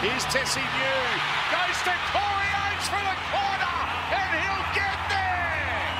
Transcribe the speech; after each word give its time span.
Here's 0.00 0.22
Tessie 0.26 0.60
New. 0.60 0.66
Goes 1.50 1.78
to 1.82 1.90
Corey 2.14 2.50
Oates 2.54 2.86
for 2.86 3.02
the 3.02 3.18
corner, 3.34 3.78
and 4.14 4.30
he'll 4.38 4.66
get 4.70 4.94
there. 5.10 5.90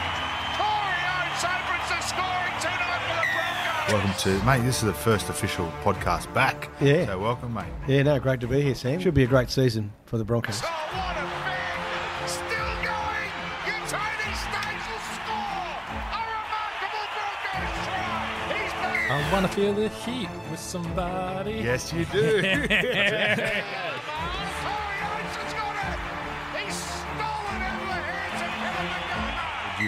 Corey 0.55 1.03
Oates 1.19 1.43
opens 1.43 1.89
the 1.91 2.01
scoring 2.07 2.55
tonight 2.63 3.03
for 3.03 3.17
the 3.19 3.27
Broncos. 3.35 3.93
Welcome 3.93 4.15
to, 4.23 4.47
mate. 4.47 4.63
This 4.65 4.77
is 4.77 4.83
the 4.85 4.93
first 4.95 5.29
official 5.31 5.67
podcast 5.83 6.33
back. 6.33 6.71
Yeah. 6.81 7.07
So 7.07 7.19
welcome, 7.19 7.55
mate. 7.55 7.67
Yeah, 7.89 8.05
no, 8.05 8.21
great 8.21 8.39
to 8.41 8.47
be 8.47 8.61
here, 8.63 8.77
Sam. 8.77 9.01
Should 9.01 9.15
be 9.15 9.25
a 9.25 9.27
great 9.27 9.51
season 9.51 9.93
for 10.05 10.17
the 10.17 10.25
Broncos. 10.25 10.63
Oh, 10.63 10.67
what 10.69 11.17
a 11.17 11.27
fan! 11.43 12.29
Still 12.29 12.75
going! 12.87 13.33
Kotoni 13.67 14.35
Staggs 14.39 14.87
will 14.87 15.03
score! 15.11 15.75
A 16.15 16.23
remarkable 16.39 17.07
Broncos 17.19 17.75
try! 17.83 18.63
He's 18.63 18.73
back! 18.75 19.11
I 19.11 19.33
want 19.33 19.45
to 19.45 19.53
feel 19.53 19.73
the 19.73 19.89
heat 19.89 20.29
with 20.53 20.61
somebody. 20.61 21.55
Yes, 21.55 21.93
you 21.93 22.05
do. 22.05 22.69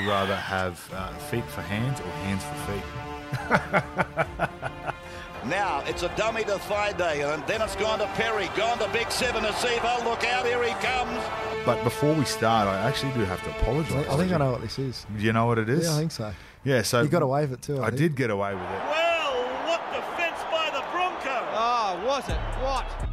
you 0.01 0.09
rather 0.09 0.37
have 0.37 0.89
uh, 0.95 1.09
feet 1.31 1.45
for 1.47 1.63
hands 1.63 2.01
or 2.01 2.07
hands 2.25 2.45
for 2.45 2.55
feet? 2.73 4.51
Now 5.47 5.83
it's 5.87 6.03
a 6.03 6.15
dummy 6.17 6.45
to 6.45 6.59
Thaiday, 6.69 7.25
and 7.33 7.43
then 7.47 7.63
it's 7.63 7.75
gone 7.77 7.99
to 8.01 8.07
Perry, 8.09 8.51
gone 8.57 8.79
to 8.79 8.87
Big 8.93 9.11
Seven 9.11 9.43
to 9.43 9.49
Sevo. 9.53 10.05
Look 10.05 10.23
out, 10.23 10.45
here 10.45 10.63
he 10.63 10.73
comes. 10.75 11.19
But 11.65 11.83
before 11.83 12.13
we 12.13 12.27
start, 12.27 12.69
I 12.69 12.77
actually 12.87 13.13
do 13.15 13.21
have 13.21 13.43
to 13.45 13.51
apologise. 13.59 14.07
I 14.07 14.17
think 14.19 14.33
I 14.33 14.37
know 14.37 14.51
what 14.53 14.61
this 14.61 14.79
is. 14.79 15.07
Do 15.17 15.25
you 15.25 15.33
know 15.33 15.47
what 15.47 15.57
it 15.59 15.71
is? 15.71 15.87
Yeah, 15.87 15.95
I 15.95 15.99
think 15.99 16.13
so. 16.13 16.33
Yeah, 16.63 16.83
so 16.83 17.01
You 17.01 17.09
got 17.09 17.23
away 17.23 17.43
with 17.47 17.53
it 17.55 17.63
too. 17.63 17.79
I, 17.79 17.85
I 17.85 17.87
think. 17.87 17.97
did 18.01 18.17
get 18.17 18.29
away 18.29 18.53
with 18.53 18.63
it. 18.63 18.69
Well, 18.69 19.45
what 19.67 19.81
defence 19.91 20.43
by 20.51 20.69
the 20.75 20.85
Broncos. 20.93 21.49
Oh, 21.57 22.03
was 22.07 22.29
it? 22.29 22.37
What? 22.63 23.10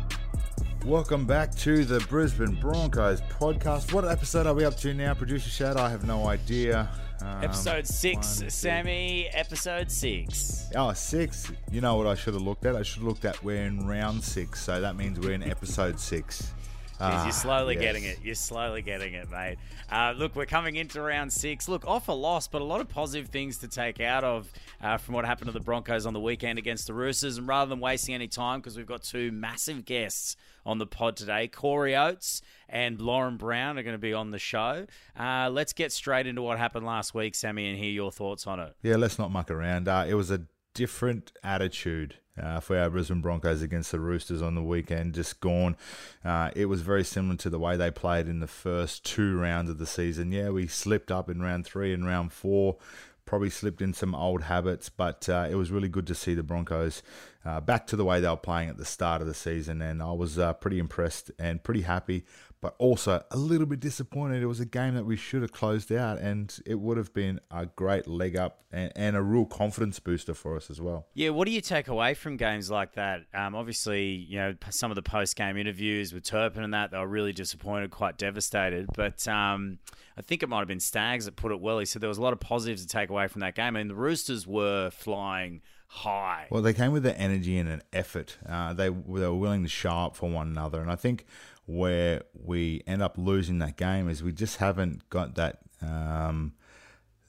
Welcome 0.87 1.25
back 1.25 1.53
to 1.55 1.83
the 1.83 1.99
Brisbane 2.07 2.55
Broncos 2.55 3.19
podcast. 3.19 3.91
What 3.91 4.07
episode 4.07 4.47
are 4.47 4.53
we 4.53 4.63
up 4.63 4.77
to 4.77 4.93
now, 4.93 5.13
producer 5.13 5.49
Shad? 5.49 5.75
I 5.75 5.89
have 5.89 6.07
no 6.07 6.27
idea. 6.27 6.87
Um, 7.21 7.43
Episode 7.43 7.85
six, 7.85 8.39
one, 8.39 8.49
Sammy. 8.49 9.27
Episode 9.33 9.91
six. 9.91 10.69
Oh, 10.77 10.93
six. 10.93 11.51
You 11.73 11.81
know 11.81 11.97
what 11.97 12.07
I 12.07 12.15
should 12.15 12.35
have 12.35 12.43
looked 12.43 12.65
at? 12.65 12.77
I 12.77 12.83
should 12.83 12.99
have 12.99 13.07
looked 13.07 13.25
at 13.25 13.43
we're 13.43 13.65
in 13.65 13.85
round 13.85 14.23
six, 14.23 14.63
so 14.63 14.79
that 14.79 14.95
means 14.95 15.19
we're 15.19 15.33
in 15.33 15.43
episode 15.43 15.99
six. 15.99 16.53
Jeez, 16.99 17.03
Ah, 17.11 17.23
you're 17.25 17.31
slowly 17.31 17.75
yes. 17.75 17.81
getting 17.83 18.03
it. 18.05 18.19
You're 18.23 18.33
slowly 18.35 18.81
getting 18.81 19.13
it, 19.13 19.29
mate. 19.29 19.57
Uh, 19.91 20.13
look, 20.17 20.35
we're 20.35 20.47
coming 20.47 20.75
into 20.75 20.99
round 20.99 21.31
six. 21.31 21.67
Look, 21.67 21.85
off 21.85 22.07
a 22.07 22.11
loss, 22.11 22.47
but 22.47 22.61
a 22.61 22.65
lot 22.65 22.81
of 22.81 22.89
positive 22.89 23.29
things 23.29 23.59
to 23.59 23.67
take 23.67 24.01
out 24.01 24.23
of 24.23 24.51
uh, 24.81 24.97
from 24.97 25.13
what 25.13 25.23
happened 25.23 25.47
to 25.47 25.51
the 25.51 25.59
Broncos 25.59 26.05
on 26.07 26.13
the 26.13 26.19
weekend 26.19 26.57
against 26.57 26.87
the 26.87 26.93
Roosters. 26.95 27.37
And 27.37 27.47
rather 27.47 27.69
than 27.69 27.79
wasting 27.79 28.15
any 28.15 28.27
time, 28.27 28.59
because 28.59 28.77
we've 28.77 28.87
got 28.87 29.03
two 29.03 29.31
massive 29.31 29.85
guests 29.85 30.35
on 30.65 30.79
the 30.79 30.87
pod 30.87 31.15
today, 31.15 31.47
Corey 31.47 31.95
Oates 31.95 32.41
and 32.67 32.99
Lauren 32.99 33.37
Brown 33.37 33.77
are 33.77 33.83
going 33.83 33.93
to 33.93 33.99
be 33.99 34.13
on 34.13 34.31
the 34.31 34.39
show. 34.39 34.87
Uh, 35.17 35.49
let's 35.51 35.73
get 35.73 35.91
straight 35.91 36.25
into 36.25 36.41
what 36.41 36.57
happened 36.57 36.85
last 36.85 37.13
week, 37.13 37.35
Sammy, 37.35 37.69
and 37.69 37.77
hear 37.77 37.91
your 37.91 38.11
thoughts 38.11 38.47
on 38.47 38.59
it. 38.59 38.75
Yeah, 38.81 38.95
let's 38.95 39.19
not 39.19 39.31
muck 39.31 39.51
around. 39.51 39.87
Uh, 39.87 40.05
it 40.09 40.15
was 40.15 40.31
a 40.31 40.41
different 40.73 41.31
attitude 41.43 42.15
uh, 42.41 42.59
for 42.59 42.77
our 42.77 42.89
Brisbane 42.89 43.21
Broncos 43.21 43.61
against 43.61 43.91
the 43.91 43.99
Roosters 43.99 44.41
on 44.41 44.55
the 44.55 44.63
weekend, 44.63 45.13
just 45.13 45.39
gone. 45.39 45.75
Uh, 46.23 46.51
it 46.55 46.65
was 46.65 46.81
very 46.81 47.03
similar 47.03 47.35
to 47.37 47.49
the 47.49 47.59
way 47.59 47.77
they 47.77 47.91
played 47.91 48.27
in 48.27 48.39
the 48.39 48.47
first 48.47 49.05
two 49.05 49.37
rounds 49.37 49.69
of 49.69 49.77
the 49.77 49.85
season. 49.85 50.31
Yeah, 50.31 50.49
we 50.49 50.67
slipped 50.67 51.11
up 51.11 51.29
in 51.29 51.41
round 51.41 51.65
three 51.65 51.93
and 51.93 52.05
round 52.05 52.33
four. 52.33 52.77
Probably 53.25 53.49
slipped 53.49 53.81
in 53.81 53.93
some 53.93 54.15
old 54.15 54.43
habits, 54.43 54.87
but 54.87 55.27
uh, 55.27 55.47
it 55.49 55.55
was 55.55 55.69
really 55.69 55.89
good 55.89 56.07
to 56.07 56.15
see 56.15 56.33
the 56.33 56.43
Broncos 56.43 57.03
uh, 57.47 57.61
back 57.61 57.87
to 57.87 57.95
the 57.95 58.03
way 58.03 58.19
they 58.19 58.27
were 58.27 58.35
playing 58.35 58.67
at 58.67 58.77
the 58.77 58.85
start 58.85 59.21
of 59.21 59.27
the 59.27 59.33
season. 59.33 59.81
And 59.81 60.03
I 60.03 60.11
was 60.11 60.37
uh, 60.37 60.51
pretty 60.53 60.79
impressed 60.79 61.31
and 61.39 61.63
pretty 61.63 61.83
happy, 61.83 62.25
but 62.59 62.75
also 62.77 63.23
a 63.31 63.37
little 63.37 63.65
bit 63.65 63.79
disappointed. 63.79 64.43
It 64.43 64.47
was 64.47 64.59
a 64.59 64.65
game 64.65 64.95
that 64.95 65.05
we 65.05 65.15
should 65.15 65.43
have 65.43 65.53
closed 65.53 65.89
out, 65.91 66.17
and 66.17 66.53
it 66.65 66.75
would 66.75 66.97
have 66.97 67.13
been 67.13 67.39
a 67.49 67.67
great 67.67 68.05
leg 68.05 68.35
up 68.35 68.65
and, 68.69 68.91
and 68.97 69.15
a 69.15 69.21
real 69.21 69.45
confidence 69.45 69.97
booster 69.99 70.33
for 70.33 70.57
us 70.57 70.69
as 70.69 70.81
well. 70.81 71.07
Yeah, 71.13 71.29
what 71.29 71.45
do 71.45 71.53
you 71.53 71.61
take 71.61 71.87
away 71.87 72.15
from 72.15 72.35
games 72.35 72.69
like 72.69 72.95
that? 72.95 73.21
Um, 73.33 73.55
obviously, 73.55 74.07
you 74.07 74.37
know, 74.39 74.55
some 74.69 74.91
of 74.91 74.95
the 74.95 75.01
post 75.01 75.37
game 75.37 75.55
interviews 75.55 76.11
with 76.11 76.23
Turpin 76.23 76.63
and 76.63 76.73
that, 76.73 76.91
they 76.91 76.97
were 76.97 77.07
really 77.07 77.33
disappointed, 77.33 77.91
quite 77.91 78.17
devastated. 78.17 78.89
But 78.93 79.25
um, 79.25 79.79
I 80.17 80.21
think 80.21 80.43
it 80.43 80.49
might 80.49 80.59
have 80.59 80.67
been 80.67 80.81
Staggs 80.81 81.25
that 81.25 81.37
put 81.37 81.53
it 81.53 81.61
well. 81.61 81.79
He 81.79 81.85
said 81.85 82.01
there 82.01 82.09
was 82.09 82.17
a 82.17 82.23
lot 82.23 82.33
of 82.33 82.41
positives 82.41 82.81
to 82.81 82.87
take 82.89 83.09
away 83.09 83.27
from 83.27 83.39
that 83.39 83.55
game. 83.55 83.77
I 83.77 83.79
mean, 83.79 83.87
the 83.87 83.95
Roosters 83.95 84.45
were 84.45 84.89
flying 84.89 85.61
high. 85.87 86.47
Well, 86.49 86.61
they 86.61 86.73
came 86.73 86.91
with 86.91 87.03
the 87.03 87.17
energy 87.17 87.57
and 87.57 87.69
an 87.69 87.81
effort. 87.91 88.37
Uh, 88.47 88.73
they, 88.73 88.89
they 88.89 88.95
were 88.95 89.33
willing 89.33 89.63
to 89.63 89.69
show 89.69 89.91
up 89.91 90.15
for 90.15 90.29
one 90.29 90.47
another. 90.47 90.81
And 90.81 90.91
I 90.91 90.95
think 90.95 91.25
where 91.65 92.23
we 92.33 92.83
end 92.85 93.01
up 93.01 93.17
losing 93.17 93.59
that 93.59 93.77
game 93.77 94.09
is 94.09 94.23
we 94.23 94.31
just 94.31 94.57
haven't 94.57 95.09
got 95.09 95.35
that. 95.35 95.59
Um, 95.81 96.53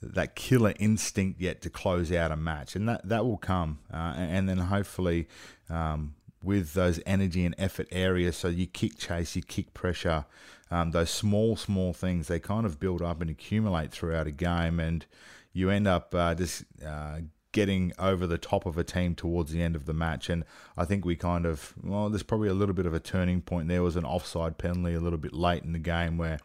that 0.01 0.35
killer 0.35 0.73
instinct 0.79 1.41
yet 1.41 1.61
to 1.61 1.69
close 1.69 2.11
out 2.11 2.31
a 2.31 2.35
match, 2.35 2.75
and 2.75 2.87
that 2.87 3.07
that 3.07 3.25
will 3.25 3.37
come, 3.37 3.79
uh, 3.93 4.13
and, 4.15 4.31
and 4.31 4.49
then 4.49 4.57
hopefully 4.57 5.27
um, 5.69 6.15
with 6.41 6.73
those 6.73 7.01
energy 7.05 7.43
and 7.43 7.53
effort 7.57 7.87
areas. 7.91 8.37
So 8.37 8.47
you 8.47 8.65
kick 8.65 8.97
chase, 8.97 9.35
you 9.35 9.41
kick 9.41 9.73
pressure, 9.73 10.25
um, 10.71 10.91
those 10.91 11.09
small 11.09 11.55
small 11.55 11.93
things 11.93 12.27
they 12.27 12.39
kind 12.39 12.65
of 12.65 12.79
build 12.79 13.01
up 13.01 13.21
and 13.21 13.29
accumulate 13.29 13.91
throughout 13.91 14.27
a 14.27 14.31
game, 14.31 14.79
and 14.79 15.05
you 15.51 15.69
end 15.69 15.87
up 15.87 16.15
uh, 16.15 16.33
just 16.35 16.63
uh, 16.85 17.19
getting 17.51 17.91
over 17.97 18.27
the 18.27 18.37
top 18.37 18.65
of 18.65 18.77
a 18.77 18.83
team 18.83 19.15
towards 19.15 19.51
the 19.51 19.61
end 19.61 19.75
of 19.75 19.85
the 19.85 19.93
match. 19.93 20.29
And 20.29 20.43
I 20.77 20.85
think 20.85 21.05
we 21.05 21.15
kind 21.15 21.45
of 21.45 21.73
well, 21.83 22.09
there's 22.09 22.23
probably 22.23 22.49
a 22.49 22.53
little 22.53 22.75
bit 22.75 22.85
of 22.85 22.93
a 22.93 22.99
turning 22.99 23.41
point. 23.41 23.67
There 23.67 23.83
was 23.83 23.95
an 23.95 24.05
offside 24.05 24.57
penalty 24.57 24.93
a 24.93 24.99
little 24.99 25.19
bit 25.19 25.33
late 25.33 25.63
in 25.63 25.73
the 25.73 25.79
game 25.79 26.17
where 26.17 26.39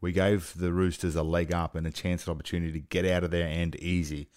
we 0.00 0.12
gave 0.12 0.54
the 0.56 0.72
Roosters 0.72 1.16
a 1.16 1.22
leg 1.22 1.52
up 1.52 1.74
and 1.74 1.86
a 1.86 1.90
chance 1.90 2.26
and 2.26 2.34
opportunity 2.34 2.72
to 2.72 2.80
get 2.80 3.04
out 3.04 3.24
of 3.24 3.30
their 3.30 3.48
end 3.48 3.76
easy. 3.76 4.28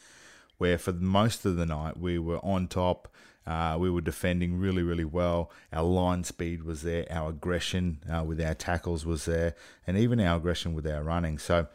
Where 0.58 0.78
for 0.78 0.92
most 0.92 1.46
of 1.46 1.56
the 1.56 1.66
night 1.66 1.98
we 1.98 2.20
were 2.20 2.44
on 2.44 2.68
top, 2.68 3.08
uh, 3.48 3.78
we 3.80 3.90
were 3.90 4.02
defending 4.02 4.60
really, 4.60 4.84
really 4.84 5.06
well. 5.06 5.52
Our 5.72 5.84
line 5.84 6.24
speed 6.26 6.64
was 6.64 6.82
there, 6.82 7.06
our 7.10 7.30
aggression 7.30 8.00
uh, 8.12 8.24
with 8.24 8.42
our 8.42 8.54
tackles 8.54 9.06
was 9.06 9.26
there, 9.26 9.56
and 9.88 9.98
even 9.98 10.20
our 10.20 10.38
aggression 10.38 10.74
with 10.74 10.86
our 10.86 11.02
running. 11.02 11.40
So 11.40 11.68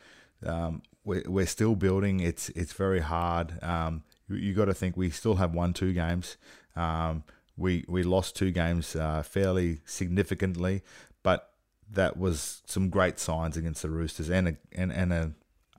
um, 0.44 0.82
we're, 1.04 1.22
we're 1.26 1.46
still 1.46 1.74
building. 1.74 2.20
It's 2.20 2.50
it's 2.50 2.72
very 2.74 3.00
hard. 3.00 3.62
Um, 3.62 4.02
you, 4.36 4.54
got 4.54 4.66
to 4.66 4.74
think 4.74 4.96
we 4.96 5.10
still 5.10 5.36
have 5.36 5.54
won 5.54 5.72
two 5.72 5.92
games. 5.92 6.36
Um, 6.76 7.24
we 7.56 7.84
we 7.88 8.02
lost 8.02 8.36
two 8.36 8.50
games 8.50 8.96
uh, 8.96 9.22
fairly 9.22 9.80
significantly, 9.84 10.82
but 11.22 11.50
that 11.90 12.16
was 12.16 12.62
some 12.66 12.88
great 12.88 13.18
signs 13.18 13.56
against 13.56 13.82
the 13.82 13.90
Roosters 13.90 14.30
and 14.30 14.48
a, 14.48 14.56
and, 14.72 14.92
and 14.92 15.12
a, 15.12 15.32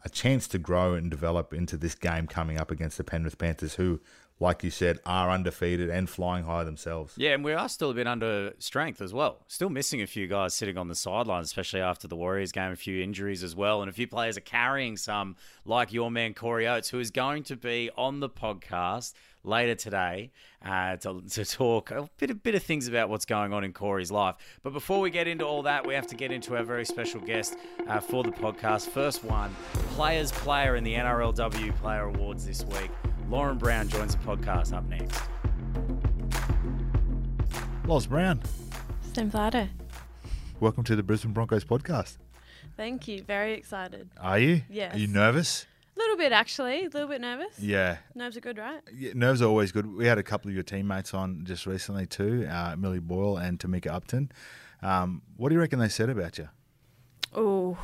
a 0.04 0.10
chance 0.10 0.48
to 0.50 0.60
grow 0.60 0.94
and 0.94 1.10
develop 1.10 1.54
into 1.54 1.78
this 1.78 1.96
game 1.96 2.28
coming 2.28 2.58
up 2.58 2.72
against 2.72 2.98
the 2.98 3.04
Penrith 3.04 3.38
Panthers, 3.38 3.76
who, 3.76 4.00
like 4.40 4.64
you 4.64 4.70
said, 4.70 5.00
are 5.06 5.32
undefeated 5.32 5.90
and 5.90 6.10
flying 6.10 6.44
high 6.44 6.64
themselves. 6.64 7.14
Yeah, 7.18 7.32
and 7.32 7.44
we 7.44 7.54
are 7.54 7.70
still 7.70 7.92
a 7.92 7.94
bit 7.94 8.06
under 8.06 8.54
strength 8.60 9.02
as 9.02 9.14
well. 9.14 9.38
Still 9.48 9.70
missing 9.70 10.02
a 10.02 10.08
few 10.08 10.28
guys 10.28 10.54
sitting 10.54 10.78
on 10.78 10.90
the 10.90 10.96
sidelines, 10.96 11.48
especially 11.48 11.82
after 11.82 12.08
the 12.08 12.18
Warriors 12.18 12.52
game, 12.52 12.72
a 12.72 12.76
few 12.76 13.02
injuries 13.02 13.44
as 13.44 13.56
well. 13.56 13.82
And 13.82 13.90
a 13.90 13.94
few 13.94 14.08
players 14.08 14.38
are 14.38 14.42
carrying 14.42 14.98
some, 14.98 15.38
like 15.64 15.94
your 15.94 16.12
man 16.12 16.34
Corey 16.34 16.68
Oates, 16.68 16.90
who 16.90 17.00
is 17.00 17.12
going 17.12 17.44
to 17.44 17.56
be 17.56 17.90
on 17.96 18.20
the 18.20 18.30
podcast 18.30 19.14
later 19.46 19.76
today 19.76 20.32
uh, 20.66 20.98
to, 20.98 21.22
to 21.30 21.46
talk 21.46 21.92
a 21.92 22.10
bit, 22.18 22.32
a 22.32 22.36
bit 22.36 22.56
of 22.56 22.64
things 22.64 22.88
about 22.88 23.10
what's 23.10 23.26
going 23.26 23.54
on 23.54 23.64
in 23.64 23.72
Corey's 23.72 24.12
life. 24.12 24.36
But 24.64 24.74
before 24.74 25.00
we 25.00 25.12
get 25.12 25.28
into 25.28 25.46
all 25.46 25.64
that, 25.64 25.88
we 25.88 25.94
have 25.94 26.08
to 26.08 26.16
get 26.16 26.32
into 26.32 26.58
our 26.58 26.64
very 26.64 26.86
special 26.86 27.22
guest 27.22 27.56
uh, 27.88 28.02
for 28.02 28.24
the 28.24 28.32
podcast. 28.32 28.90
First 28.90 29.24
one, 29.24 29.56
Players 29.92 30.32
Player 30.34 30.76
in 30.76 30.84
the 30.84 30.96
NRLW 30.96 31.76
Player 31.78 32.04
Awards 32.04 32.46
this 32.46 32.66
week. 32.66 32.92
Lauren 33.30 33.58
Brown 33.58 33.88
joins 33.90 34.16
the 34.16 34.22
podcast 34.24 34.74
up 34.74 34.86
next. 34.88 35.20
Loz 37.86 38.08
Brown, 38.08 38.42
Sam 39.14 39.30
Flatter. 39.30 39.70
welcome 40.60 40.84
to 40.84 40.96
the 40.96 41.04
Brisbane 41.04 41.34
Broncos 41.34 41.64
podcast. 41.64 42.18
Thank 42.78 43.08
you. 43.08 43.24
Very 43.24 43.54
excited. 43.54 44.10
Are 44.20 44.40
you? 44.40 44.62
Yes. 44.70 44.96
Are 44.96 44.98
you 45.00 45.08
nervous? 45.08 45.66
A 45.96 46.00
little 46.00 46.18
bit, 46.18 46.32
actually. 46.32 46.82
A 46.86 46.90
little 46.90 47.08
bit 47.08 47.22
nervous. 47.22 47.58
Yeah. 47.60 47.98
Nerves 48.16 48.36
are 48.36 48.42
good, 48.42 48.58
right? 48.58 48.82
Yeah, 48.94 49.12
nerves 49.16 49.42
are 49.42 49.46
always 49.46 49.72
good. 49.72 49.86
We 49.96 50.08
had 50.08 50.18
a 50.18 50.24
couple 50.24 50.50
of 50.50 50.56
your 50.56 50.64
teammates 50.64 51.14
on 51.14 51.46
just 51.46 51.66
recently 51.66 52.06
too, 52.06 52.48
uh, 52.50 52.76
Millie 52.78 53.00
Boyle 53.00 53.38
and 53.38 53.60
Tamika 53.60 53.88
Upton. 53.92 54.32
Um, 54.82 55.22
what 55.38 55.50
do 55.50 55.56
you 55.56 55.62
reckon 55.62 55.80
they 55.80 55.88
said 55.90 56.10
about 56.10 56.38
you? 56.38 56.50
Oh, 57.34 57.78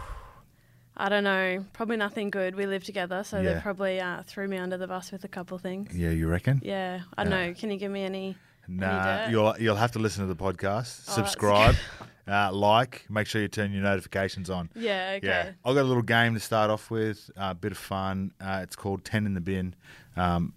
I 1.03 1.09
don't 1.09 1.23
know. 1.23 1.65
Probably 1.73 1.97
nothing 1.97 2.29
good. 2.29 2.55
We 2.55 2.65
live 2.67 2.83
together, 2.83 3.23
so 3.23 3.39
Yeah. 3.41 3.53
they 3.55 3.59
probably 3.61 3.99
uh, 3.99 4.21
threw 4.27 4.47
me 4.47 4.57
under 4.57 4.77
the 4.77 4.87
bus 4.87 5.11
with 5.11 5.23
a 5.23 5.27
couple 5.27 5.57
things. 5.57 5.95
Yeah, 5.97 6.11
you 6.11 6.27
reckon? 6.27 6.61
Yeah. 6.63 7.01
I 7.17 7.23
don't 7.23 7.33
Yeah. 7.33 7.47
know. 7.47 7.53
Can 7.55 7.71
you 7.71 7.77
give 7.77 7.91
me 7.91 8.03
any? 8.03 8.37
Nah, 8.67 9.25
dirt? 9.25 9.31
you'll 9.31 9.55
you'll 9.59 9.75
have 9.77 9.91
to 9.93 9.99
listen 9.99 10.25
to 10.27 10.33
the 10.33 10.41
podcast, 10.41 11.05
Oh, 11.09 11.13
subscribe, 11.13 11.75
uh, 12.27 12.51
like, 12.53 13.05
make 13.09 13.25
sure 13.27 13.41
you 13.41 13.47
turn 13.47 13.71
your 13.73 13.81
notifications 13.83 14.49
on. 14.51 14.69
Yeah. 14.75 15.13
Okay. 15.17 15.27
Yeah, 15.27 15.51
I've 15.65 15.73
got 15.75 15.81
a 15.81 15.89
little 15.91 16.03
game 16.03 16.35
to 16.35 16.39
start 16.39 16.69
off 16.69 16.91
with, 16.91 17.31
a 17.35 17.55
bit 17.55 17.71
of 17.71 17.77
fun. 17.79 18.31
Uh, 18.39 18.59
it's 18.61 18.75
called 18.75 19.03
Ten 19.03 19.25
in 19.25 19.33
the 19.33 19.41
Bin. 19.41 19.73
Um, 20.15 20.53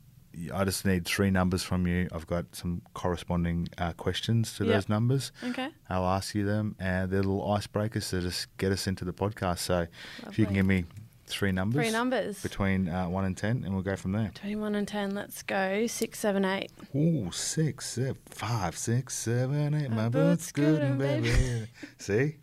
I 0.53 0.65
just 0.65 0.85
need 0.85 1.05
three 1.05 1.31
numbers 1.31 1.63
from 1.63 1.87
you. 1.87 2.09
I've 2.13 2.27
got 2.27 2.45
some 2.55 2.83
corresponding 2.95 3.69
uh, 3.79 3.93
questions 3.93 4.57
to 4.57 4.65
Yep. 4.65 4.73
those 4.75 4.89
numbers. 4.89 5.33
Okay. 5.43 5.69
I'll 5.89 6.07
ask 6.07 6.35
you 6.35 6.45
them, 6.45 6.77
and 6.79 7.11
they're 7.11 7.23
little 7.23 7.47
icebreakers 7.47 8.11
to 8.11 8.21
just 8.21 8.55
get 8.59 8.73
us 8.73 8.87
into 8.87 9.05
the 9.05 9.13
podcast. 9.13 9.59
So 9.61 9.87
if 10.29 10.39
you 10.39 10.47
can 10.47 10.55
give 10.55 10.67
me 10.67 10.85
three 11.27 11.53
numbers, 11.53 11.81
Three 11.83 11.91
numbers. 11.91 12.43
between 12.43 12.89
uh, 12.89 13.09
one 13.09 13.25
and 13.25 13.37
ten, 13.37 13.63
and 13.65 13.73
we'll 13.75 13.83
go 13.83 13.97
from 13.97 14.13
there. 14.13 14.31
21 14.35 14.75
and 14.75 14.87
10. 14.89 15.15
Let's 15.15 15.43
go. 15.43 15.87
Six, 15.87 16.19
seven, 16.19 16.45
eight. 16.45 16.71
Ooh, 16.95 17.31
six, 17.33 17.89
seven, 17.89 18.17
five, 18.29 18.77
six, 18.77 19.15
seven, 19.17 19.75
eight. 19.75 19.91
My 19.91 20.09
boot's 20.09 20.53
good, 20.53 20.83
and 20.83 20.99
baby. 20.99 21.31
baby. 21.31 21.67
See, 21.99 22.37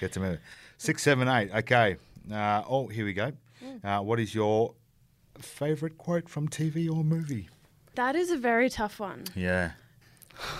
get 0.00 0.12
to 0.12 0.20
move. 0.20 0.38
Six, 0.78 1.02
seven, 1.02 1.28
eight. 1.28 1.50
Okay. 1.54 1.96
Uh, 2.32 2.62
oh, 2.68 2.86
here 2.86 3.04
we 3.04 3.12
go. 3.12 3.32
Mm. 3.64 3.84
Uh, 3.84 4.02
what 4.02 4.18
is 4.20 4.34
your 4.34 4.74
favourite 5.42 5.98
quote 5.98 6.28
from 6.28 6.48
TV 6.48 6.88
or 6.90 7.04
movie? 7.04 7.48
That 7.94 8.16
is 8.16 8.30
a 8.30 8.36
very 8.38 8.70
tough 8.70 8.98
one. 9.00 9.24
Yeah, 9.36 9.72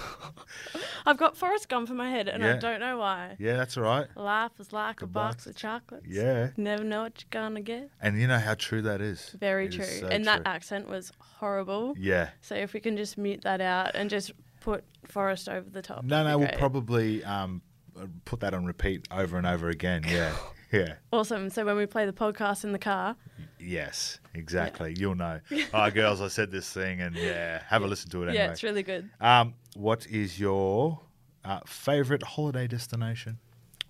I've 1.06 1.16
got 1.16 1.36
Forrest 1.36 1.68
Gump 1.68 1.90
in 1.90 1.96
my 1.96 2.10
head, 2.10 2.28
and 2.28 2.42
Yeah. 2.42 2.54
I 2.54 2.56
don't 2.58 2.78
know 2.80 2.98
why. 2.98 3.36
yeah, 3.38 3.56
that's 3.56 3.76
all 3.76 3.82
right. 3.84 4.06
Life 4.16 4.52
is 4.60 4.72
like 4.72 5.00
A 5.00 5.04
a 5.04 5.08
box 5.08 5.36
box. 5.36 5.46
of 5.46 5.56
chocolates. 5.56 6.06
Yeah. 6.08 6.50
Never 6.56 6.84
know 6.84 7.02
what 7.02 7.22
you're 7.22 7.42
going 7.42 7.54
to 7.56 7.60
get. 7.60 7.90
And 8.00 8.20
you 8.20 8.26
know 8.26 8.38
how 8.38 8.54
true 8.54 8.82
that 8.82 9.00
is. 9.00 9.30
Very 9.38 9.66
It 9.66 9.72
true. 9.72 9.84
is 9.84 10.00
so 10.00 10.06
and 10.08 10.24
that 10.26 10.42
accent 10.46 10.88
was 10.88 11.10
horrible. 11.18 11.94
Yeah. 11.98 12.30
So 12.40 12.54
if 12.54 12.72
we 12.72 12.80
can 12.80 12.96
just 12.96 13.18
mute 13.18 13.42
that 13.42 13.60
out 13.60 13.94
and 13.94 14.10
just 14.10 14.32
put 14.60 14.84
Forrest 15.06 15.48
over 15.48 15.68
the 15.68 15.82
top. 15.82 16.04
No, 16.04 16.22
no, 16.22 16.38
we'll 16.38 16.48
probably 16.50 17.24
um, 17.24 17.62
uh, 17.98 18.06
put 18.24 18.40
that 18.40 18.54
on 18.54 18.64
repeat 18.64 19.08
over 19.10 19.36
and 19.38 19.46
over 19.46 19.68
again. 19.70 20.04
Yeah. 20.06 20.32
Yeah. 20.72 20.94
Awesome. 21.12 21.50
So 21.50 21.64
when 21.66 21.76
we 21.76 21.86
play 21.86 22.06
the 22.06 22.12
podcast 22.12 22.64
in 22.64 22.72
the 22.72 22.78
car, 22.78 23.16
Yes, 23.64 24.18
exactly. 24.34 24.94
You'll 24.98 25.14
know. 25.14 25.38
Oh, 25.74 25.88
girls, 25.90 26.20
I 26.20 26.28
said 26.28 26.50
this 26.50 26.68
thing, 26.72 27.00
and 27.00 27.14
yeah, 27.14 27.62
have 27.68 27.82
a 27.82 27.86
listen 27.86 28.10
to 28.10 28.18
it 28.22 28.28
anyway. 28.28 28.34
yeah, 28.44 28.50
it's 28.50 28.62
really 28.64 28.82
good. 28.82 29.08
Um, 29.20 29.54
what 29.76 30.04
is 30.08 30.40
your 30.40 31.00
uh, 31.44 31.60
favorite 31.66 32.22
holiday 32.24 32.66
destination? 32.66 33.38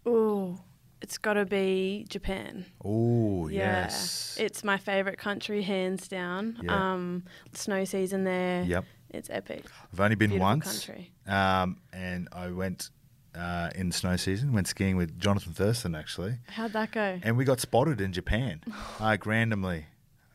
Oh, 0.05 0.61
it's 1.01 1.17
got 1.17 1.35
to 1.35 1.47
be 1.47 2.05
Japan. 2.09 2.67
Oh, 2.85 3.49
Yeah, 3.49 3.85
yes. 3.85 4.37
it's 4.39 4.63
my 4.63 4.77
favorite 4.77 5.19
country, 5.19 5.63
hands 5.63 6.07
down. 6.09 6.59
Yeah. 6.63 6.93
Um, 6.93 7.25
snow 7.55 7.85
season 7.85 8.25
there. 8.25 8.65
Yep. 8.65 8.85
It's 9.11 9.31
epic. 9.31 9.65
I've 9.93 10.01
only 10.01 10.17
been 10.17 10.31
beautiful 10.31 10.49
once, 10.49 10.85
country. 10.85 11.13
um, 11.27 11.79
and 11.95 12.29
I 12.33 12.49
went 12.51 12.91
uh, 13.35 13.71
in 13.75 13.89
the 13.89 13.95
snow 13.95 14.17
season. 14.17 14.53
Went 14.53 14.69
skiing 14.69 14.97
with 14.97 15.19
Jonathan 15.19 15.53
Thurston 15.53 15.95
actually, 15.95 16.37
How'd 16.49 16.73
that 16.73 16.93
go? 16.93 17.19
and 17.23 17.37
we 17.37 17.45
got 17.45 17.61
spotted 17.61 18.01
in 18.01 18.13
Japan, 18.13 18.61
like 19.01 19.27
randomly, 19.27 19.87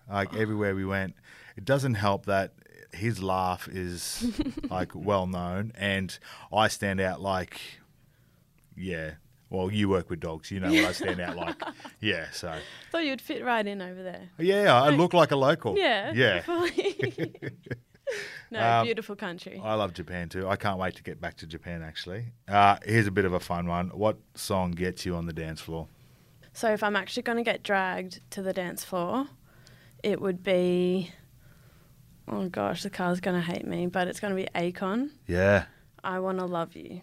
like 0.10 0.34
everywhere 0.36 0.76
we 0.76 0.86
went. 0.86 1.16
It 1.56 1.66
doesn't 1.66 1.96
help 1.96 2.26
that 2.28 2.54
his 2.94 3.22
laugh 3.22 3.68
is 3.68 4.26
like 4.70 4.92
well 4.96 5.28
known, 5.28 5.72
and 5.76 6.18
I 6.54 6.68
stand 6.68 7.00
out 7.02 7.22
like, 7.22 7.60
yeah. 8.76 9.12
Well, 9.50 9.72
you 9.72 9.88
work 9.88 10.10
with 10.10 10.20
dogs, 10.20 10.52
you 10.52 10.60
know 10.60 10.68
what 10.70 10.84
I 10.84 10.92
stand 10.92 11.22
out 11.22 11.38
like. 11.38 11.56
Yeah, 12.02 12.26
so 12.34 12.54
Thought 12.92 13.06
you'd 13.06 13.22
fit 13.22 13.46
right 13.46 13.66
in 13.66 13.82
over 13.82 14.04
there. 14.04 14.30
yeah, 14.38 14.74
I 14.76 14.90
look 14.90 15.14
like 15.14 15.32
a 15.32 15.38
local. 15.38 15.78
Yeah. 15.78 16.12
yeah. 16.14 16.42
no, 18.51 18.59
Um, 18.80 18.86
beautiful 18.86 19.15
country. 19.15 19.62
I 19.63 19.74
love 19.75 19.94
Japan 19.94 20.30
too. 20.30 20.48
I 20.48 20.56
can't 20.56 20.80
wait 20.80 20.95
to 20.95 21.04
get 21.04 21.19
back 21.21 21.38
to 21.38 21.48
Japan. 21.48 21.81
Actually, 21.83 22.25
uh, 22.48 22.77
here's 22.86 23.07
a 23.07 23.12
bit 23.12 23.25
of 23.25 23.33
a 23.33 23.39
fun 23.39 23.68
one. 23.68 23.89
What 23.89 24.18
song 24.36 24.71
gets 24.71 25.06
you 25.06 25.15
on 25.15 25.25
the 25.25 25.33
dance 25.33 25.62
floor? 25.62 25.88
So 26.54 26.71
if 26.74 26.81
I'm 26.83 26.95
actually 26.95 27.24
going 27.24 27.38
to 27.38 27.44
get 27.44 27.63
dragged 27.63 28.21
to 28.31 28.42
the 28.42 28.54
dance 28.54 28.83
floor, 28.83 29.27
it 30.04 30.21
would 30.21 30.44
be. 30.44 31.12
Oh 32.27 32.50
gosh, 32.50 32.83
the 32.83 32.89
car's 32.89 33.19
going 33.21 33.36
to 33.39 33.42
hate 33.42 33.65
me, 33.65 33.88
but 33.88 34.07
it's 34.07 34.19
going 34.19 34.36
to 34.36 34.42
be 34.42 34.50
Akon. 34.54 35.12
Yeah. 35.27 35.65
I 36.04 36.19
want 36.19 36.39
to 36.39 36.45
love 36.45 36.75
you. 36.75 37.01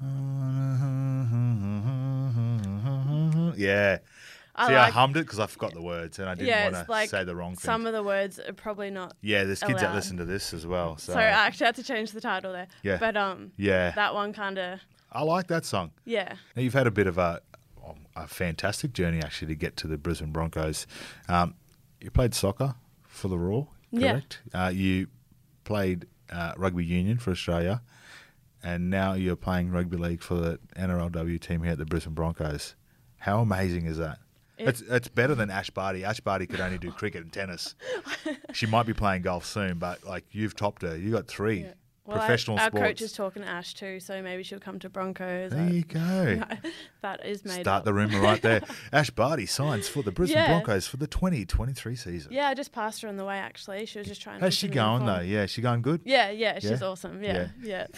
Yeah. 3.56 3.98
I 4.64 4.68
See, 4.68 4.74
I 4.74 4.90
hummed 4.90 5.16
it 5.16 5.20
because 5.26 5.38
I 5.38 5.46
forgot 5.46 5.72
the 5.74 5.82
words 5.82 6.18
and 6.18 6.28
I 6.28 6.34
didn't 6.34 6.48
yeah, 6.48 6.70
want 6.70 6.86
to 6.86 6.90
like 6.90 7.08
say 7.10 7.24
the 7.24 7.34
wrong 7.36 7.52
thing. 7.56 7.60
some 7.64 7.86
of 7.86 7.92
the 7.92 8.02
words 8.02 8.38
are 8.38 8.52
probably 8.52 8.90
not. 8.90 9.16
yeah, 9.22 9.44
there's 9.44 9.62
kids 9.62 9.80
that 9.80 9.94
listen 9.94 10.16
to 10.18 10.24
this 10.24 10.52
as 10.52 10.66
well. 10.66 10.96
So, 10.98 11.12
So 11.14 11.18
I 11.18 11.24
actually 11.24 11.66
had 11.66 11.76
to 11.76 11.82
change 11.82 12.12
the 12.12 12.20
title 12.20 12.52
there. 12.52 12.68
Yeah. 12.82 12.98
But 12.98 13.16
um, 13.16 13.52
yeah, 13.56 13.92
that 13.92 14.14
one 14.14 14.32
kind 14.32 14.58
of 14.58 14.80
I 15.12 15.22
like 15.22 15.46
that 15.48 15.64
song. 15.64 15.90
yeah. 16.04 16.34
Now, 16.54 16.62
you've 16.62 16.74
had 16.74 16.86
a 16.86 16.90
bit 16.90 17.06
of 17.06 17.18
a, 17.18 17.40
a 18.14 18.28
fantastic 18.28 18.92
journey 18.92 19.18
actually 19.22 19.48
to 19.48 19.54
get 19.56 19.76
to 19.78 19.86
the 19.88 19.96
Brisbane 19.98 20.30
Broncos. 20.32 20.86
Um, 21.28 21.54
you 22.00 22.10
played 22.10 22.34
soccer 22.34 22.74
for 23.08 23.28
the 23.28 23.38
Roar, 23.38 23.68
Yeah. 23.90 24.12
correct? 24.12 24.40
Uh, 24.54 24.70
you 24.72 25.08
played 25.64 26.06
uh, 26.30 26.52
rugby 26.56 26.84
union 26.84 27.18
for 27.18 27.30
Australia, 27.32 27.82
and 28.62 28.88
now 28.90 29.14
you're 29.14 29.36
playing 29.36 29.70
rugby 29.70 29.96
league 29.96 30.22
for 30.22 30.34
the 30.34 30.58
NRLW 30.76 31.40
team 31.40 31.62
here 31.62 31.72
at 31.72 31.78
the 31.78 31.84
Brisbane 31.86 32.14
Broncos. 32.14 32.74
How 33.18 33.40
amazing 33.40 33.86
is 33.86 33.98
that? 33.98 34.18
It- 34.60 34.68
It's, 34.68 34.80
it's 34.82 35.08
better 35.08 35.34
than 35.34 35.50
Ash 35.50 35.70
Barty. 35.70 36.04
Ash 36.04 36.20
Barty 36.20 36.46
could 36.46 36.60
only 36.60 36.78
do 36.78 36.90
cricket 36.92 37.22
and 37.22 37.32
tennis. 37.32 37.74
she 38.52 38.66
might 38.66 38.86
be 38.86 38.94
playing 38.94 39.22
golf 39.22 39.44
soon, 39.44 39.78
but 39.78 40.04
like 40.04 40.24
you've 40.32 40.54
topped 40.56 40.82
her. 40.82 40.96
You 40.96 41.10
got 41.12 41.26
three 41.28 41.66
Well, 42.10 42.18
our- 42.20 42.26
professional 42.26 42.58
our, 42.58 42.66
sports. 42.66 42.82
coach 42.84 43.02
is 43.02 43.12
talking 43.12 43.42
to 43.42 43.48
Ash 43.48 43.72
too, 43.74 44.00
so 44.00 44.20
maybe 44.22 44.42
she'll 44.42 44.58
come 44.60 44.78
to 44.80 44.88
Broncos. 44.88 45.52
there 45.52 45.70
you 45.70 45.82
go. 45.84 46.42
that 47.02 47.24
is 47.24 47.44
made 47.44 47.62
Start 47.62 47.80
up. 47.80 47.84
the 47.84 47.94
rumour 47.94 48.20
right 48.20 48.42
there. 48.42 48.60
Ash 48.92 49.10
Barty 49.10 49.46
signs 49.46 49.88
for 49.88 50.02
the 50.02 50.10
Brisbane 50.12 50.38
Yeah. 50.38 50.48
Broncos 50.48 50.86
for 50.86 50.96
the 50.96 51.06
2023 51.06 51.96
season. 51.96 52.32
Yeah, 52.32 52.48
I 52.48 52.54
just 52.54 52.72
passed 52.72 53.02
her 53.02 53.08
on 53.08 53.16
the 53.16 53.24
way. 53.24 53.38
Actually, 53.38 53.86
she 53.86 53.98
was 53.98 54.08
just 54.08 54.20
trying. 54.20 54.38
to 54.40 54.44
How's 54.46 54.54
she 54.54 54.68
going 54.68 55.06
though? 55.06 55.20
Yeah, 55.20 55.46
she 55.46 55.62
going 55.62 55.82
good? 55.82 56.00
Yeah, 56.04 56.30
yeah, 56.30 56.58
she's 56.58 56.80
Yeah? 56.80 56.86
awesome. 56.86 57.22
Yeah, 57.22 57.48
yeah. 57.62 57.86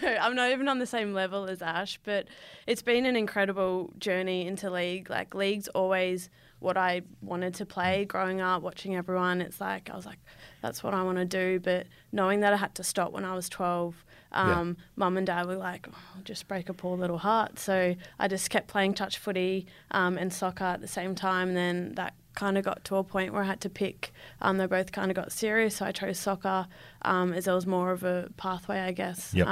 So 0.00 0.06
I'm 0.08 0.34
not 0.36 0.50
even 0.52 0.68
on 0.68 0.78
the 0.78 0.86
same 0.86 1.12
level 1.12 1.44
as 1.48 1.62
Ash, 1.62 1.98
but 2.04 2.26
it's 2.66 2.82
been 2.82 3.06
an 3.06 3.16
incredible 3.16 3.90
journey 3.98 4.46
into 4.46 4.70
league. 4.70 5.08
Like 5.10 5.34
league's 5.34 5.66
always 5.68 6.28
what 6.66 6.76
I 6.76 7.02
wanted 7.22 7.54
to 7.54 7.64
play 7.64 8.04
growing 8.04 8.40
up, 8.40 8.60
watching 8.60 8.96
everyone. 8.96 9.40
It's 9.40 9.60
like 9.60 9.88
I 9.88 9.94
was 9.94 10.04
like, 10.04 10.18
that's 10.60 10.82
what 10.82 10.94
I 10.94 11.04
want 11.04 11.18
to 11.18 11.24
do. 11.24 11.60
But 11.60 11.86
knowing 12.10 12.40
that 12.40 12.52
I 12.52 12.56
had 12.56 12.74
to 12.74 12.82
stop 12.82 13.12
when 13.12 13.24
I 13.24 13.36
was 13.36 13.48
12, 13.48 14.04
um, 14.32 14.76
mum 14.96 15.16
and 15.16 15.24
dad 15.24 15.46
were 15.46 15.54
like, 15.54 15.86
oh, 15.88 16.20
just 16.24 16.48
break 16.48 16.68
a 16.68 16.74
poor 16.74 16.98
little 16.98 17.18
heart. 17.18 17.60
So 17.60 17.94
I 18.18 18.26
just 18.26 18.50
kept 18.50 18.66
playing 18.66 18.94
touch 18.94 19.16
footy 19.18 19.66
um, 19.92 20.18
and 20.18 20.32
soccer 20.32 20.64
at 20.64 20.80
the 20.80 20.88
same 20.88 21.14
time. 21.14 21.48
And 21.50 21.56
then 21.56 21.94
that 21.94 22.14
kind 22.34 22.58
of 22.58 22.64
got 22.64 22.84
to 22.86 22.96
a 22.96 23.04
point 23.04 23.32
where 23.32 23.42
I 23.42 23.46
had 23.46 23.60
to 23.60 23.70
pick. 23.70 24.12
Um, 24.42 24.58
they 24.58 24.66
both 24.66 24.90
kind 24.90 25.08
of 25.08 25.14
got 25.14 25.30
serious, 25.30 25.76
so 25.76 25.86
I 25.86 25.92
chose 25.92 26.18
soccer 26.18 26.66
um, 27.02 27.32
as 27.32 27.44
there 27.44 27.54
was 27.54 27.64
more 27.64 27.92
of 27.92 28.02
a 28.02 28.28
pathway, 28.36 28.80
I 28.80 28.90
guess. 28.90 29.32
Yep. 29.32 29.46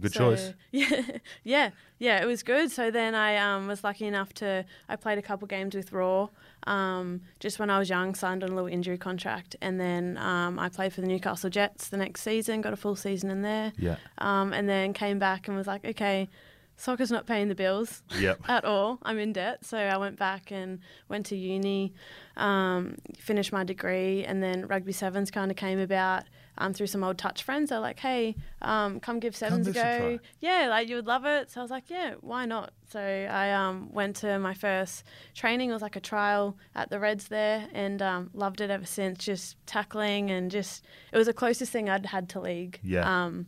Good 0.00 0.12
so- 0.12 0.30
choice. 0.30 0.54
Yeah, 0.70 1.02
yeah, 1.44 1.70
yeah. 1.98 2.22
It 2.22 2.26
was 2.26 2.42
good. 2.42 2.70
So 2.70 2.90
then 2.90 3.14
I 3.14 3.36
um, 3.36 3.66
was 3.66 3.82
lucky 3.82 4.06
enough 4.06 4.32
to 4.34 4.64
I 4.88 4.96
played 4.96 5.18
a 5.18 5.22
couple 5.22 5.48
games 5.48 5.74
with 5.74 5.92
Roar. 5.92 6.30
Um, 6.66 7.22
just 7.40 7.58
when 7.58 7.70
I 7.70 7.78
was 7.78 7.88
young, 7.88 8.14
signed 8.14 8.44
on 8.44 8.50
a 8.50 8.54
little 8.54 8.68
injury 8.68 8.98
contract, 8.98 9.56
and 9.62 9.80
then 9.80 10.18
um, 10.18 10.58
I 10.58 10.68
played 10.68 10.92
for 10.92 11.00
the 11.00 11.06
Newcastle 11.06 11.48
Jets 11.50 11.88
the 11.88 11.96
next 11.96 12.20
season. 12.22 12.60
Got 12.60 12.72
a 12.74 12.76
full 12.76 12.96
season 12.96 13.30
in 13.30 13.42
there. 13.42 13.72
Yeah. 13.78 13.96
Um, 14.18 14.52
and 14.52 14.68
then 14.68 14.92
came 14.92 15.18
back 15.18 15.48
and 15.48 15.56
was 15.56 15.66
like, 15.66 15.84
okay, 15.84 16.28
soccer's 16.76 17.10
not 17.10 17.26
paying 17.26 17.48
the 17.48 17.54
bills 17.54 18.02
Yep. 18.20 18.40
at 18.48 18.64
all. 18.64 18.98
I'm 19.02 19.18
in 19.18 19.32
debt. 19.32 19.64
So 19.64 19.78
I 19.78 19.96
went 19.96 20.18
back 20.18 20.52
and 20.52 20.80
went 21.08 21.26
to 21.26 21.36
uni, 21.36 21.94
um, 22.36 22.96
finished 23.18 23.52
my 23.52 23.64
degree, 23.64 24.24
and 24.24 24.42
then 24.42 24.66
rugby 24.66 24.92
sevens 24.92 25.30
kind 25.30 25.50
of 25.50 25.56
came 25.56 25.78
about 25.78 26.24
um, 26.58 26.74
through 26.74 26.88
some 26.88 27.02
old 27.02 27.18
touch 27.18 27.42
friends. 27.42 27.70
They're 27.70 27.80
like, 27.80 28.00
hey, 28.00 28.36
um, 28.60 29.00
come 29.00 29.20
give 29.20 29.34
sevens 29.34 29.66
give 29.66 29.76
a 29.76 29.80
go. 29.80 30.18
Yeah, 30.40 30.66
like 30.68 30.88
you 30.88 30.96
would 30.96 31.06
love 31.06 31.24
it. 31.24 31.50
So 31.50 31.60
I 31.60 31.64
was 31.64 31.70
like, 31.70 31.88
yeah, 31.88 32.14
why 32.20 32.44
not? 32.44 32.72
So 32.90 33.00
I 33.00 33.52
um, 33.52 33.90
went 33.92 34.16
to 34.16 34.38
my 34.38 34.54
first 34.54 35.04
training. 35.34 35.70
It 35.70 35.72
was 35.72 35.82
like 35.82 35.96
a 35.96 36.00
trial 36.00 36.56
at 36.74 36.90
the 36.90 36.98
Reds 36.98 37.28
there, 37.28 37.68
and 37.72 38.02
um, 38.02 38.30
loved 38.34 38.60
it 38.60 38.70
ever 38.70 38.86
since. 38.86 39.24
Just 39.24 39.56
tackling 39.66 40.30
and 40.30 40.50
just 40.50 40.84
it 41.12 41.16
was 41.16 41.26
the 41.26 41.32
closest 41.32 41.72
thing 41.72 41.88
I'd 41.88 42.06
had 42.06 42.28
to 42.30 42.40
league. 42.40 42.80
Yeah. 42.82 43.24
Um, 43.24 43.46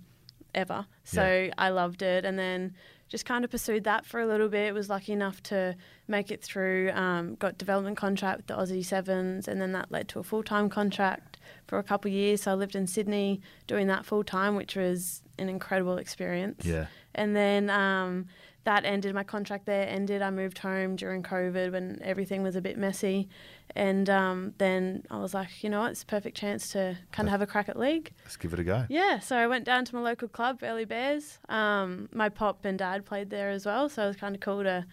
ever. 0.55 0.87
So 1.05 1.50
I 1.59 1.71
loved 1.71 2.02
it, 2.02 2.25
and 2.25 2.38
then 2.38 2.75
just 3.09 3.25
kind 3.25 3.45
of 3.45 3.50
pursued 3.50 3.85
that 3.85 4.07
for 4.07 4.21
a 4.21 4.26
little 4.26 4.49
bit. 4.49 4.73
Was 4.73 4.88
lucky 4.88 5.12
enough 5.12 5.43
to 5.45 5.76
make 6.07 6.31
it 6.31 6.43
through. 6.43 6.93
Um, 6.93 7.35
got 7.35 7.59
development 7.59 7.97
contract 7.97 8.38
with 8.38 8.47
the 8.47 8.57
Aussie 8.57 8.85
Sevens, 8.85 9.49
and 9.49 9.61
then 9.61 9.73
that 9.73 9.90
led 9.90 10.09
to 10.09 10.21
a 10.21 10.23
full 10.23 10.43
time 10.43 10.69
contract 10.69 11.29
for 11.66 11.78
a 11.78 11.83
couple 11.83 12.09
of 12.09 12.14
years. 12.14 12.42
So 12.42 12.52
I 12.52 12.54
lived 12.54 12.75
in 12.75 12.87
Sydney 12.87 13.40
doing 13.66 13.87
that 13.88 14.04
full 14.04 14.25
time, 14.25 14.57
which 14.57 14.76
was 14.76 15.23
an 15.38 15.49
incredible 15.49 15.97
experience. 15.99 16.64
Yeah. 16.64 16.87
And 17.14 17.35
then 17.35 17.71
um, 17.71 18.26
that 18.64 18.85
ended. 18.85 19.14
My 19.14 19.25
contract 19.25 19.66
there 19.66 19.88
ended. 19.88 20.23
I 20.23 20.30
moved 20.30 20.59
home 20.59 20.97
during 20.97 21.23
COVID 21.23 21.73
when 21.73 21.99
everything 22.02 22.42
was 22.42 22.57
a 22.57 22.61
bit 22.61 22.76
messy, 22.76 23.28
and 23.75 24.09
um, 24.11 24.54
then 24.59 25.04
I 25.11 25.19
was 25.19 25.33
like, 25.33 25.64
you 25.64 25.71
know 25.71 25.80
what, 25.80 25.92
it's 25.92 26.02
a 26.02 26.07
perfect 26.07 26.37
chance 26.37 26.71
to 26.73 26.99
kind 27.11 27.28
of 27.28 27.30
have 27.30 27.40
a 27.40 27.47
crack 27.47 27.69
at 27.69 27.78
league. 27.78 28.12
Let's 28.25 28.37
give 28.37 28.52
it 28.52 28.59
a 28.59 28.64
go. 28.64 28.85
Yeah, 28.88 29.19
so 29.19 29.37
I 29.37 29.47
went 29.47 29.64
down 29.64 29.85
to 29.87 29.95
my 29.95 30.02
local 30.02 30.28
club, 30.28 30.61
Burleigh 30.61 30.85
Bears. 30.85 31.38
Um, 31.49 32.09
my 32.12 32.28
pop 32.28 32.64
and 32.64 32.78
dad 32.78 33.07
played 33.07 33.30
there 33.30 33.50
as 33.50 33.64
well, 33.64 33.88
so 33.88 34.04
it 34.04 34.09
was 34.09 34.16
kind 34.16 34.35
of 34.35 34.40
cool 34.40 34.62
to 34.62 34.85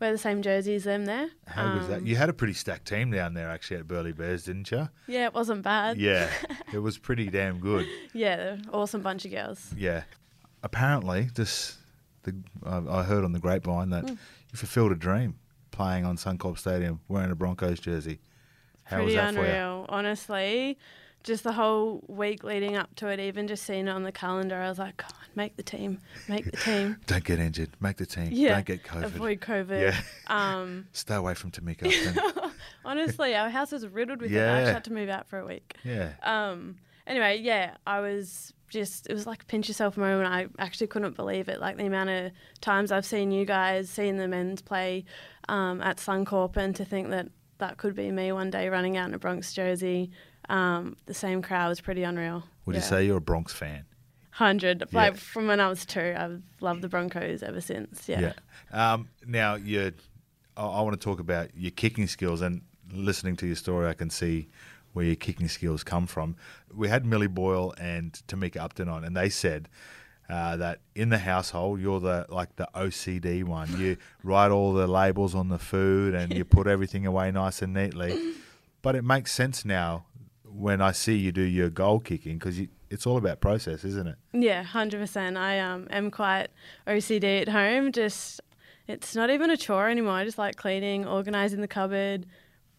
wear 0.00 0.12
the 0.12 0.18
same 0.18 0.42
jersey 0.42 0.74
as 0.76 0.84
them 0.84 1.04
there. 1.06 1.28
How 1.46 1.76
was 1.76 1.88
that? 1.88 1.98
Um, 1.98 2.06
You 2.06 2.16
had 2.16 2.28
a 2.28 2.32
pretty 2.32 2.52
stacked 2.54 2.86
team 2.88 3.10
down 3.10 3.34
there 3.34 3.48
actually 3.50 3.78
at 3.78 3.88
Burleigh 3.88 4.12
Bears, 4.12 4.44
didn't 4.44 4.70
you? 4.70 4.88
Yeah, 5.06 5.26
it 5.26 5.34
wasn't 5.34 5.62
bad. 5.62 5.98
Yeah, 5.98 6.30
it 6.72 6.78
was 6.78 6.98
pretty 6.98 7.28
damn 7.30 7.58
good. 7.60 7.86
Yeah, 8.12 8.56
awesome 8.72 9.02
bunch 9.02 9.24
of 9.24 9.30
girls. 9.32 9.72
Yeah. 9.76 10.02
Apparently, 10.62 11.28
this 11.34 11.78
the 12.24 12.34
I 12.64 12.78
I 13.00 13.02
heard 13.04 13.24
on 13.24 13.32
the 13.32 13.38
grapevine 13.38 13.90
that 13.90 14.02
Hmm. 14.04 14.10
you 14.52 14.56
fulfilled 14.56 14.92
a 14.92 14.96
dream 14.96 15.38
playing 15.70 16.04
on 16.04 16.16
Suncorp 16.16 16.58
Stadium 16.58 17.00
wearing 17.08 17.30
a 17.30 17.34
Broncos 17.36 17.78
jersey. 17.78 18.18
How 18.84 18.96
was 19.04 19.14
Pretty 19.14 19.16
that 19.16 19.34
for 19.34 19.40
you? 19.40 19.46
unreal, 19.46 19.86
honestly. 19.88 20.78
Just 21.24 21.44
the 21.44 21.52
whole 21.52 22.02
week 22.08 22.42
leading 22.44 22.76
up 22.76 22.94
to 22.96 23.08
it, 23.08 23.20
even 23.20 23.48
just 23.48 23.64
seeing 23.64 23.86
it 23.88 23.90
on 23.90 24.02
the 24.04 24.12
calendar, 24.12 24.56
I 24.56 24.68
was 24.68 24.78
like, 24.78 24.96
"Come 24.98 25.10
on, 25.14 25.26
make 25.34 25.56
the 25.56 25.62
team, 25.62 25.98
make 26.28 26.44
the 26.44 26.56
team." 26.56 26.96
Don't 27.06 27.24
get 27.24 27.38
injured. 27.38 27.70
Make 27.80 27.96
the 27.96 28.06
team. 28.06 28.28
Yeah, 28.30 28.54
Don't 28.54 28.64
get 28.66 28.82
COVID. 28.84 29.02
avoid 29.04 29.40
COVID. 29.40 29.80
Yeah. 29.80 30.00
Um, 30.28 30.86
Stay 30.92 31.14
away 31.16 31.34
from 31.34 31.50
Tamika. 31.50 32.52
Honestly, 32.84 33.34
our 33.34 33.48
house 33.50 33.72
was 33.72 33.86
riddled 33.86 34.20
with 34.22 34.30
it. 34.32 34.36
I 34.36 34.38
Yeah. 34.38 34.52
actually 34.52 34.72
had 34.74 34.84
to 34.84 34.92
move 34.92 35.08
out 35.08 35.28
for 35.28 35.38
a 35.38 35.46
week. 35.46 35.74
yeah. 35.84 36.12
Um, 36.22 36.76
anyway, 37.06 37.38
yeah, 37.38 37.76
I 37.86 38.00
was 38.00 38.52
just, 38.68 39.06
it 39.08 39.14
was 39.14 39.26
like 39.26 39.42
a 39.42 39.46
pinch 39.46 39.68
yourself 39.68 39.96
moment. 39.96 40.28
I 40.32 40.46
actually 40.62 40.88
couldn't 40.88 41.16
believe 41.16 41.48
it. 41.48 41.60
Like 41.60 41.76
the 41.78 41.86
amount 41.86 42.10
of 42.10 42.32
times 42.60 42.92
I've 42.92 43.06
seen 43.06 43.30
you 43.30 43.44
guys, 43.44 43.88
seen 43.90 44.16
the 44.18 44.28
men's 44.28 44.60
play 44.62 45.04
um, 45.48 45.80
at 45.80 45.96
Suncorp, 45.96 46.56
and 46.56 46.76
to 46.76 46.84
think 46.84 47.08
that 47.10 47.28
that 47.58 47.76
could 47.78 47.94
be 47.94 48.10
me 48.10 48.30
one 48.32 48.50
day 48.50 48.68
running 48.68 48.96
out 48.96 49.08
in 49.08 49.14
a 49.14 49.18
Bronx 49.18 49.52
jersey. 49.52 50.10
Um, 50.48 50.96
the 51.06 51.14
same 51.14 51.42
crowd 51.42 51.68
was 51.68 51.80
pretty 51.80 52.02
unreal. 52.02 52.44
Would 52.66 52.76
you 52.76 52.82
say 52.82 53.06
you're 53.06 53.18
a 53.18 53.20
Bronx 53.20 53.52
fan? 53.52 53.84
100. 54.38 54.80
Yeah. 54.80 54.86
Like 54.92 55.16
from 55.16 55.46
when 55.48 55.60
I 55.60 55.68
was 55.68 55.84
two, 55.84 56.14
I've 56.16 56.42
loved 56.60 56.82
the 56.82 56.88
Broncos 56.88 57.42
ever 57.42 57.60
since. 57.60 58.08
Yeah. 58.08 58.34
Um, 58.72 59.08
now 59.26 59.56
you, 59.56 59.92
I, 60.56 60.64
I 60.64 60.82
want 60.82 60.98
to 60.98 61.04
talk 61.04 61.18
about 61.18 61.50
your 61.56 61.72
kicking 61.72 62.06
skills 62.06 62.40
and 62.40 62.62
listening 62.92 63.36
to 63.36 63.46
your 63.46 63.56
story, 63.56 63.88
I 63.88 63.94
can 63.94 64.10
see 64.10 64.48
where 64.92 65.04
your 65.04 65.16
kicking 65.16 65.48
skills 65.48 65.82
come 65.82 66.06
from. 66.06 66.36
We 66.72 66.88
had 66.88 67.04
Millie 67.04 67.26
Boyle 67.26 67.74
and 67.78 68.12
Tamika 68.28 68.58
Upton 68.58 68.88
on, 68.88 69.04
and 69.04 69.16
they 69.16 69.28
said. 69.28 69.68
Uh, 70.30 70.58
that 70.58 70.80
in 70.94 71.08
the 71.08 71.16
household 71.16 71.80
you're 71.80 72.00
the 72.00 72.26
like 72.28 72.54
the 72.56 72.68
OCD 72.74 73.42
one. 73.44 73.80
You 73.80 73.96
write 74.22 74.50
all 74.50 74.74
the 74.74 74.86
labels 74.86 75.34
on 75.34 75.48
the 75.48 75.58
food 75.58 76.14
and 76.14 76.34
you 76.34 76.44
put 76.44 76.66
everything 76.66 77.06
away 77.06 77.30
nice 77.30 77.62
and 77.62 77.72
neatly. 77.72 78.34
But 78.82 78.94
it 78.94 79.02
makes 79.04 79.32
sense 79.32 79.64
now 79.64 80.04
when 80.58 80.80
I 80.80 80.92
see 80.92 81.16
you 81.16 81.32
do 81.32 81.42
your 81.42 81.70
goal 81.70 82.00
kicking 82.00 82.38
because 82.38 82.60
it's 82.90 83.06
all 83.06 83.16
about 83.16 83.40
process, 83.40 83.84
isn't 83.84 84.08
it? 84.08 84.16
Yeah, 84.32 84.62
hundred 84.62 85.00
percent. 85.00 85.36
I 85.36 85.60
um 85.60 85.86
am 85.90 86.10
quite 86.10 86.48
OCD 86.86 87.42
at 87.42 87.48
home. 87.48 87.92
Just 87.92 88.40
it's 88.86 89.14
not 89.14 89.30
even 89.30 89.50
a 89.50 89.56
chore 89.56 89.88
anymore. 89.88 90.14
I 90.14 90.24
just 90.24 90.38
like 90.38 90.56
cleaning, 90.56 91.06
organising 91.06 91.60
the 91.60 91.68
cupboard, 91.68 92.26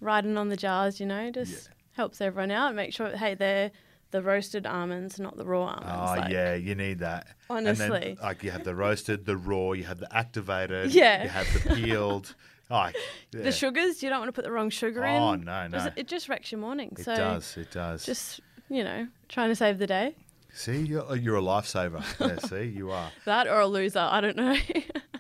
writing 0.02 0.38
on 0.38 0.50
the 0.50 0.58
jars. 0.58 1.00
You 1.00 1.06
know, 1.06 1.32
just 1.32 1.70
helps 1.94 2.20
everyone 2.22 2.52
out. 2.52 2.76
Make 2.76 2.94
sure 2.94 3.16
hey 3.16 3.36
they're 3.36 3.72
the 4.12 4.24
roasted 4.24 4.66
almonds, 4.66 5.20
not 5.20 5.38
the 5.38 5.46
raw 5.46 5.66
almonds. 5.66 5.86
Oh 5.88 6.20
like- 6.22 6.32
yeah, 6.32 6.56
you 6.56 6.74
need 6.76 7.00
that. 7.00 7.28
And 7.50 7.60
Honestly. 7.68 7.88
then, 8.00 8.18
like 8.22 8.44
you 8.44 8.50
have 8.52 8.64
the 8.64 8.74
roasted, 8.76 9.26
the 9.26 9.38
raw, 9.38 9.72
you 9.74 9.84
have 9.84 10.00
the 10.00 10.16
activated, 10.16 10.92
Yeah. 10.92 11.24
you 11.24 11.30
have 11.30 11.48
the 11.54 11.76
peeled. 11.76 12.36
Oh, 12.72 12.90
yeah. 13.34 13.42
The 13.44 13.52
sugars, 13.52 14.04
you 14.04 14.10
don't 14.10 14.20
want 14.20 14.30
to 14.30 14.34
put 14.34 14.44
the 14.46 14.52
wrong 14.52 14.70
sugar 14.70 15.04
in. 15.04 15.16
Oh, 15.16 15.36
no, 15.36 15.68
no. 15.68 15.78
'cause 15.78 15.90
It 15.96 16.08
just 16.08 16.30
wrecks 16.30 16.52
your 16.52 16.62
morning. 16.62 16.94
It 16.98 17.04
so 17.04 17.16
does, 17.16 17.58
it 17.58 17.72
does. 17.72 18.06
just 18.06 18.42
you 18.70 18.84
know, 18.84 19.08
trying 19.28 19.50
to 19.50 19.56
save 19.56 19.80
the 19.80 19.88
day. 19.88 20.16
see, 20.54 20.78
you're, 20.78 21.16
you're 21.16 21.38
a 21.38 21.42
lifesaver. 21.42 22.04
yeah, 22.20 22.38
see, 22.48 22.66
you 22.66 22.92
are. 22.92 23.12
That 23.26 23.48
or 23.48 23.60
a 23.62 23.68
loser. 23.68 24.00
I 24.00 24.22
don't 24.22 24.38
know. 24.38 24.56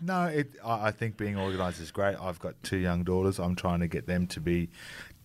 No, 0.01 0.27
it. 0.27 0.53
I, 0.63 0.87
I 0.87 0.91
think 0.91 1.17
being 1.17 1.37
organised 1.37 1.81
is 1.81 1.91
great. 1.91 2.15
I've 2.21 2.39
got 2.39 2.55
two 2.63 2.77
young 2.77 3.03
daughters. 3.03 3.37
I'm 3.37 3.53
trying 3.57 3.81
to 3.81 3.87
get 3.89 4.07
them 4.07 4.27
to 4.27 4.39
be 4.39 4.69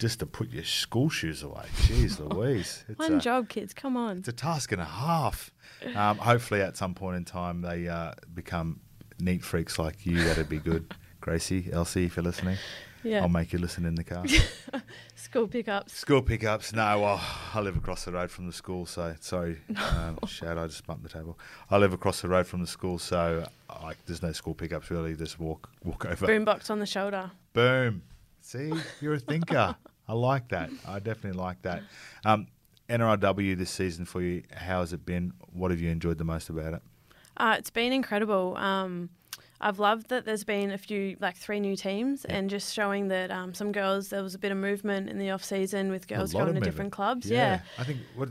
just 0.00 0.18
to 0.18 0.26
put 0.26 0.50
your 0.50 0.64
school 0.64 1.08
shoes 1.08 1.44
away. 1.44 1.62
Jeez 1.82 2.18
Louise, 2.34 2.84
it's 2.88 2.98
One 2.98 3.14
a, 3.14 3.20
job, 3.20 3.48
kids. 3.48 3.72
Come 3.72 3.96
on. 3.96 4.18
It's 4.18 4.26
a 4.26 4.32
task 4.32 4.72
and 4.72 4.82
a 4.82 4.84
half. 4.84 5.52
Um, 5.94 6.18
hopefully, 6.18 6.60
at 6.60 6.76
some 6.76 6.92
point 6.92 7.16
in 7.18 7.24
time, 7.24 7.60
they 7.60 7.86
uh, 7.86 8.14
become 8.34 8.80
neat 9.20 9.44
freaks 9.44 9.78
like 9.78 10.04
you. 10.04 10.24
That'd 10.24 10.48
be 10.48 10.58
good. 10.58 10.92
Gracie, 11.28 11.70
Elsie, 11.72 12.04
if 12.04 12.16
you're 12.16 12.22
listening, 12.22 12.58
Yeah. 13.02 13.22
I'll 13.22 13.30
make 13.30 13.50
you 13.54 13.58
listen 13.58 13.86
in 13.86 13.94
the 13.94 14.04
car. 14.04 14.26
School 15.16 15.48
pickups. 15.48 15.94
school 15.94 16.20
pickups. 16.20 16.74
No, 16.74 17.00
well, 17.00 17.20
I 17.54 17.60
live 17.60 17.78
across 17.78 18.04
the 18.04 18.12
road 18.12 18.30
from 18.30 18.46
the 18.46 18.52
school, 18.52 18.84
so 18.84 19.14
sorry. 19.20 19.58
Um, 19.74 20.18
shout, 20.26 20.58
I 20.58 20.66
just 20.66 20.86
bumped 20.86 21.02
the 21.02 21.08
table. 21.08 21.38
I 21.70 21.78
live 21.78 21.94
across 21.94 22.20
the 22.20 22.28
road 22.28 22.46
from 22.46 22.60
the 22.60 22.66
school, 22.66 22.98
so 22.98 23.46
like, 23.82 23.96
there's 24.04 24.22
no 24.22 24.32
school 24.32 24.52
pickups 24.52 24.90
really. 24.90 25.16
Just 25.16 25.40
walk, 25.40 25.70
walk 25.82 26.04
over. 26.10 26.26
Boombox 26.26 26.68
on 26.70 26.78
the 26.78 26.84
shoulder. 26.86 27.30
Boom. 27.54 28.02
See, 28.42 28.70
you're 29.00 29.14
a 29.14 29.18
thinker. 29.18 29.76
I 30.08 30.12
like 30.12 30.48
that. 30.48 30.68
I 30.86 30.98
definitely 30.98 31.40
like 31.40 31.62
that. 31.62 31.82
Um, 32.26 32.48
NRLW 32.90 33.56
this 33.56 33.70
season 33.70 34.04
for 34.04 34.20
you. 34.20 34.42
How 34.54 34.80
has 34.80 34.92
it 34.92 35.06
been? 35.06 35.32
What 35.54 35.70
have 35.70 35.80
you 35.80 35.88
enjoyed 35.90 36.18
the 36.18 36.24
most 36.24 36.50
about 36.50 36.74
it? 36.74 36.82
Uh, 37.38 37.56
it's 37.58 37.70
been 37.70 37.94
incredible. 37.94 38.54
Um, 38.58 39.08
I've 39.60 39.78
loved 39.78 40.08
that 40.08 40.24
there's 40.24 40.44
been 40.44 40.70
a 40.70 40.78
few, 40.78 41.16
like 41.20 41.36
three 41.36 41.60
new 41.60 41.76
teams, 41.76 42.24
and 42.24 42.50
just 42.50 42.74
showing 42.74 43.08
that 43.08 43.30
um, 43.30 43.54
some 43.54 43.72
girls, 43.72 44.08
there 44.08 44.22
was 44.22 44.34
a 44.34 44.38
bit 44.38 44.52
of 44.52 44.58
movement 44.58 45.08
in 45.08 45.18
the 45.18 45.30
off 45.30 45.44
season 45.44 45.90
with 45.90 46.06
girls 46.08 46.32
going 46.32 46.48
of 46.48 46.54
to 46.54 46.60
different 46.60 46.90
movement. 46.90 46.92
clubs. 46.92 47.30
Yeah. 47.30 47.60
I 47.78 47.84
think 47.84 48.00
what 48.16 48.30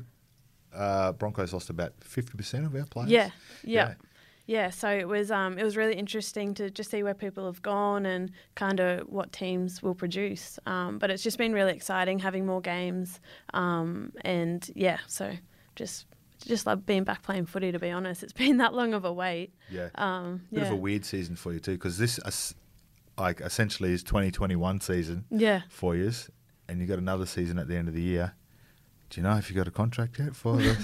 uh, 0.73 1.13
Broncos 1.13 1.53
lost 1.53 1.69
about 1.69 1.93
fifty 2.01 2.37
percent 2.37 2.65
of 2.65 2.75
our 2.75 2.85
players. 2.85 3.09
Yeah. 3.09 3.29
Yeah. 3.63 3.87
Yeah. 3.87 3.93
Yeah. 4.45 4.69
So 4.71 4.89
it 4.89 5.07
was 5.07 5.31
um, 5.31 5.57
it 5.57 5.63
was 5.63 5.77
really 5.77 5.95
interesting 5.95 6.53
to 6.55 6.69
just 6.69 6.91
see 6.91 7.01
where 7.03 7.13
people 7.13 7.45
have 7.45 7.61
gone 7.61 8.05
and 8.05 8.31
kind 8.55 8.79
of 8.79 9.07
what 9.07 9.31
teams 9.31 9.81
will 9.81 9.95
produce. 9.95 10.59
Um, 10.65 10.99
but 10.99 11.09
it's 11.09 11.23
just 11.23 11.37
been 11.37 11.53
really 11.53 11.73
exciting 11.73 12.19
having 12.19 12.45
more 12.45 12.59
games. 12.61 13.21
Um, 13.53 14.11
and 14.21 14.69
yeah, 14.75 14.97
so 15.07 15.31
just 15.75 16.05
just 16.47 16.65
love 16.65 16.85
being 16.85 17.03
back 17.03 17.21
playing 17.23 17.45
footy. 17.45 17.71
To 17.71 17.79
be 17.79 17.89
honest, 17.91 18.23
it's 18.23 18.33
been 18.43 18.57
that 18.57 18.73
long 18.73 18.93
of 18.93 19.05
a 19.05 19.13
wait. 19.13 19.53
Yeah. 19.69 19.89
Um, 19.95 20.41
Bit 20.51 20.61
yeah. 20.61 20.65
of 20.67 20.73
a 20.73 20.75
weird 20.75 21.05
season 21.05 21.35
for 21.35 21.53
you 21.53 21.59
too, 21.59 21.73
because 21.73 21.97
this, 21.97 22.19
like, 23.17 23.41
essentially 23.41 23.91
is 23.93 24.03
2021 24.03 24.81
season 24.81 25.25
Yeah. 25.29 25.61
for 25.69 25.95
you, 25.95 26.11
and 26.67 26.79
you 26.81 26.87
got 26.87 26.99
another 26.99 27.25
season 27.25 27.57
at 27.59 27.67
the 27.67 27.75
end 27.75 27.87
of 27.87 27.93
the 27.93 28.01
year. 28.01 28.33
Do 29.13 29.21
you 29.21 29.27
know 29.27 29.37
if 29.37 29.47
you 29.51 29.55
got 29.55 29.67
a 29.67 29.71
contract 29.71 30.17
yet 30.17 30.35
for 30.35 30.55
the 30.57 30.75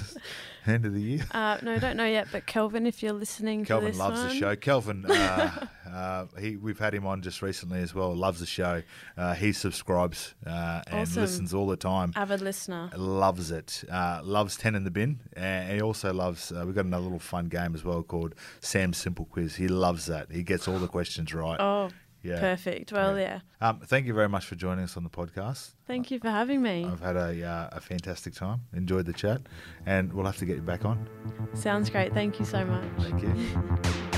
end 0.67 0.86
of 0.86 0.93
the 0.93 1.01
year? 1.01 1.25
Uh, 1.31 1.57
no, 1.63 1.74
I 1.74 1.79
don't 1.79 1.98
know 1.98 2.05
yet. 2.05 2.27
But 2.31 2.45
Kelvin, 2.45 2.86
if 2.86 3.01
you're 3.01 3.12
listening, 3.12 3.63
to 3.63 3.67
Kelvin 3.67 3.98
loves 3.98 4.19
one, 4.19 4.27
the 4.29 4.36
show. 4.36 4.55
Kelvin, 4.55 5.03
uh, 5.05 5.65
uh, 5.91 6.25
he 6.39 6.55
we've 6.55 6.77
had 6.77 6.93
him 6.93 7.07
on 7.07 7.24
just 7.24 7.41
recently 7.41 7.79
as 7.79 7.95
well. 7.95 8.15
Loves 8.15 8.39
the 8.39 8.45
show. 8.45 8.83
Uh, 9.17 9.33
he 9.33 9.51
subscribes 9.51 10.36
uh, 10.45 10.83
and 10.86 11.01
Awesome. 11.01 11.24
listens 11.24 11.55
all 11.55 11.65
the 11.65 11.75
time. 11.75 12.13
avid 12.15 12.41
listener. 12.41 12.91
Loves 12.95 13.50
it. 13.50 13.83
Uh, 13.91 14.21
loves 14.24 14.57
ten 14.57 14.75
in 14.75 14.83
the 14.83 14.91
bin, 14.91 15.21
and 15.33 15.74
he 15.74 15.81
also 15.81 16.13
loves. 16.13 16.51
Uh, 16.51 16.62
we've 16.67 16.75
got 16.75 16.86
another 16.86 17.01
little 17.03 17.17
fun 17.17 17.48
game 17.48 17.74
as 17.74 17.83
well 17.83 18.03
called 18.03 18.36
Sam's 18.59 18.98
Simple 18.98 19.25
Quiz. 19.25 19.55
He 19.55 19.67
loves 19.67 20.05
that. 20.05 20.31
He 20.31 20.43
gets 20.43 20.67
all 20.67 20.77
the 20.77 20.88
questions 20.88 21.33
right. 21.33 21.59
Oh, 21.59 21.89
yeah. 22.23 22.39
perfect. 22.39 22.91
Well, 22.91 23.17
yeah. 23.17 23.39
Um, 23.61 23.79
thank 23.79 24.05
you 24.05 24.13
very 24.13 24.29
much 24.29 24.45
for 24.45 24.55
joining 24.55 24.83
us 24.83 24.97
on 24.97 25.03
the 25.03 25.09
podcast. 25.09 25.71
Thank 25.88 26.11
you 26.11 26.19
for 26.19 26.29
having 26.29 26.61
me. 26.61 26.85
I've 26.85 27.01
had 27.01 27.15
a, 27.15 27.45
uh, 27.45 27.69
a 27.73 27.81
fantastic 27.81 28.33
time. 28.33 28.61
Enjoyed 28.73 29.05
the 29.05 29.13
chat, 29.13 29.41
and 29.85 30.13
we'll 30.13 30.25
have 30.25 30.38
to 30.38 30.45
get 30.45 30.55
you 30.55 30.61
back 30.61 30.85
on. 30.85 31.07
Sounds 31.53 31.89
great. 31.89 32.13
Thank 32.13 32.39
you 32.39 32.45
so 32.45 32.65
much. 32.65 32.85
Thank 32.99 33.21
you. 33.23 34.03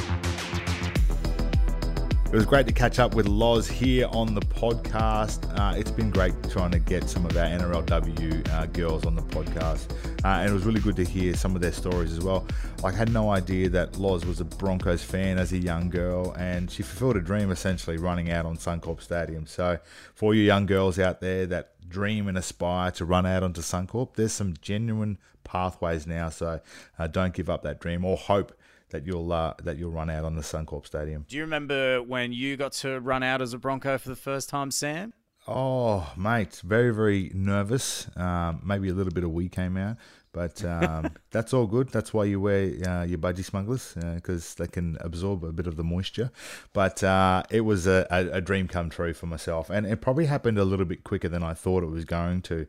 It 2.31 2.35
was 2.35 2.45
great 2.45 2.65
to 2.67 2.71
catch 2.71 2.97
up 2.97 3.13
with 3.13 3.27
Loz 3.27 3.67
here 3.67 4.07
on 4.13 4.33
the 4.33 4.39
podcast. 4.39 5.53
Uh, 5.59 5.75
it's 5.75 5.91
been 5.91 6.09
great 6.09 6.33
trying 6.49 6.71
to 6.71 6.79
get 6.79 7.09
some 7.09 7.25
of 7.25 7.35
our 7.35 7.43
NRLW 7.43 8.49
uh, 8.53 8.67
girls 8.67 9.05
on 9.05 9.17
the 9.17 9.21
podcast. 9.21 9.91
Uh, 10.23 10.39
and 10.39 10.49
it 10.49 10.53
was 10.53 10.63
really 10.63 10.79
good 10.79 10.95
to 10.95 11.03
hear 11.03 11.35
some 11.35 11.57
of 11.57 11.61
their 11.61 11.73
stories 11.73 12.13
as 12.13 12.21
well. 12.23 12.47
I 12.85 12.91
had 12.91 13.11
no 13.11 13.31
idea 13.31 13.67
that 13.71 13.97
Loz 13.97 14.25
was 14.25 14.39
a 14.39 14.45
Broncos 14.45 15.03
fan 15.03 15.39
as 15.39 15.51
a 15.51 15.57
young 15.57 15.89
girl, 15.89 16.33
and 16.39 16.71
she 16.71 16.83
fulfilled 16.83 17.17
a 17.17 17.19
dream 17.19 17.51
essentially 17.51 17.97
running 17.97 18.31
out 18.31 18.45
on 18.45 18.55
Suncorp 18.55 19.01
Stadium. 19.01 19.45
So, 19.45 19.79
for 20.15 20.33
you 20.33 20.41
young 20.43 20.65
girls 20.65 20.99
out 20.99 21.19
there 21.19 21.45
that 21.47 21.73
dream 21.89 22.29
and 22.29 22.37
aspire 22.37 22.91
to 22.91 23.03
run 23.03 23.25
out 23.25 23.43
onto 23.43 23.59
Suncorp, 23.59 24.13
there's 24.15 24.31
some 24.31 24.53
genuine 24.61 25.17
pathways 25.43 26.07
now. 26.07 26.29
So, 26.29 26.61
uh, 26.97 27.07
don't 27.07 27.33
give 27.33 27.49
up 27.49 27.61
that 27.63 27.81
dream 27.81 28.05
or 28.05 28.15
hope 28.15 28.53
that 28.91 29.05
you'll 29.05 29.31
uh, 29.31 29.53
that 29.63 29.77
you'll 29.77 29.91
run 29.91 30.09
out 30.09 30.23
on 30.23 30.35
the 30.35 30.41
Suncorp 30.41 30.85
Stadium. 30.85 31.25
Do 31.27 31.35
you 31.35 31.41
remember 31.43 32.01
when 32.01 32.31
you 32.31 32.55
got 32.55 32.73
to 32.73 32.99
run 32.99 33.23
out 33.23 33.41
as 33.41 33.53
a 33.53 33.57
Bronco 33.57 33.97
for 33.97 34.09
the 34.09 34.15
first 34.15 34.49
time, 34.49 34.71
Sam? 34.71 35.13
Oh, 35.47 36.13
mate, 36.15 36.61
very 36.63 36.93
very 36.93 37.31
nervous. 37.33 38.07
Um, 38.15 38.61
maybe 38.63 38.89
a 38.89 38.93
little 38.93 39.13
bit 39.13 39.23
of 39.23 39.31
wee 39.31 39.49
came 39.49 39.75
out, 39.75 39.97
but 40.31 40.63
um, 40.63 41.11
that's 41.31 41.53
all 41.53 41.65
good. 41.65 41.89
That's 41.89 42.13
why 42.13 42.25
you 42.25 42.39
wear 42.39 42.71
uh, 42.87 43.03
your 43.03 43.17
budgie 43.17 43.43
smugglers 43.43 43.95
because 44.15 44.53
they 44.55 44.67
can 44.67 44.97
absorb 45.01 45.43
a 45.43 45.51
bit 45.51 45.67
of 45.67 45.77
the 45.77 45.83
moisture. 45.83 46.31
But 46.73 47.03
uh, 47.03 47.43
it 47.49 47.61
was 47.61 47.87
a, 47.87 48.05
a, 48.11 48.37
a 48.37 48.41
dream 48.41 48.67
come 48.67 48.89
true 48.89 49.13
for 49.13 49.25
myself, 49.25 49.69
and 49.69 49.87
it 49.87 50.01
probably 50.01 50.27
happened 50.27 50.59
a 50.59 50.65
little 50.65 50.85
bit 50.85 51.03
quicker 51.03 51.29
than 51.29 51.43
I 51.43 51.53
thought 51.53 51.83
it 51.83 51.89
was 51.89 52.05
going 52.05 52.41
to. 52.43 52.67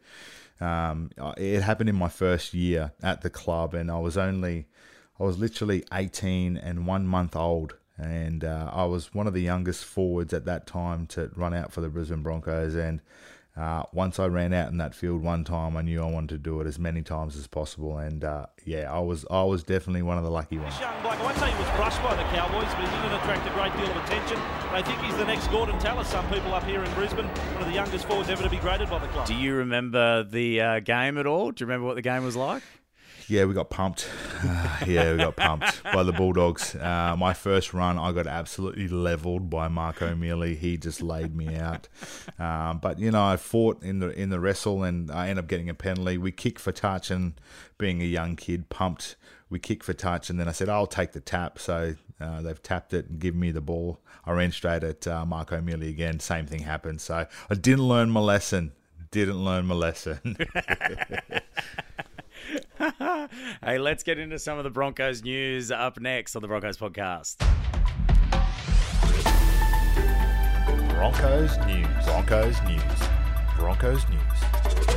Um, 0.60 1.10
it 1.36 1.62
happened 1.62 1.88
in 1.88 1.96
my 1.96 2.08
first 2.08 2.54
year 2.54 2.92
at 3.02 3.22
the 3.22 3.30
club, 3.30 3.74
and 3.74 3.90
I 3.90 3.98
was 3.98 4.16
only 4.16 4.68
I 5.22 5.24
was 5.24 5.38
literally 5.38 5.84
18 5.92 6.56
and 6.56 6.84
one 6.84 7.06
month 7.06 7.36
old 7.36 7.76
and 7.96 8.42
uh, 8.42 8.68
I 8.72 8.86
was 8.86 9.14
one 9.14 9.28
of 9.28 9.34
the 9.34 9.40
youngest 9.40 9.84
forwards 9.84 10.32
at 10.32 10.46
that 10.46 10.66
time 10.66 11.06
to 11.08 11.30
run 11.36 11.54
out 11.54 11.70
for 11.70 11.80
the 11.80 11.88
Brisbane 11.88 12.24
Broncos. 12.24 12.74
And 12.74 13.00
uh, 13.56 13.84
once 13.92 14.18
I 14.18 14.26
ran 14.26 14.52
out 14.52 14.72
in 14.72 14.78
that 14.78 14.96
field 14.96 15.22
one 15.22 15.44
time, 15.44 15.76
I 15.76 15.82
knew 15.82 16.02
I 16.02 16.10
wanted 16.10 16.30
to 16.30 16.38
do 16.38 16.60
it 16.60 16.66
as 16.66 16.76
many 16.76 17.02
times 17.02 17.36
as 17.36 17.46
possible. 17.46 17.98
And 17.98 18.24
uh, 18.24 18.46
yeah, 18.64 18.92
I 18.92 18.98
was 18.98 19.24
I 19.30 19.44
was 19.44 19.62
definitely 19.62 20.02
one 20.02 20.18
of 20.18 20.24
the 20.24 20.30
lucky 20.30 20.58
ones. 20.58 20.74
This 20.74 20.80
young 20.80 21.02
bloke, 21.02 21.20
I 21.20 21.22
won't 21.22 21.38
say 21.38 21.52
he 21.52 21.56
was 21.56 21.70
brushed 21.76 22.02
by 22.02 22.16
the 22.16 22.24
Cowboys, 22.34 22.74
but 22.74 22.80
he 22.80 22.96
didn't 22.96 23.20
attract 23.20 23.46
a 23.46 23.52
great 23.52 23.76
deal 23.76 23.96
of 23.96 24.04
attention. 24.04 24.40
They 24.72 24.82
think 24.82 25.00
he's 25.02 25.16
the 25.16 25.26
next 25.26 25.46
Gordon 25.52 25.78
Tallis. 25.78 26.08
Some 26.08 26.28
people 26.30 26.52
up 26.52 26.64
here 26.64 26.82
in 26.82 26.92
Brisbane, 26.94 27.28
one 27.28 27.62
of 27.62 27.68
the 27.68 27.74
youngest 27.74 28.06
forwards 28.06 28.28
ever 28.28 28.42
to 28.42 28.50
be 28.50 28.58
graded 28.58 28.90
by 28.90 28.98
the 28.98 29.06
club. 29.06 29.28
Do 29.28 29.34
you 29.34 29.54
remember 29.54 30.24
the 30.24 30.60
uh, 30.60 30.80
game 30.80 31.16
at 31.16 31.28
all? 31.28 31.52
Do 31.52 31.62
you 31.62 31.66
remember 31.68 31.86
what 31.86 31.94
the 31.94 32.02
game 32.02 32.24
was 32.24 32.34
like? 32.34 32.64
Yeah, 33.32 33.46
we 33.46 33.54
got 33.54 33.70
pumped. 33.70 34.10
Uh, 34.44 34.76
yeah, 34.86 35.10
we 35.10 35.16
got 35.16 35.36
pumped 35.36 35.82
by 35.84 36.02
the 36.02 36.12
Bulldogs. 36.12 36.74
Uh, 36.74 37.16
my 37.18 37.32
first 37.32 37.72
run, 37.72 37.98
I 37.98 38.12
got 38.12 38.26
absolutely 38.26 38.88
leveled 38.88 39.48
by 39.48 39.68
Mark 39.68 40.02
O'Meley. 40.02 40.54
He 40.54 40.76
just 40.76 41.00
laid 41.00 41.34
me 41.34 41.56
out. 41.56 41.88
Um, 42.38 42.76
but 42.76 42.98
you 42.98 43.10
know, 43.10 43.24
I 43.24 43.38
fought 43.38 43.82
in 43.82 44.00
the 44.00 44.10
in 44.10 44.28
the 44.28 44.38
wrestle, 44.38 44.82
and 44.82 45.10
I 45.10 45.30
ended 45.30 45.44
up 45.44 45.48
getting 45.48 45.70
a 45.70 45.74
penalty. 45.74 46.18
We 46.18 46.30
kicked 46.30 46.60
for 46.60 46.72
touch, 46.72 47.10
and 47.10 47.32
being 47.78 48.02
a 48.02 48.04
young 48.04 48.36
kid, 48.36 48.68
pumped. 48.68 49.16
We 49.48 49.58
kicked 49.58 49.84
for 49.84 49.94
touch, 49.94 50.28
and 50.28 50.38
then 50.38 50.46
I 50.46 50.52
said, 50.52 50.68
"I'll 50.68 50.86
take 50.86 51.12
the 51.12 51.20
tap." 51.20 51.58
So 51.58 51.94
uh, 52.20 52.42
they've 52.42 52.62
tapped 52.62 52.92
it 52.92 53.08
and 53.08 53.18
given 53.18 53.40
me 53.40 53.50
the 53.50 53.62
ball. 53.62 53.98
I 54.26 54.32
ran 54.32 54.52
straight 54.52 54.84
at 54.84 55.06
uh, 55.06 55.24
Mark 55.24 55.54
O'Meley 55.54 55.88
again. 55.88 56.20
Same 56.20 56.44
thing 56.44 56.64
happened. 56.64 57.00
So 57.00 57.26
I 57.48 57.54
didn't 57.54 57.88
learn 57.88 58.10
my 58.10 58.20
lesson. 58.20 58.72
Didn't 59.10 59.42
learn 59.42 59.64
my 59.64 59.74
lesson. 59.74 60.36
hey, 63.64 63.78
let's 63.78 64.02
get 64.02 64.18
into 64.18 64.38
some 64.38 64.58
of 64.58 64.64
the 64.64 64.70
Broncos 64.70 65.22
news 65.22 65.70
up 65.70 66.00
next 66.00 66.36
on 66.36 66.42
the 66.42 66.48
Broncos 66.48 66.76
podcast. 66.76 67.38
Broncos 70.90 71.56
news. 71.66 72.04
Broncos 72.04 72.62
news. 72.62 72.82
Broncos 73.56 74.08
news. 74.08 74.92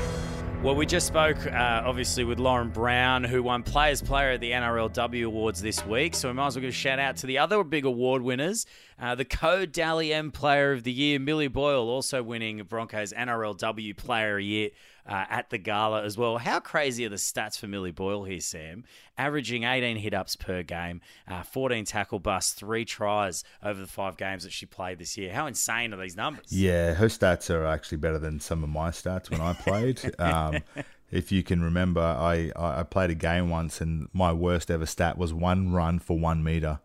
Well, 0.65 0.75
we 0.75 0.87
just 0.87 1.05
spoke, 1.05 1.45
uh, 1.45 1.83
obviously, 1.85 2.23
with 2.23 2.39
Lauren 2.39 2.69
Brown, 2.69 3.23
who 3.23 3.43
won 3.43 3.61
Players 3.61 4.01
Player 4.01 4.31
at 4.31 4.39
the 4.39 4.49
NRLW 4.49 5.25
Awards 5.25 5.61
this 5.61 5.85
week. 5.85 6.15
So 6.15 6.27
we 6.27 6.33
might 6.33 6.47
as 6.47 6.55
well 6.55 6.61
give 6.61 6.69
a 6.69 6.73
shout 6.73 6.97
out 6.97 7.17
to 7.17 7.27
the 7.27 7.37
other 7.37 7.63
big 7.63 7.85
award 7.85 8.23
winners. 8.23 8.65
Uh, 8.99 9.13
the 9.13 9.25
co 9.25 9.67
Dally 9.67 10.11
M 10.11 10.31
Player 10.31 10.71
of 10.71 10.83
the 10.83 10.91
Year, 10.91 11.19
Millie 11.19 11.49
Boyle, 11.49 11.87
also 11.87 12.23
winning 12.23 12.63
Broncos 12.63 13.13
NRLW 13.13 13.95
Player 13.95 14.37
of 14.37 14.39
the 14.39 14.45
Year 14.45 14.69
uh, 15.07 15.25
at 15.29 15.49
the 15.49 15.57
gala 15.57 16.03
as 16.03 16.17
well. 16.17 16.37
How 16.37 16.59
crazy 16.59 17.05
are 17.05 17.09
the 17.09 17.15
stats 17.15 17.57
for 17.59 17.67
Millie 17.67 17.91
Boyle 17.91 18.23
here, 18.23 18.39
Sam? 18.39 18.83
Averaging 19.17 19.63
18 19.63 19.97
hit 19.97 20.13
ups 20.13 20.35
per 20.35 20.63
game, 20.63 21.01
uh, 21.27 21.43
14 21.43 21.85
tackle 21.85 22.19
busts, 22.19 22.53
three 22.53 22.85
tries 22.85 23.43
over 23.63 23.79
the 23.79 23.87
five 23.87 24.17
games 24.17 24.43
that 24.43 24.51
she 24.51 24.65
played 24.65 24.99
this 24.99 25.17
year. 25.17 25.33
How 25.33 25.47
insane 25.47 25.93
are 25.93 26.01
these 26.01 26.15
numbers? 26.15 26.51
Yeah, 26.51 26.93
her 26.95 27.07
stats 27.07 27.49
are 27.49 27.65
actually 27.65 27.99
better 27.99 28.19
than 28.19 28.39
some 28.39 28.63
of 28.63 28.69
my 28.69 28.89
stats 28.89 29.29
when 29.29 29.41
I 29.41 29.53
played. 29.53 30.01
um, 30.19 30.57
if 31.11 31.31
you 31.31 31.43
can 31.43 31.63
remember, 31.63 32.01
I, 32.01 32.51
I 32.55 32.83
played 32.83 33.11
a 33.11 33.15
game 33.15 33.49
once 33.49 33.79
and 33.81 34.07
my 34.11 34.33
worst 34.33 34.71
ever 34.71 34.85
stat 34.85 35.17
was 35.17 35.33
one 35.33 35.71
run 35.71 35.99
for 35.99 36.17
one 36.17 36.43
meter. 36.43 36.79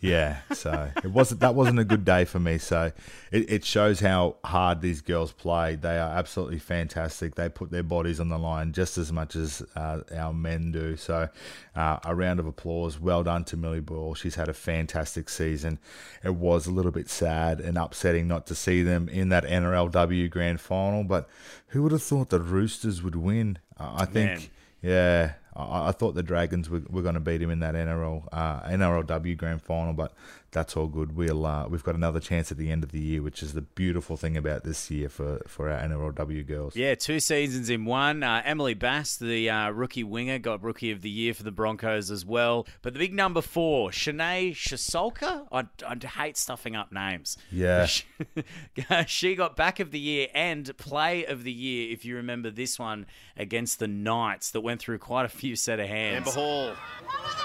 Yeah, 0.00 0.38
so 0.52 0.90
it 1.04 1.10
wasn't 1.10 1.40
that 1.40 1.54
wasn't 1.54 1.78
a 1.78 1.84
good 1.84 2.06
day 2.06 2.24
for 2.24 2.38
me. 2.38 2.56
So 2.56 2.90
it, 3.30 3.50
it 3.52 3.64
shows 3.66 4.00
how 4.00 4.36
hard 4.44 4.80
these 4.80 5.02
girls 5.02 5.32
play. 5.32 5.76
They 5.76 5.98
are 5.98 6.10
absolutely 6.10 6.58
fantastic. 6.58 7.34
They 7.34 7.50
put 7.50 7.70
their 7.70 7.82
bodies 7.82 8.18
on 8.18 8.30
the 8.30 8.38
line 8.38 8.72
just 8.72 8.96
as 8.96 9.12
much 9.12 9.36
as 9.36 9.62
uh, 9.76 10.00
our 10.16 10.32
men 10.32 10.72
do. 10.72 10.96
So 10.96 11.28
uh, 11.76 11.98
a 12.02 12.14
round 12.14 12.40
of 12.40 12.46
applause. 12.46 12.98
Well 12.98 13.22
done 13.22 13.44
to 13.44 13.58
Millie 13.58 13.80
Boyle. 13.80 14.14
She's 14.14 14.36
had 14.36 14.48
a 14.48 14.54
fantastic 14.54 15.28
season. 15.28 15.78
It 16.24 16.34
was 16.34 16.66
a 16.66 16.70
little 16.70 16.92
bit 16.92 17.10
sad 17.10 17.60
and 17.60 17.76
upsetting 17.76 18.26
not 18.26 18.46
to 18.46 18.54
see 18.54 18.82
them 18.82 19.06
in 19.08 19.28
that 19.28 19.44
NRLW 19.44 20.30
grand 20.30 20.62
final, 20.62 21.04
but 21.04 21.28
who 21.68 21.82
would 21.82 21.92
have 21.92 22.02
thought 22.02 22.30
the 22.30 22.40
Roosters 22.40 23.02
would 23.02 23.16
win? 23.16 23.58
Uh, 23.78 23.92
I 23.96 24.04
think. 24.06 24.30
Man. 24.30 24.40
Yeah, 24.82 25.32
I, 25.54 25.88
I 25.88 25.92
thought 25.92 26.14
the 26.14 26.22
Dragons 26.22 26.68
were, 26.70 26.82
were 26.88 27.02
going 27.02 27.14
to 27.14 27.20
beat 27.20 27.42
him 27.42 27.50
in 27.50 27.60
that 27.60 27.74
NRL 27.74 28.28
uh, 28.32 28.62
NRLW 28.62 29.36
grand 29.36 29.62
final, 29.62 29.92
but 29.92 30.12
that's 30.52 30.76
all 30.76 30.86
good. 30.86 31.16
We'll 31.16 31.46
uh, 31.46 31.68
we've 31.68 31.82
got 31.82 31.94
another 31.94 32.20
chance 32.20 32.50
at 32.50 32.58
the 32.58 32.70
end 32.70 32.82
of 32.82 32.92
the 32.92 33.00
year, 33.00 33.22
which 33.22 33.42
is 33.42 33.52
the 33.52 33.62
beautiful 33.62 34.16
thing 34.16 34.36
about 34.36 34.64
this 34.64 34.90
year 34.90 35.08
for, 35.08 35.42
for 35.46 35.70
our 35.70 35.80
NRLW 35.80 36.46
girls. 36.46 36.76
Yeah, 36.76 36.94
two 36.94 37.20
seasons 37.20 37.70
in 37.70 37.84
one. 37.84 38.22
Uh, 38.22 38.42
Emily 38.44 38.74
Bass, 38.74 39.16
the 39.16 39.48
uh, 39.48 39.70
rookie 39.70 40.04
winger, 40.04 40.38
got 40.38 40.62
rookie 40.62 40.90
of 40.90 41.02
the 41.02 41.10
year 41.10 41.34
for 41.34 41.42
the 41.42 41.52
Broncos 41.52 42.10
as 42.10 42.24
well. 42.24 42.66
But 42.82 42.94
the 42.94 42.98
big 42.98 43.14
number 43.14 43.40
four, 43.40 43.90
Shanae 43.90 44.52
Shisolka. 44.52 45.46
I, 45.52 45.66
I 45.86 46.06
hate 46.06 46.36
stuffing 46.36 46.76
up 46.76 46.92
names. 46.92 47.36
Yeah, 47.50 47.86
she 49.06 49.34
got 49.34 49.56
back 49.56 49.80
of 49.80 49.90
the 49.90 50.00
year 50.00 50.28
and 50.34 50.76
play 50.76 51.24
of 51.24 51.44
the 51.44 51.52
year. 51.52 51.92
If 51.92 52.04
you 52.04 52.16
remember 52.16 52.50
this 52.50 52.78
one 52.78 53.06
against 53.36 53.78
the 53.78 53.88
Knights, 53.88 54.50
that 54.50 54.60
went 54.60 54.80
through 54.80 54.98
quite 54.98 55.24
a 55.24 55.28
few 55.28 55.56
set 55.56 55.80
of 55.80 55.86
hands. 55.86 56.28
Amber 56.28 56.30
Hall 56.30 56.72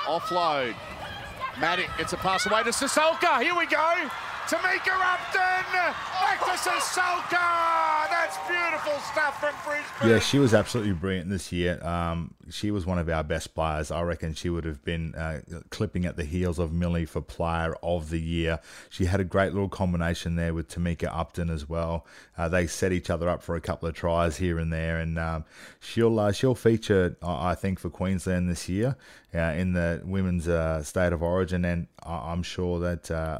offload. 0.05 0.75
Matic 1.55 1.95
gets 1.97 2.13
a 2.13 2.17
pass 2.17 2.45
away 2.45 2.63
to 2.63 2.69
Ciesiolka. 2.69 3.41
Here 3.41 3.55
we 3.55 3.65
go. 3.65 4.09
Tamika 4.47 4.93
Upton. 4.93 5.65
Back 6.21 6.39
to 6.39 6.51
Ciesiolka. 6.51 8.09
That's 8.09 8.37
beautiful 8.47 8.99
stuff 9.11 9.39
from 9.39 9.55
Brisbane. 9.65 10.09
Yeah, 10.09 10.19
she 10.19 10.37
was 10.37 10.53
absolutely 10.53 10.93
brilliant 10.93 11.31
this 11.31 11.51
year. 11.51 11.83
Um, 11.83 12.35
she 12.51 12.69
was 12.69 12.85
one 12.85 12.99
of 12.99 13.09
our 13.09 13.23
best 13.23 13.55
players. 13.55 13.89
I 13.89 14.03
reckon 14.03 14.35
she 14.35 14.51
would 14.51 14.63
have 14.65 14.83
been 14.83 15.15
uh, 15.15 15.41
clipping 15.71 16.05
at 16.05 16.15
the 16.15 16.23
heels 16.23 16.59
of 16.59 16.71
Millie 16.71 17.05
for 17.05 17.21
Player 17.21 17.75
of 17.81 18.11
the 18.11 18.19
Year. 18.19 18.59
She 18.91 19.05
had 19.05 19.19
a 19.19 19.23
great 19.23 19.53
little 19.53 19.69
combination 19.69 20.35
there 20.35 20.53
with 20.53 20.69
Tamika 20.69 21.09
Upton 21.11 21.49
as 21.49 21.67
well. 21.67 22.05
Uh, 22.37 22.47
they 22.47 22.67
set 22.67 22.91
each 22.91 23.09
other 23.09 23.27
up 23.27 23.41
for 23.41 23.55
a 23.55 23.61
couple 23.61 23.89
of 23.89 23.95
tries 23.95 24.37
here 24.37 24.59
and 24.59 24.71
there, 24.71 24.99
and 24.99 25.17
um, 25.17 25.45
she'll 25.79 26.19
uh, 26.19 26.31
she'll 26.31 26.53
feature, 26.53 27.17
I 27.23 27.55
think, 27.55 27.79
for 27.79 27.89
Queensland 27.89 28.47
this 28.47 28.69
year 28.69 28.95
uh, 29.33 29.53
in 29.57 29.73
the 29.73 30.01
women's 30.05 30.47
uh, 30.47 30.83
state 30.83 31.13
of 31.13 31.23
origin, 31.23 31.65
and 31.65 31.87
I'm 32.03 32.43
sure 32.43 32.79
that 32.79 33.09
uh, 33.09 33.39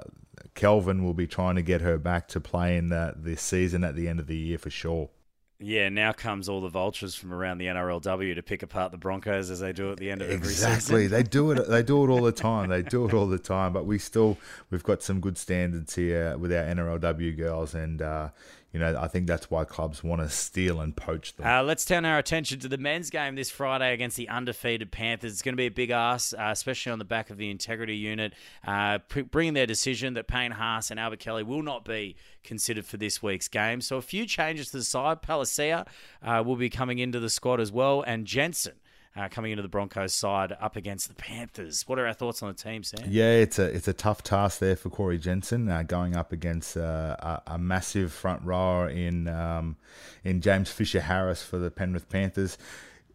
Kelvin 0.53 1.03
will 1.03 1.13
be 1.13 1.27
trying 1.27 1.55
to 1.55 1.61
get 1.61 1.81
her 1.81 1.97
back 1.97 2.27
to 2.29 2.39
play 2.39 2.77
in 2.77 2.89
the, 2.89 3.13
this 3.17 3.41
season 3.41 3.83
at 3.83 3.95
the 3.95 4.07
end 4.07 4.19
of 4.19 4.27
the 4.27 4.37
year 4.37 4.57
for 4.57 4.69
sure. 4.69 5.09
Yeah, 5.57 5.87
now 5.87 6.11
comes 6.11 6.49
all 6.49 6.59
the 6.59 6.69
vultures 6.69 7.15
from 7.15 7.33
around 7.33 7.59
the 7.59 7.67
NRLW 7.67 8.35
to 8.35 8.43
pick 8.43 8.61
apart 8.61 8.91
the 8.91 8.97
Broncos 8.97 9.49
as 9.49 9.61
they 9.61 9.71
do 9.71 9.89
at 9.89 9.97
the 9.97 10.11
end 10.11 10.21
of 10.21 10.29
every 10.29 10.49
exactly. 10.49 10.79
season. 10.81 10.95
Exactly, 10.95 11.07
they 11.07 11.23
do 11.23 11.51
it. 11.51 11.69
They 11.69 11.81
do 11.81 12.03
it 12.03 12.09
all 12.09 12.21
the 12.21 12.31
time. 12.33 12.69
They 12.69 12.81
do 12.81 13.07
it 13.07 13.13
all 13.13 13.27
the 13.27 13.39
time. 13.39 13.71
But 13.71 13.85
we 13.85 13.97
still, 13.97 14.37
we've 14.69 14.83
got 14.83 15.01
some 15.01 15.21
good 15.21 15.37
standards 15.37 15.95
here 15.95 16.37
with 16.37 16.51
our 16.51 16.63
NRLW 16.63 17.37
girls, 17.37 17.73
and 17.73 18.01
uh, 18.01 18.29
you 18.75 18.81
know, 18.81 18.97
I 18.99 19.07
think 19.07 19.25
that's 19.25 19.49
why 19.49 19.63
clubs 19.63 20.03
want 20.03 20.21
to 20.21 20.27
steal 20.27 20.81
and 20.81 20.93
poach 20.93 21.37
them. 21.37 21.47
Uh, 21.47 21.63
let's 21.63 21.85
turn 21.85 22.03
our 22.03 22.17
attention 22.17 22.59
to 22.59 22.67
the 22.67 22.77
men's 22.77 23.09
game 23.09 23.35
this 23.35 23.49
Friday 23.49 23.93
against 23.93 24.17
the 24.17 24.27
undefeated 24.27 24.91
Panthers. 24.91 25.31
It's 25.31 25.41
going 25.41 25.53
to 25.53 25.57
be 25.57 25.67
a 25.67 25.71
big 25.71 25.91
ask, 25.91 26.33
uh, 26.33 26.49
especially 26.49 26.91
on 26.91 26.99
the 26.99 27.05
back 27.05 27.29
of 27.29 27.37
the 27.37 27.49
integrity 27.49 27.95
unit, 27.95 28.33
uh, 28.67 28.99
bringing 29.31 29.53
their 29.53 29.65
decision 29.65 30.15
that 30.15 30.27
Payne 30.27 30.51
Haas 30.51 30.91
and 30.91 30.99
Albert 30.99 31.19
Kelly 31.19 31.41
will 31.41 31.63
not 31.63 31.85
be 31.85 32.17
considered 32.43 32.85
for 32.85 32.97
this 32.97 33.23
week's 33.23 33.47
game. 33.47 33.79
So 33.79 33.95
a 33.95 34.01
few 34.01 34.25
changes 34.25 34.71
to 34.71 34.77
the 34.79 34.83
side. 34.83 35.21
Palasia 35.21 35.87
uh, 36.21 36.43
will 36.45 36.57
be 36.57 36.69
coming 36.69 36.99
into 36.99 37.21
the 37.21 37.29
squad 37.29 37.61
as 37.61 37.71
well, 37.71 38.01
and 38.01 38.27
Jensen 38.27 38.73
uh, 39.15 39.29
coming 39.29 39.51
into 39.51 39.61
the 39.61 39.69
Broncos 39.69 40.13
side 40.13 40.55
up 40.59 40.75
against 40.75 41.07
the 41.07 41.13
Panthers. 41.13 41.87
What 41.87 41.99
are 41.99 42.07
our 42.07 42.13
thoughts 42.13 42.43
on 42.43 42.49
the 42.49 42.55
team, 42.55 42.83
Sam? 42.83 43.07
Yeah, 43.09 43.33
it's 43.33 43.59
a 43.59 43.63
it's 43.65 43.87
a 43.87 43.93
tough 43.93 44.23
task 44.23 44.59
there 44.59 44.75
for 44.75 44.89
Corey 44.89 45.17
Jensen 45.17 45.69
uh, 45.69 45.83
going 45.83 46.15
up 46.15 46.31
against 46.31 46.75
uh, 46.75 47.15
a, 47.19 47.41
a, 47.53 47.57
massive 47.57 48.11
front 48.11 48.43
rower 48.43 48.89
in 48.89 49.27
um, 49.27 49.77
in 50.23 50.41
James 50.41 50.69
Fisher 50.69 51.01
Harris 51.01 51.43
for 51.43 51.57
the 51.57 51.71
Penrith 51.71 52.09
Panthers. 52.09 52.57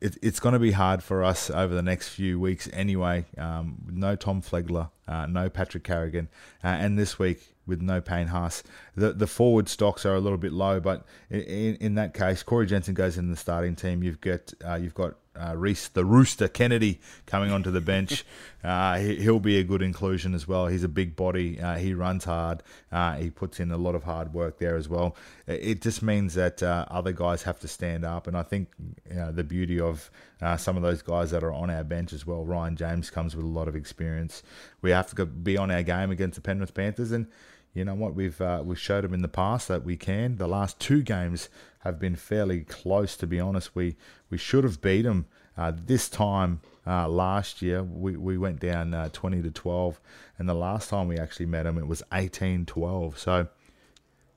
It, 0.00 0.16
it's 0.22 0.40
going 0.40 0.54
to 0.54 0.58
be 0.58 0.72
hard 0.72 1.02
for 1.02 1.22
us 1.22 1.50
over 1.50 1.74
the 1.74 1.82
next 1.82 2.08
few 2.08 2.40
weeks 2.40 2.70
anyway. 2.72 3.26
Um, 3.36 3.82
no 3.90 4.16
Tom 4.16 4.40
Flegler, 4.40 4.88
uh, 5.06 5.26
no 5.26 5.50
Patrick 5.50 5.84
Carrigan, 5.84 6.30
uh, 6.64 6.68
and 6.68 6.98
this 6.98 7.18
week 7.18 7.54
with 7.66 7.82
no 7.82 8.00
Payne 8.00 8.28
Haas. 8.28 8.62
The 8.96 9.12
the 9.12 9.26
forward 9.26 9.68
stocks 9.68 10.06
are 10.06 10.14
a 10.14 10.20
little 10.20 10.38
bit 10.38 10.52
low, 10.52 10.80
but 10.80 11.04
in, 11.28 11.76
in 11.76 11.94
that 11.96 12.14
case, 12.14 12.42
Corey 12.42 12.64
Jensen 12.66 12.94
goes 12.94 13.18
in 13.18 13.30
the 13.30 13.36
starting 13.36 13.76
team. 13.76 14.02
You've 14.02 14.22
got 14.22 14.54
uh, 14.66 14.76
you've 14.76 14.94
got 14.94 15.16
uh, 15.40 15.54
Rhys 15.56 15.88
the 15.88 16.04
Rooster 16.04 16.48
Kennedy 16.48 17.00
coming 17.26 17.50
onto 17.50 17.70
the 17.70 17.80
bench. 17.80 18.24
uh, 18.64 18.98
he, 18.98 19.28
will 19.28 19.40
be 19.40 19.58
a 19.58 19.64
good 19.64 19.82
inclusion 19.82 20.34
as 20.34 20.46
well. 20.46 20.66
He's 20.66 20.84
a 20.84 20.88
big 20.88 21.16
body. 21.16 21.60
Uh, 21.60 21.76
he 21.76 21.94
runs 21.94 22.24
hard. 22.24 22.62
Uh, 22.92 23.16
he 23.16 23.30
puts 23.30 23.60
in 23.60 23.70
a 23.70 23.76
lot 23.76 23.94
of 23.94 24.04
hard 24.04 24.34
work 24.34 24.58
there 24.58 24.76
as 24.76 24.88
well. 24.88 25.16
It 25.46 25.80
just 25.80 26.02
means 26.02 26.34
that 26.34 26.62
uh, 26.62 26.84
other 26.90 27.12
guys 27.12 27.42
have 27.44 27.58
to 27.60 27.68
stand 27.68 28.04
up, 28.04 28.26
and 28.26 28.36
I 28.36 28.42
think 28.42 28.68
you 29.08 29.16
know, 29.16 29.32
the 29.32 29.44
beauty 29.44 29.80
of 29.80 30.10
uh, 30.42 30.56
some 30.56 30.76
of 30.76 30.82
those 30.82 31.02
guys 31.02 31.30
that 31.30 31.42
are 31.42 31.52
on 31.52 31.70
our 31.70 31.84
bench 31.84 32.12
as 32.12 32.26
well. 32.26 32.44
Ryan 32.44 32.76
James 32.76 33.10
comes 33.10 33.34
with 33.34 33.44
a 33.44 33.48
lot 33.48 33.68
of 33.68 33.76
experience. 33.76 34.42
We 34.82 34.90
have 34.90 35.14
to 35.14 35.26
be 35.26 35.56
on 35.56 35.70
our 35.70 35.82
game 35.82 36.10
against 36.10 36.36
the 36.36 36.42
Penrith 36.42 36.74
Panthers, 36.74 37.12
and 37.12 37.26
you 37.74 37.84
know 37.84 37.94
what? 37.94 38.14
We've 38.14 38.40
uh, 38.40 38.62
we've 38.64 38.78
showed 38.78 39.04
them 39.04 39.14
in 39.14 39.22
the 39.22 39.28
past 39.28 39.68
that 39.68 39.84
we 39.84 39.96
can. 39.96 40.36
The 40.36 40.48
last 40.48 40.80
two 40.80 41.02
games 41.02 41.48
have 41.80 41.98
been 41.98 42.16
fairly 42.16 42.60
close, 42.60 43.16
to 43.18 43.26
be 43.26 43.40
honest. 43.40 43.74
We 43.74 43.96
we 44.30 44.38
should 44.38 44.64
have 44.64 44.80
beat 44.80 45.02
them 45.02 45.26
Uh, 45.56 45.72
this 45.86 46.08
time 46.08 46.60
uh, 46.86 47.06
last 47.06 47.60
year, 47.60 47.82
we, 47.82 48.16
we 48.16 48.38
went 48.38 48.60
down 48.60 48.94
uh, 48.94 49.10
20 49.12 49.42
to 49.42 49.50
12, 49.50 50.00
and 50.38 50.48
the 50.48 50.54
last 50.54 50.88
time 50.88 51.06
we 51.06 51.18
actually 51.18 51.44
met 51.46 51.64
them, 51.64 51.76
it 51.76 51.86
was 51.86 52.02
18 52.12 52.64
12. 52.64 53.18
So, 53.18 53.48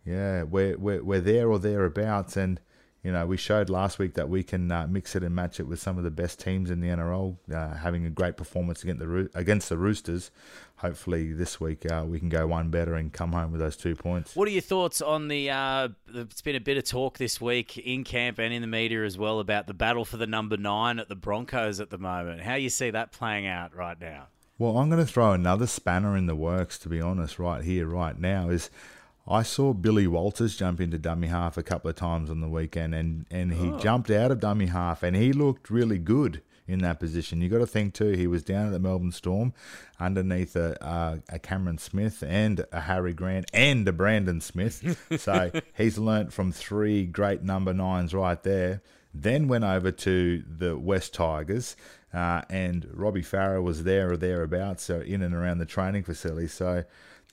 yeah, 0.06 0.44
we're, 0.44 0.78
we're, 0.78 1.02
we're 1.02 1.22
there 1.22 1.50
or 1.50 1.60
thereabouts, 1.60 2.36
and 2.36 2.60
you 3.04 3.12
know, 3.12 3.26
we 3.26 3.36
showed 3.36 3.70
last 3.70 4.00
week 4.00 4.14
that 4.14 4.30
we 4.30 4.44
can 4.44 4.72
uh, 4.72 4.88
mix 4.88 5.14
it 5.14 5.24
and 5.24 5.36
match 5.36 5.60
it 5.60 5.64
with 5.64 5.80
some 5.80 5.98
of 5.98 6.06
the 6.06 6.12
best 6.12 6.40
teams 6.40 6.70
in 6.70 6.80
the 6.80 6.88
NRL, 6.88 7.36
uh, 7.54 7.74
having 7.76 8.06
a 8.06 8.10
great 8.10 8.38
performance 8.38 8.82
against 8.82 9.00
the 9.00 9.08
Roo- 9.08 9.30
against 9.36 9.68
the 9.68 9.78
Roosters. 9.78 10.32
Hopefully, 10.78 11.34
this 11.34 11.60
week 11.60 11.90
uh, 11.92 12.06
we 12.08 12.18
can 12.18 12.30
go 12.30 12.48
one 12.48 12.70
better 12.70 12.96
and 12.96 13.12
come 13.12 13.34
home 13.34 13.52
with 13.52 13.60
those 13.60 13.76
two 13.76 13.94
points. 13.94 14.38
What 14.38 14.48
are 14.48 14.52
your 14.52 14.62
thoughts 14.62 15.02
on 15.02 15.28
the? 15.28 15.50
Uh, 15.50 15.90
it's 16.14 16.42
been 16.42 16.56
a 16.56 16.62
bit 16.62 16.78
of 16.78 16.86
talk 16.86 17.18
this 17.18 17.42
week 17.42 17.78
in 17.78 18.06
camp 18.06 18.40
and 18.40 18.54
in 18.54 18.62
the 18.62 18.68
media 18.68 19.04
as 19.04 19.18
well 19.18 19.42
about 19.42 19.68
the 19.68 19.74
battle 19.74 20.06
for 20.06 20.16
the 20.16 20.28
number 20.28 20.56
nine 20.56 20.98
at 20.98 21.10
the 21.10 21.16
Broncos 21.16 21.82
at 21.82 21.90
the 21.90 21.98
moment. 21.98 22.42
How 22.42 22.56
you 22.56 22.70
see 22.70 22.90
that 22.90 23.12
playing 23.12 23.46
out 23.46 23.76
right 23.76 24.00
now? 24.00 24.28
Well, 24.58 24.78
I'm 24.78 24.90
going 24.90 25.06
to 25.06 25.12
throw 25.12 25.34
another 25.34 25.68
spanner 25.68 26.16
in 26.16 26.28
the 26.28 26.36
works. 26.36 26.78
To 26.80 26.90
be 26.90 27.02
honest, 27.02 27.38
right 27.38 27.64
here, 27.66 27.86
right 27.86 28.18
now 28.18 28.48
is 28.50 28.70
I 29.28 29.44
saw 29.44 29.74
Billy 29.74 30.06
Walters 30.08 30.58
jump 30.58 30.82
into 30.82 30.98
dummy 30.98 31.28
half 31.28 31.58
a 31.58 31.64
couple 31.64 31.90
of 31.90 31.96
times 31.96 32.30
on 32.30 32.42
the 32.42 32.50
weekend, 32.50 32.94
and, 32.94 33.26
and 33.32 33.54
he 33.54 33.70
Oh. 33.70 33.80
jumped 33.80 34.10
out 34.12 34.32
of 34.32 34.40
dummy 34.42 34.66
half, 34.68 35.02
and 35.02 35.16
he 35.16 35.32
looked 35.32 35.70
really 35.70 35.98
good 35.98 36.42
in 36.68 36.80
that 36.80 37.00
position. 37.00 37.42
You 37.42 37.50
got 37.50 37.60
to 37.60 37.68
think 37.68 37.94
too, 37.94 38.12
he 38.12 38.28
was 38.28 38.44
down 38.44 38.66
at 38.68 38.72
the 38.72 38.80
Melbourne 38.80 39.12
Storm, 39.14 39.54
underneath 40.00 40.56
a, 40.56 40.78
a, 40.82 41.36
a 41.36 41.40
Cameron 41.40 41.78
Smith 41.78 42.24
and 42.26 42.66
a 42.72 42.82
Harry 42.82 43.14
Grant 43.14 43.50
and 43.54 43.88
a 43.88 43.94
Brandon 43.94 44.42
Smith. 44.42 44.98
so 45.22 45.52
he's 45.76 45.98
learnt 45.98 46.34
from 46.34 46.52
three 46.52 47.06
great 47.06 47.44
number 47.44 47.74
nines 47.74 48.14
right 48.14 48.42
there. 48.44 48.82
Then 49.14 49.48
went 49.48 49.64
over 49.64 49.92
to 49.92 50.44
the 50.58 50.78
West 50.78 51.14
Tigers, 51.14 51.76
uh, 52.14 52.42
and 52.50 52.88
Robbie 52.94 53.22
Farah 53.22 53.62
was 53.64 53.84
there 53.84 54.12
or 54.12 54.18
thereabouts, 54.18 54.84
so 54.84 55.00
in 55.02 55.22
and 55.22 55.34
around 55.36 55.60
the 55.60 55.66
training 55.66 56.04
facility. 56.04 56.48
So 56.48 56.84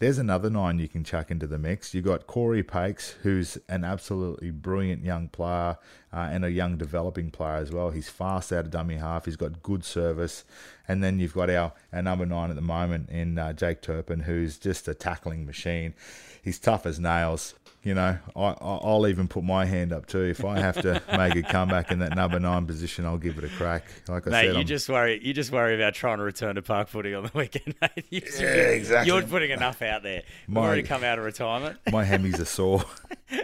there's 0.01 0.17
another 0.17 0.49
nine 0.49 0.79
you 0.79 0.89
can 0.89 1.05
chuck 1.05 1.31
into 1.31 1.47
the 1.47 1.59
mix. 1.59 1.93
You've 1.93 2.07
got 2.07 2.27
Cory 2.27 2.63
Paix, 2.63 3.11
who's 3.23 3.59
an 3.69 3.85
absolutely 3.85 4.51
brilliant 4.51 5.05
young 5.05 5.29
player 5.29 5.77
uh, 6.11 6.29
and 6.33 6.43
a 6.43 6.51
young 6.51 6.79
developing 6.79 7.31
player 7.31 7.57
as 7.57 7.71
well. 7.71 7.91
He's 7.91 8.09
fast 8.09 8.51
out 8.51 8.65
of 8.65 8.71
dummy 8.71 8.97
half. 8.97 9.27
He's 9.27 9.37
got 9.37 9.63
good 9.63 9.85
service, 9.85 10.45
and 10.89 11.05
then 11.05 11.21
you've 11.21 11.35
got 11.35 11.51
our, 11.51 11.75
our 11.93 12.01
number 12.01 12.25
nine 12.25 12.49
at 12.49 12.57
the 12.57 12.63
moment 12.63 13.11
in 13.11 13.39
uh, 13.39 13.53
Jake 13.53 13.83
Turpin, 13.83 14.21
who's 14.21 14.57
just 14.57 14.89
a 14.89 14.95
tackling 14.95 15.45
machine. 15.45 15.93
He's 16.43 16.59
tough 16.59 16.87
as 16.87 16.99
nails. 16.99 17.55
You 17.83 17.95
know, 17.95 18.19
I, 18.37 18.41
I- 18.41 18.55
I'll 18.61 19.07
even 19.07 19.27
put 19.27 19.43
my 19.43 19.65
hand 19.65 19.93
up 19.95 20.05
too. 20.07 20.23
If 20.25 20.45
I 20.45 20.59
have 20.59 20.81
to 20.83 21.01
make 21.17 21.35
a 21.35 21.43
comeback 21.43 21.91
in 21.91 22.01
that 22.01 22.15
number 22.15 22.39
nine 22.39 22.67
position, 22.67 23.07
I'll 23.07 23.17
give 23.17 23.39
it 23.39 23.45
a 23.45 23.49
crack. 23.49 23.85
Like 24.07 24.27
I 24.27 24.31
Mate, 24.31 24.37
said, 24.45 24.53
you 24.53 24.59
I'm- 24.59 24.67
just 24.67 24.89
worry. 24.91 25.19
You 25.23 25.33
just 25.33 25.51
worry 25.51 25.75
about 25.77 25.95
trying 25.95 26.19
to 26.19 26.25
return 26.25 26.57
to 26.57 26.63
park 26.63 26.89
footy 26.89 27.15
on 27.15 27.23
the 27.25 27.31
weekend. 27.39 27.75
Mate. 27.81 28.05
You- 28.11 28.21
Yeah, 28.39 28.47
exactly. 28.47 29.11
You're 29.13 29.23
putting 29.27 29.51
enough 29.51 29.81
out 29.81 30.03
there. 30.03 30.25
You've 30.47 30.55
My- 30.55 30.61
already 30.61 30.83
come 30.83 31.03
out 31.05 31.19
of 31.19 31.25
retirement. 31.25 31.79
my 31.91 32.05
hemis 32.05 32.39
are 32.39 32.45
sore. 32.45 32.85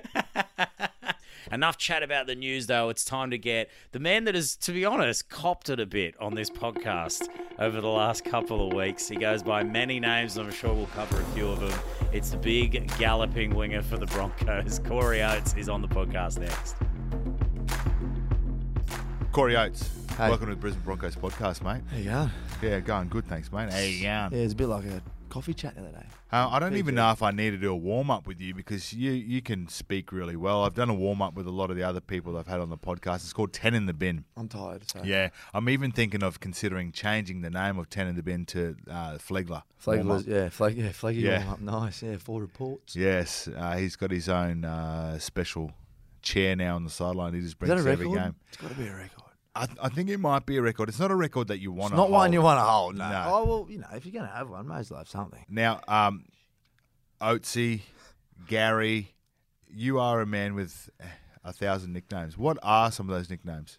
Enough 1.52 1.78
chat 1.78 2.02
about 2.02 2.26
the 2.26 2.34
news, 2.34 2.66
though. 2.66 2.88
It's 2.88 3.04
time 3.04 3.30
to 3.30 3.38
get 3.38 3.70
the 3.92 4.00
man 4.00 4.24
that 4.24 4.34
has, 4.34 4.56
to 4.56 4.72
be 4.72 4.84
honest, 4.84 5.28
copped 5.28 5.68
it 5.70 5.78
a 5.78 5.86
bit 5.86 6.14
on 6.20 6.34
this 6.34 6.50
podcast 6.50 7.28
over 7.60 7.80
the 7.80 7.88
last 7.88 8.24
couple 8.24 8.66
of 8.66 8.74
weeks. 8.74 9.08
He 9.08 9.14
goes 9.16 9.42
by 9.44 9.62
many 9.62 10.00
names, 10.00 10.36
and 10.36 10.46
I'm 10.48 10.52
sure 10.52 10.74
we'll 10.74 10.86
cover 10.88 11.20
a 11.20 11.24
few 11.26 11.48
of 11.48 11.60
them. 11.60 11.78
It's 12.12 12.30
the 12.30 12.36
big 12.36 12.90
galloping 12.98 13.54
winger 13.54 13.82
for 13.82 13.96
the 13.96 14.06
Broncos. 14.06 14.78
Corey 14.86 15.22
Oates 15.22 15.54
is 15.56 15.68
on 15.68 15.82
the 15.82 15.88
podcast 15.88 16.40
next. 16.40 16.74
Corey 19.30 19.56
Oates, 19.56 19.88
Hey. 20.16 20.28
welcome 20.30 20.46
to 20.48 20.54
the 20.54 20.60
Brisbane 20.60 20.82
Broncos 20.82 21.14
podcast, 21.14 21.62
mate. 21.62 21.82
How 21.90 21.96
you 21.98 22.04
going? 22.10 22.30
Yeah, 22.62 22.80
going 22.80 23.08
good, 23.08 23.26
thanks, 23.28 23.52
mate. 23.52 23.70
How 23.72 23.78
you 23.78 24.02
going? 24.02 24.02
Yeah, 24.02 24.28
it's 24.32 24.54
a 24.54 24.56
bit 24.56 24.66
like 24.66 24.84
a 24.86 25.00
coffee 25.36 25.54
chat 25.54 25.74
the 25.74 25.82
other 25.82 25.90
day. 25.92 26.06
Uh, 26.32 26.48
I 26.50 26.58
don't 26.58 26.76
even 26.76 26.94
know 26.94 27.10
if 27.10 27.22
I 27.22 27.30
need 27.30 27.50
to 27.50 27.58
do 27.58 27.70
a 27.70 27.76
warm 27.76 28.10
up 28.10 28.26
with 28.26 28.40
you 28.40 28.54
because 28.54 28.92
you 28.92 29.10
you 29.12 29.42
can 29.42 29.68
speak 29.68 30.12
really 30.12 30.34
well. 30.34 30.64
I've 30.64 30.74
done 30.74 30.88
a 30.88 30.94
warm 30.94 31.20
up 31.20 31.34
with 31.34 31.46
a 31.46 31.50
lot 31.50 31.70
of 31.70 31.76
the 31.76 31.82
other 31.82 32.00
people 32.00 32.36
I've 32.38 32.46
had 32.46 32.60
on 32.60 32.70
the 32.70 32.78
podcast. 32.78 33.16
It's 33.16 33.32
called 33.32 33.52
Ten 33.52 33.74
in 33.74 33.84
the 33.84 33.92
Bin. 33.92 34.24
I'm 34.36 34.48
tired. 34.48 34.90
So. 34.90 35.02
Yeah, 35.04 35.28
I'm 35.52 35.68
even 35.68 35.92
thinking 35.92 36.22
of 36.22 36.40
considering 36.40 36.90
changing 36.90 37.42
the 37.42 37.50
name 37.50 37.78
of 37.78 37.90
Ten 37.90 38.06
in 38.06 38.16
the 38.16 38.22
Bin 38.22 38.46
to 38.46 38.76
uh, 38.90 39.18
Flegler. 39.18 39.62
Flag 39.78 40.04
yeah, 40.26 40.48
flag, 40.48 40.76
yeah, 40.76 40.88
flaggy 40.88 41.20
Yeah. 41.20 41.38
warm 41.38 41.50
up. 41.50 41.60
Nice. 41.60 42.02
Yeah, 42.02 42.16
four 42.16 42.40
reports. 42.40 42.96
Yes, 42.96 43.48
uh, 43.54 43.76
he's 43.76 43.94
got 43.94 44.10
his 44.10 44.28
own 44.28 44.64
uh, 44.64 45.18
special 45.18 45.72
chair 46.22 46.56
now 46.56 46.76
on 46.76 46.84
the 46.84 46.90
sideline. 46.90 47.34
He 47.34 47.40
just 47.40 47.58
brings 47.58 47.86
every 47.86 48.08
game. 48.08 48.36
It's 48.48 48.56
got 48.56 48.70
to 48.70 48.76
be 48.76 48.86
a 48.86 48.94
record. 48.94 49.25
I, 49.56 49.66
I 49.82 49.88
think 49.88 50.08
it 50.10 50.18
might 50.18 50.44
be 50.46 50.56
a 50.56 50.62
record. 50.62 50.88
It's 50.88 50.98
not 51.00 51.10
a 51.10 51.14
record 51.16 51.48
that 51.48 51.58
you 51.60 51.72
want. 51.72 51.92
It's 51.92 51.96
not 51.98 52.10
one 52.10 52.32
you 52.32 52.42
want 52.42 52.58
to 52.58 52.62
hold. 52.64 52.96
No. 52.96 53.08
No. 53.08 53.24
Oh 53.26 53.44
well, 53.44 53.66
you 53.70 53.78
know, 53.78 53.86
if 53.94 54.04
you're 54.06 54.12
gonna 54.20 54.32
have 54.34 54.48
one, 54.50 54.66
may 54.68 54.76
as 54.76 54.90
well 54.90 54.98
have 54.98 55.08
something. 55.08 55.44
Now, 55.48 55.80
um, 55.88 56.24
Oatsy, 57.20 57.80
Gary, 58.46 59.14
you 59.68 59.98
are 59.98 60.20
a 60.20 60.26
man 60.26 60.54
with 60.54 60.90
a 61.44 61.52
thousand 61.52 61.92
nicknames. 61.92 62.36
What 62.36 62.58
are 62.62 62.90
some 62.92 63.08
of 63.08 63.16
those 63.16 63.30
nicknames? 63.30 63.78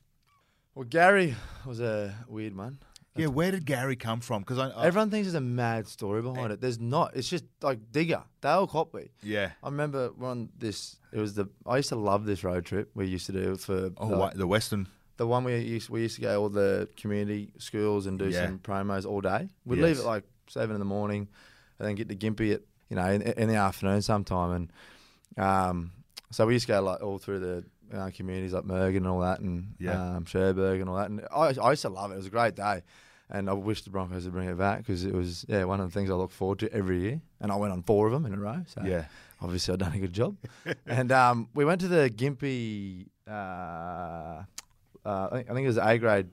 Well, 0.76 0.86
Gary 0.86 1.36
was 1.66 1.80
a 1.80 2.14
weird 2.28 2.56
one. 2.56 2.80
Yeah, 3.16 3.28
where 3.28 3.50
did 3.50 3.66
Gary 3.66 3.96
come 3.96 4.20
from? 4.20 4.44
Because 4.44 4.60
I, 4.60 4.70
I 4.70 4.86
Everyone 4.86 5.10
thinks 5.10 5.26
there's 5.26 5.34
a 5.34 5.42
mad 5.42 5.88
story 5.88 6.22
behind 6.22 6.52
it. 6.52 6.62
There's 6.62 6.80
not. 6.80 7.16
It's 7.16 7.28
just 7.28 7.46
like 7.64 7.92
Digger, 7.92 8.22
Dale 8.42 8.68
Copley. 8.68 9.10
yeah. 9.24 9.52
I 9.64 9.70
remember 9.70 10.12
we're 10.16 10.30
on 10.30 10.50
this. 10.56 10.98
It 11.12 11.20
was 11.20 11.34
the. 11.34 11.48
I 11.66 11.78
used 11.78 11.90
to 11.90 11.96
love 11.96 12.26
this 12.26 12.44
road 12.44 12.66
trip 12.66 12.92
we 12.94 13.08
used 13.08 13.26
to 13.26 13.32
do 13.32 13.56
for 13.56 13.90
Oh, 13.98 14.10
the, 14.10 14.18
wa- 14.18 14.32
the 14.36 14.46
Western. 14.46 14.88
The 15.18 15.28
one 15.28 15.44
we 15.44 15.58
used. 15.58 15.90
We 15.90 16.02
used 16.02 16.16
to 16.16 16.22
go 16.22 16.42
all 16.42 16.50
the 16.50 16.88
community 16.96 17.52
schools 17.58 18.06
and 18.06 18.18
do 18.20 18.30
Yeah. 18.30 18.46
some 18.46 18.60
promos 18.60 19.06
all 19.06 19.22
day. 19.22 19.50
We'd 19.66 19.80
leave 19.80 19.96
Yes. 19.98 20.00
at 20.00 20.06
like 20.06 20.24
seven 20.48 20.76
in 20.76 20.80
the 20.80 20.86
morning, 20.86 21.28
and 21.80 21.88
then 21.88 21.96
get 21.96 22.08
to 22.10 22.16
Gympie 22.16 22.54
at 22.54 22.62
you 22.90 22.96
know 22.96 23.08
in, 23.12 23.22
in 23.24 23.50
the 23.50 23.56
afternoon 23.56 24.02
sometime. 24.02 24.52
And 25.38 25.44
um, 25.46 25.92
so 26.32 26.46
we 26.46 26.54
used 26.54 26.68
to 26.68 26.74
go 26.74 26.82
like 26.82 27.02
all 27.02 27.18
through 27.18 27.40
the 27.40 27.64
uh, 27.98 28.10
communities 28.16 28.54
like 28.54 28.64
Murgon 28.66 28.98
and 28.98 29.08
all 29.08 29.22
that, 29.22 29.40
and 29.40 29.74
Yeah. 29.80 30.18
um, 30.18 30.26
Cherbourg 30.26 30.80
and 30.82 30.90
all 30.90 30.98
that. 30.98 31.10
And 31.10 31.22
I, 31.32 31.54
I 31.62 31.70
used 31.72 31.82
to 31.84 31.90
love 31.90 32.12
it. 32.12 32.16
It 32.16 32.18
was 32.18 32.28
a 32.28 32.32
great 32.32 32.56
day. 32.56 32.84
And 33.30 33.50
I 33.50 33.54
wish 33.54 33.82
the 33.82 33.90
Broncos 33.90 34.24
would 34.24 34.34
bring 34.34 34.48
it 34.48 34.58
back 34.58 34.78
because 34.80 35.04
it 35.04 35.14
was 35.14 35.46
yeah 35.50 35.66
one 35.66 35.82
of 35.82 35.92
the 35.92 36.00
things 36.00 36.10
I 36.10 36.14
look 36.14 36.32
forward 36.32 36.60
to 36.60 36.72
every 36.72 37.02
year. 37.02 37.22
And 37.42 37.52
I 37.52 37.56
went 37.58 37.74
on 37.74 37.84
four 37.84 38.08
of 38.08 38.14
them 38.14 38.26
in 38.26 38.34
a 38.34 38.38
row. 38.40 38.62
So 38.68 38.82
Yeah. 38.86 39.06
obviously 39.42 39.74
I've 39.74 39.80
done 39.80 39.94
a 39.94 40.00
good 40.00 40.14
job. 40.14 40.38
and 40.86 41.12
um, 41.12 41.50
we 41.54 41.66
went 41.66 41.82
to 41.82 41.88
the 41.90 42.10
Gympie. 42.10 43.08
Uh, 43.28 44.44
uh, 45.08 45.30
I, 45.32 45.36
think, 45.38 45.50
I 45.50 45.54
think 45.54 45.64
it 45.66 45.68
was 45.68 45.78
A 45.78 45.98
grade, 45.98 46.30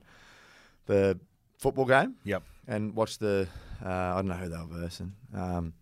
the 0.85 1.19
football 1.57 1.85
game. 1.85 2.15
Yep. 2.23 2.43
And 2.67 2.95
watched 2.95 3.19
the. 3.19 3.47
Uh, 3.83 3.89
I 3.89 4.15
don't 4.15 4.27
know 4.27 4.33
who 4.35 4.49
they 4.49 4.57
were 4.57 4.79
versing. 4.81 5.13
Um, 5.33 5.73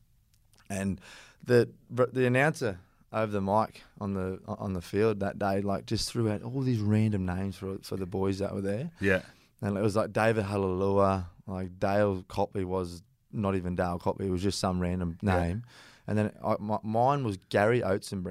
and 0.69 0.99
the 1.45 1.69
the 1.89 2.25
announcer 2.25 2.79
over 3.12 3.32
the 3.32 3.41
mic 3.41 3.84
on 4.01 4.13
the 4.13 4.39
on 4.47 4.73
the 4.73 4.82
field 4.82 5.19
that 5.19 5.38
day, 5.38 5.62
like 5.62 5.86
just 5.86 6.10
threw 6.10 6.32
out 6.32 6.41
all 6.43 6.62
these 6.62 6.79
random 6.79 7.25
names 7.25 7.56
for 7.56 7.77
for 7.84 7.95
the 7.95 8.06
boys 8.06 8.39
that 8.39 8.53
were 8.53 8.62
there. 8.62 8.91
Yeah. 8.99 9.21
And 9.62 9.77
it 9.77 9.82
was 9.82 9.95
like 9.95 10.12
David 10.12 10.43
Hallelujah, 10.43 11.27
like 11.47 11.79
Dale 11.79 12.23
Copley 12.27 12.65
was 12.65 13.01
not 13.32 13.56
even 13.56 13.75
Dale 13.75 13.97
Copley, 13.99 14.27
it 14.27 14.32
was 14.32 14.43
just 14.43 14.60
some 14.60 14.79
random 14.79 15.17
name. 15.21 15.63
Yeah. 15.65 15.71
And 16.08 16.17
then 16.17 16.32
I, 16.43 16.56
my, 16.60 16.79
mine 16.84 17.23
was 17.23 17.38
Gary 17.49 17.82
Oatson 17.82 18.23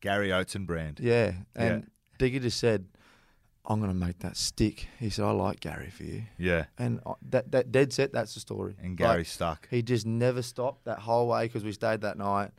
Gary 0.00 0.32
Oates 0.32 0.54
and 0.54 0.66
Brand. 0.66 1.00
Yeah. 1.00 1.32
And 1.54 1.82
Yeah. 1.82 1.88
Digger 2.18 2.40
just 2.40 2.58
said, 2.58 2.86
I'm 3.66 3.80
going 3.80 3.92
to 3.92 4.06
make 4.06 4.20
that 4.20 4.36
stick. 4.36 4.88
He 4.98 5.10
said, 5.10 5.24
I 5.24 5.30
like 5.32 5.60
Gary 5.60 5.90
for 5.90 6.04
you. 6.04 6.22
Yeah. 6.38 6.64
And 6.78 7.00
I, 7.06 7.12
that, 7.30 7.52
that 7.52 7.70
dead 7.70 7.92
set, 7.92 8.12
that's 8.12 8.34
the 8.34 8.40
story. 8.40 8.74
And 8.80 8.98
Like, 8.98 8.98
Gary 8.98 9.24
stuck. 9.24 9.68
He 9.70 9.82
just 9.82 10.06
never 10.06 10.42
stopped 10.42 10.86
that 10.86 10.98
whole 10.98 11.28
way 11.28 11.46
because 11.46 11.62
we 11.62 11.72
stayed 11.72 12.00
that 12.00 12.18
night. 12.18 12.50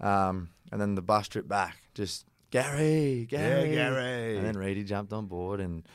Um, 0.00 0.50
and 0.70 0.80
then 0.80 0.94
the 0.94 1.02
bus 1.02 1.28
trip 1.28 1.48
back, 1.48 1.76
just 1.94 2.26
Gary, 2.50 3.26
Gary. 3.28 3.70
Gary. 3.70 4.36
And 4.36 4.46
then 4.46 4.56
Reedy 4.56 4.84
jumped 4.84 5.12
on 5.12 5.26
board 5.26 5.60
and 5.60 5.86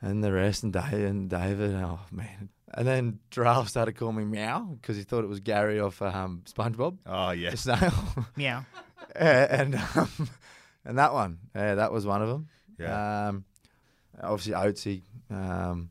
and 0.00 0.22
the 0.22 0.32
rest 0.32 0.64
and 0.64 0.72
Dave 0.72 0.92
and 0.92 1.30
David. 1.30 1.74
Oh 1.74 2.00
man! 2.10 2.48
And 2.74 2.86
then 2.86 3.20
Darrell 3.30 3.66
started 3.66 3.92
calling 3.92 4.16
me 4.16 4.24
Meow 4.24 4.76
because 4.80 4.96
he 4.96 5.04
thought 5.04 5.24
it 5.24 5.28
was 5.28 5.40
Gary 5.40 5.78
off 5.78 6.02
um, 6.02 6.42
SpongeBob. 6.46 6.98
Oh, 7.06 7.30
yeah. 7.30 7.50
the 7.50 7.56
snail. 7.56 7.92
Meow. 8.36 8.64
and 9.16 9.76
um, 9.94 10.08
and 10.84 10.98
that 10.98 11.12
one, 11.12 11.38
yeah, 11.54 11.76
that 11.76 11.92
was 11.92 12.06
one 12.06 12.22
of 12.22 12.28
them. 12.28 12.48
Yeah. 12.78 13.28
Um, 13.28 13.44
obviously 14.20 14.52
Oatsy. 14.52 15.02
Um, 15.30 15.90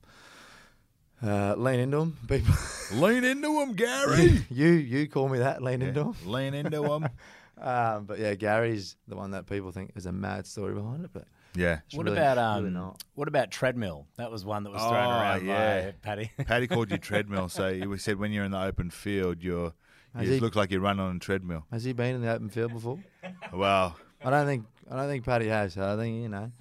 uh, 1.24 1.54
lean 1.56 1.80
into 1.80 1.98
him, 2.00 2.18
people. 2.28 2.54
Lean 2.94 3.24
into 3.24 3.62
him, 3.62 3.74
Gary. 3.74 4.44
you 4.50 4.70
you 4.70 5.08
call 5.08 5.30
me 5.30 5.38
that. 5.40 5.62
Lean 5.62 5.82
into 5.84 6.04
him. 6.06 6.16
Lean 6.26 6.54
into 6.54 6.84
him. 6.84 7.08
Um, 7.62 8.06
but 8.06 8.18
yeah, 8.18 8.34
Gary's 8.34 8.96
the 9.08 9.16
one 9.16 9.32
that 9.32 9.46
people 9.46 9.72
think 9.72 9.92
is 9.96 10.08
a 10.08 10.12
mad 10.12 10.48
story 10.48 10.74
behind 10.74 11.06
it. 11.06 11.12
But 11.14 11.26
Yeah. 11.54 11.82
What 11.94 12.06
really- 12.08 12.18
about 12.18 12.38
really 12.58 12.70
um? 12.70 12.74
not. 12.74 13.04
what 13.14 13.28
about 13.28 13.52
treadmill? 13.52 14.08
That 14.18 14.32
was 14.32 14.44
one 14.44 14.64
that 14.64 14.72
was 14.72 14.82
thrown 14.82 14.96
Oh, 14.96 15.10
around 15.12 15.46
yeah. 15.46 15.86
by 15.92 15.92
Paddy. 16.02 16.32
Paddy 16.46 16.66
called 16.66 16.90
you 16.90 16.98
treadmill. 16.98 17.50
So 17.50 17.72
he 17.72 17.98
said 18.00 18.18
when 18.18 18.32
you're 18.32 18.46
in 18.46 18.52
the 18.52 18.60
open 18.64 18.90
field, 18.90 19.44
you're 19.44 19.74
Has 20.16 20.28
you 20.28 20.36
he- 20.36 20.40
look 20.40 20.56
like 20.56 20.72
you 20.72 20.80
run 20.80 21.00
on 21.00 21.18
a 21.18 21.20
treadmill. 21.20 21.68
Has 21.72 21.84
he 21.84 21.94
been 21.94 22.16
in 22.16 22.22
the 22.24 22.32
open 22.34 22.50
field 22.50 22.74
before? 22.74 22.98
Well, 23.54 23.96
I 24.26 24.32
don't 24.32 24.48
think 24.48 24.66
I 24.90 24.96
don't 24.96 25.08
think 25.08 25.24
Paddy 25.24 25.48
has. 25.50 25.74
So 25.74 25.88
I 25.94 25.96
think 25.98 26.20
you 26.24 26.30
know 26.30 26.52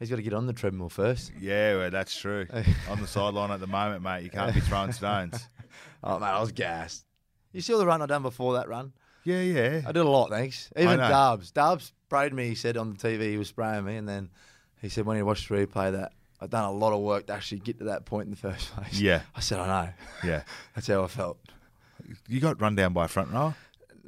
He's 0.00 0.08
got 0.08 0.16
to 0.16 0.22
get 0.22 0.32
on 0.32 0.46
the 0.46 0.54
treadmill 0.54 0.88
first. 0.88 1.30
Yeah, 1.38 1.76
well, 1.76 1.90
that's 1.90 2.18
true. 2.18 2.46
on 2.88 3.00
the 3.00 3.06
sideline 3.06 3.50
at 3.50 3.60
the 3.60 3.66
moment, 3.66 4.02
mate, 4.02 4.24
you 4.24 4.30
can't 4.30 4.54
be 4.54 4.60
throwing 4.60 4.92
stones. 4.92 5.48
Oh, 6.02 6.18
mate, 6.18 6.28
I 6.28 6.40
was 6.40 6.50
gassed. 6.50 7.04
You 7.52 7.60
saw 7.60 7.76
the 7.76 7.84
run 7.86 8.00
I 8.00 8.06
done 8.06 8.22
before 8.22 8.54
that 8.54 8.68
run? 8.68 8.94
Yeah, 9.22 9.42
yeah. 9.42 9.82
I 9.86 9.92
did 9.92 10.00
a 10.06 10.08
lot, 10.08 10.30
thanks. 10.30 10.70
Even. 10.74 10.98
Darbs. 10.98 11.52
Darbs 11.52 11.92
sprayed 12.06 12.32
me, 12.32 12.48
he 12.48 12.54
said 12.54 12.78
on 12.78 12.94
the 12.94 12.96
TV, 12.96 13.32
he 13.32 13.36
was 13.36 13.48
spraying 13.48 13.84
me, 13.84 13.96
and 13.96 14.08
then 14.08 14.30
he 14.80 14.88
said 14.88 15.04
when 15.04 15.18
he 15.18 15.22
watched 15.22 15.46
the 15.50 15.54
replay 15.54 15.92
that 15.92 16.12
I'd 16.40 16.48
done 16.48 16.64
a 16.64 16.72
lot 16.72 16.94
of 16.94 17.00
work 17.00 17.26
to 17.26 17.34
actually 17.34 17.58
get 17.58 17.78
to 17.78 17.84
that 17.84 18.06
point 18.06 18.24
in 18.24 18.30
the 18.30 18.36
first 18.36 18.74
place. 18.74 18.98
Yeah. 18.98 19.20
I 19.36 19.40
said, 19.40 19.60
I 19.60 19.66
know. 19.66 19.92
Yeah. 20.24 20.42
That's 20.74 20.86
how 20.86 21.04
I 21.04 21.06
felt. 21.06 21.38
You 22.26 22.40
got 22.40 22.60
run 22.62 22.74
down 22.74 22.94
by 22.94 23.04
a 23.04 23.08
front 23.08 23.30
row? 23.30 23.54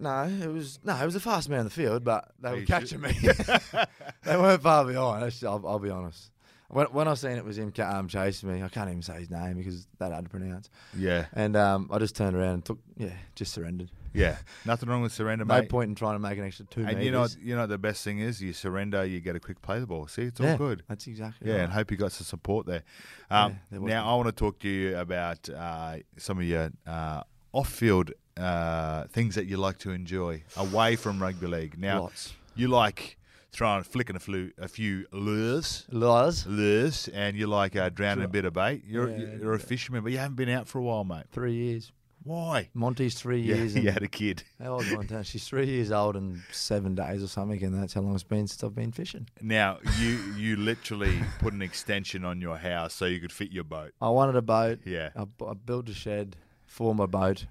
No, 0.03 0.25
it 0.25 0.49
was 0.53 0.81
no, 0.83 0.97
it 0.97 1.05
was 1.05 1.15
a 1.15 1.21
fast 1.21 1.49
man 1.49 1.61
on 1.61 1.65
the 1.67 1.71
field, 1.71 2.03
but 2.05 2.33
they 2.41 2.49
Are 2.51 2.57
were 2.57 2.63
catching 2.63 3.01
me. 3.01 3.13
they 4.25 4.37
weren't 4.37 4.63
far 4.63 4.85
behind. 4.85 5.33
I'll, 5.45 5.65
I'll 5.67 5.79
be 5.79 5.91
honest. 5.91 6.31
When, 6.69 6.87
when 6.87 7.07
I 7.07 7.13
seen 7.15 7.33
it 7.33 7.45
was 7.45 7.59
him 7.59 7.71
um, 7.85 8.09
chasing 8.09 8.51
me, 8.51 8.63
I 8.63 8.69
can't 8.69 8.89
even 8.89 9.03
say 9.03 9.21
his 9.21 9.31
name 9.31 9.59
because 9.59 9.87
that 9.99 10.11
hard 10.11 10.25
to 10.25 10.31
pronounce. 10.31 10.71
Yeah. 10.97 11.27
And 11.35 11.55
um, 11.55 11.89
I 11.93 11.99
just 11.99 12.17
turned 12.17 12.35
around 12.35 12.55
and 12.55 12.65
took, 12.65 12.79
yeah, 12.97 13.13
just 13.35 13.53
surrendered. 13.53 13.91
Yeah. 14.15 14.39
Nothing 14.65 14.89
wrong 14.89 15.03
with 15.03 15.13
surrender, 15.13 15.45
mate. 15.45 15.55
No 15.55 15.61
mate. 15.61 15.69
point 15.71 15.89
in 15.91 15.95
trying 15.95 16.15
to 16.15 16.19
make 16.19 16.39
an 16.39 16.45
extra 16.47 16.65
two 16.65 16.81
And 16.87 16.99
meters. 16.99 17.05
you 17.05 17.11
know, 17.13 17.27
you 17.43 17.57
know, 17.57 17.67
the 17.67 17.77
best 17.77 18.03
thing 18.03 18.21
is 18.21 18.43
you 18.43 18.55
surrender, 18.55 19.05
you 19.05 19.21
get 19.21 19.37
a 19.37 19.41
quick 19.41 19.61
play 19.61 19.81
the 19.81 19.87
ball. 19.87 20.07
See, 20.07 20.23
it's 20.23 20.41
all 20.41 20.47
Yeah, 20.47 20.57
good. 20.57 20.83
that's 20.89 21.07
exactly 21.07 21.49
Yeah, 21.51 21.57
right. 21.57 21.65
and 21.65 21.73
hope 21.75 21.91
you 21.91 21.99
got 21.99 22.13
some 22.13 22.25
support 22.25 22.65
there. 22.67 22.83
Um, 23.31 23.59
Yeah, 23.71 23.79
now, 23.79 24.11
I 24.11 24.17
want 24.17 24.29
to 24.29 24.33
talk 24.33 24.59
to 24.61 24.69
you 24.69 24.97
about 24.97 25.49
uh, 25.51 25.97
some 26.17 26.39
of 26.39 26.45
your 26.45 26.71
uh, 26.87 27.23
off-field 27.53 28.13
uh, 28.37 29.05
things 29.09 29.35
that 29.35 29.47
you 29.47 29.57
like 29.57 29.79
to 29.79 29.91
enjoy 29.91 30.43
away 30.57 30.97
from 30.97 31.21
rugby 31.23 31.47
league. 31.47 31.79
Now, 31.79 32.03
Lots. 32.03 32.33
you 32.55 32.69
like 32.69 33.17
throwing, 33.53 33.83
flicking 33.83 34.17
a, 34.17 34.21
flu, 34.21 34.51
a 34.59 34.69
few 34.69 35.07
lures, 35.13 35.85
Lures. 35.91 36.47
lures, 36.47 37.09
and 37.09 37.37
you 37.37 37.47
like 37.47 37.77
uh, 37.77 37.91
drowning 37.91 38.25
a 38.25 38.29
bit 38.29 38.45
of 38.45 38.55
bait. 38.55 38.83
You're, 38.87 39.11
Yeah, 39.11 39.27
you're 39.41 39.53
a 39.55 39.59
fisherman, 39.59 40.03
but 40.03 40.13
you 40.13 40.19
haven't 40.19 40.37
been 40.37 40.49
out 40.49 40.67
for 40.69 40.79
a 40.79 40.83
while, 40.83 41.05
mate. 41.05 41.25
Three 41.33 41.53
years. 41.55 41.93
Why? 42.25 42.69
Monty's 42.73 43.15
three 43.17 43.41
Yeah, 43.43 43.57
years. 43.57 43.75
you 43.75 43.81
and- 43.81 43.91
had 43.91 44.03
a 44.05 44.09
kid. 44.09 44.45
How 44.63 44.75
old 44.75 44.85
is 44.85 44.93
Montana? 44.93 45.25
She's 45.25 45.47
three 45.47 45.67
years 45.67 45.91
old 45.91 46.15
and 46.17 46.41
seven 46.53 46.95
days 46.95 47.23
or 47.23 47.27
something, 47.27 47.63
and 47.65 47.75
that's 47.83 47.95
how 47.95 48.01
long 48.01 48.15
it's 48.15 48.23
been 48.23 48.47
since 48.47 48.63
I've 48.63 48.75
been 48.77 48.93
fishing. 48.93 49.29
Now, 49.43 49.79
you 49.99 50.19
you 50.37 50.55
literally 50.57 51.19
put 51.41 51.53
an 51.53 51.63
extension 51.63 52.25
on 52.25 52.41
your 52.41 52.57
house 52.59 52.95
so 52.95 53.07
you 53.07 53.19
could 53.21 53.33
fit 53.33 53.51
your 53.51 53.65
boat. 53.65 53.93
I 54.01 54.09
wanted 54.11 54.37
a 54.37 54.43
boat. 54.43 54.79
Yeah. 54.87 55.11
I, 55.17 55.23
I 55.45 55.55
built 55.55 55.89
a 55.89 55.95
shed 55.95 56.37
for 56.65 56.95
my 56.95 57.07
boat, 57.07 57.47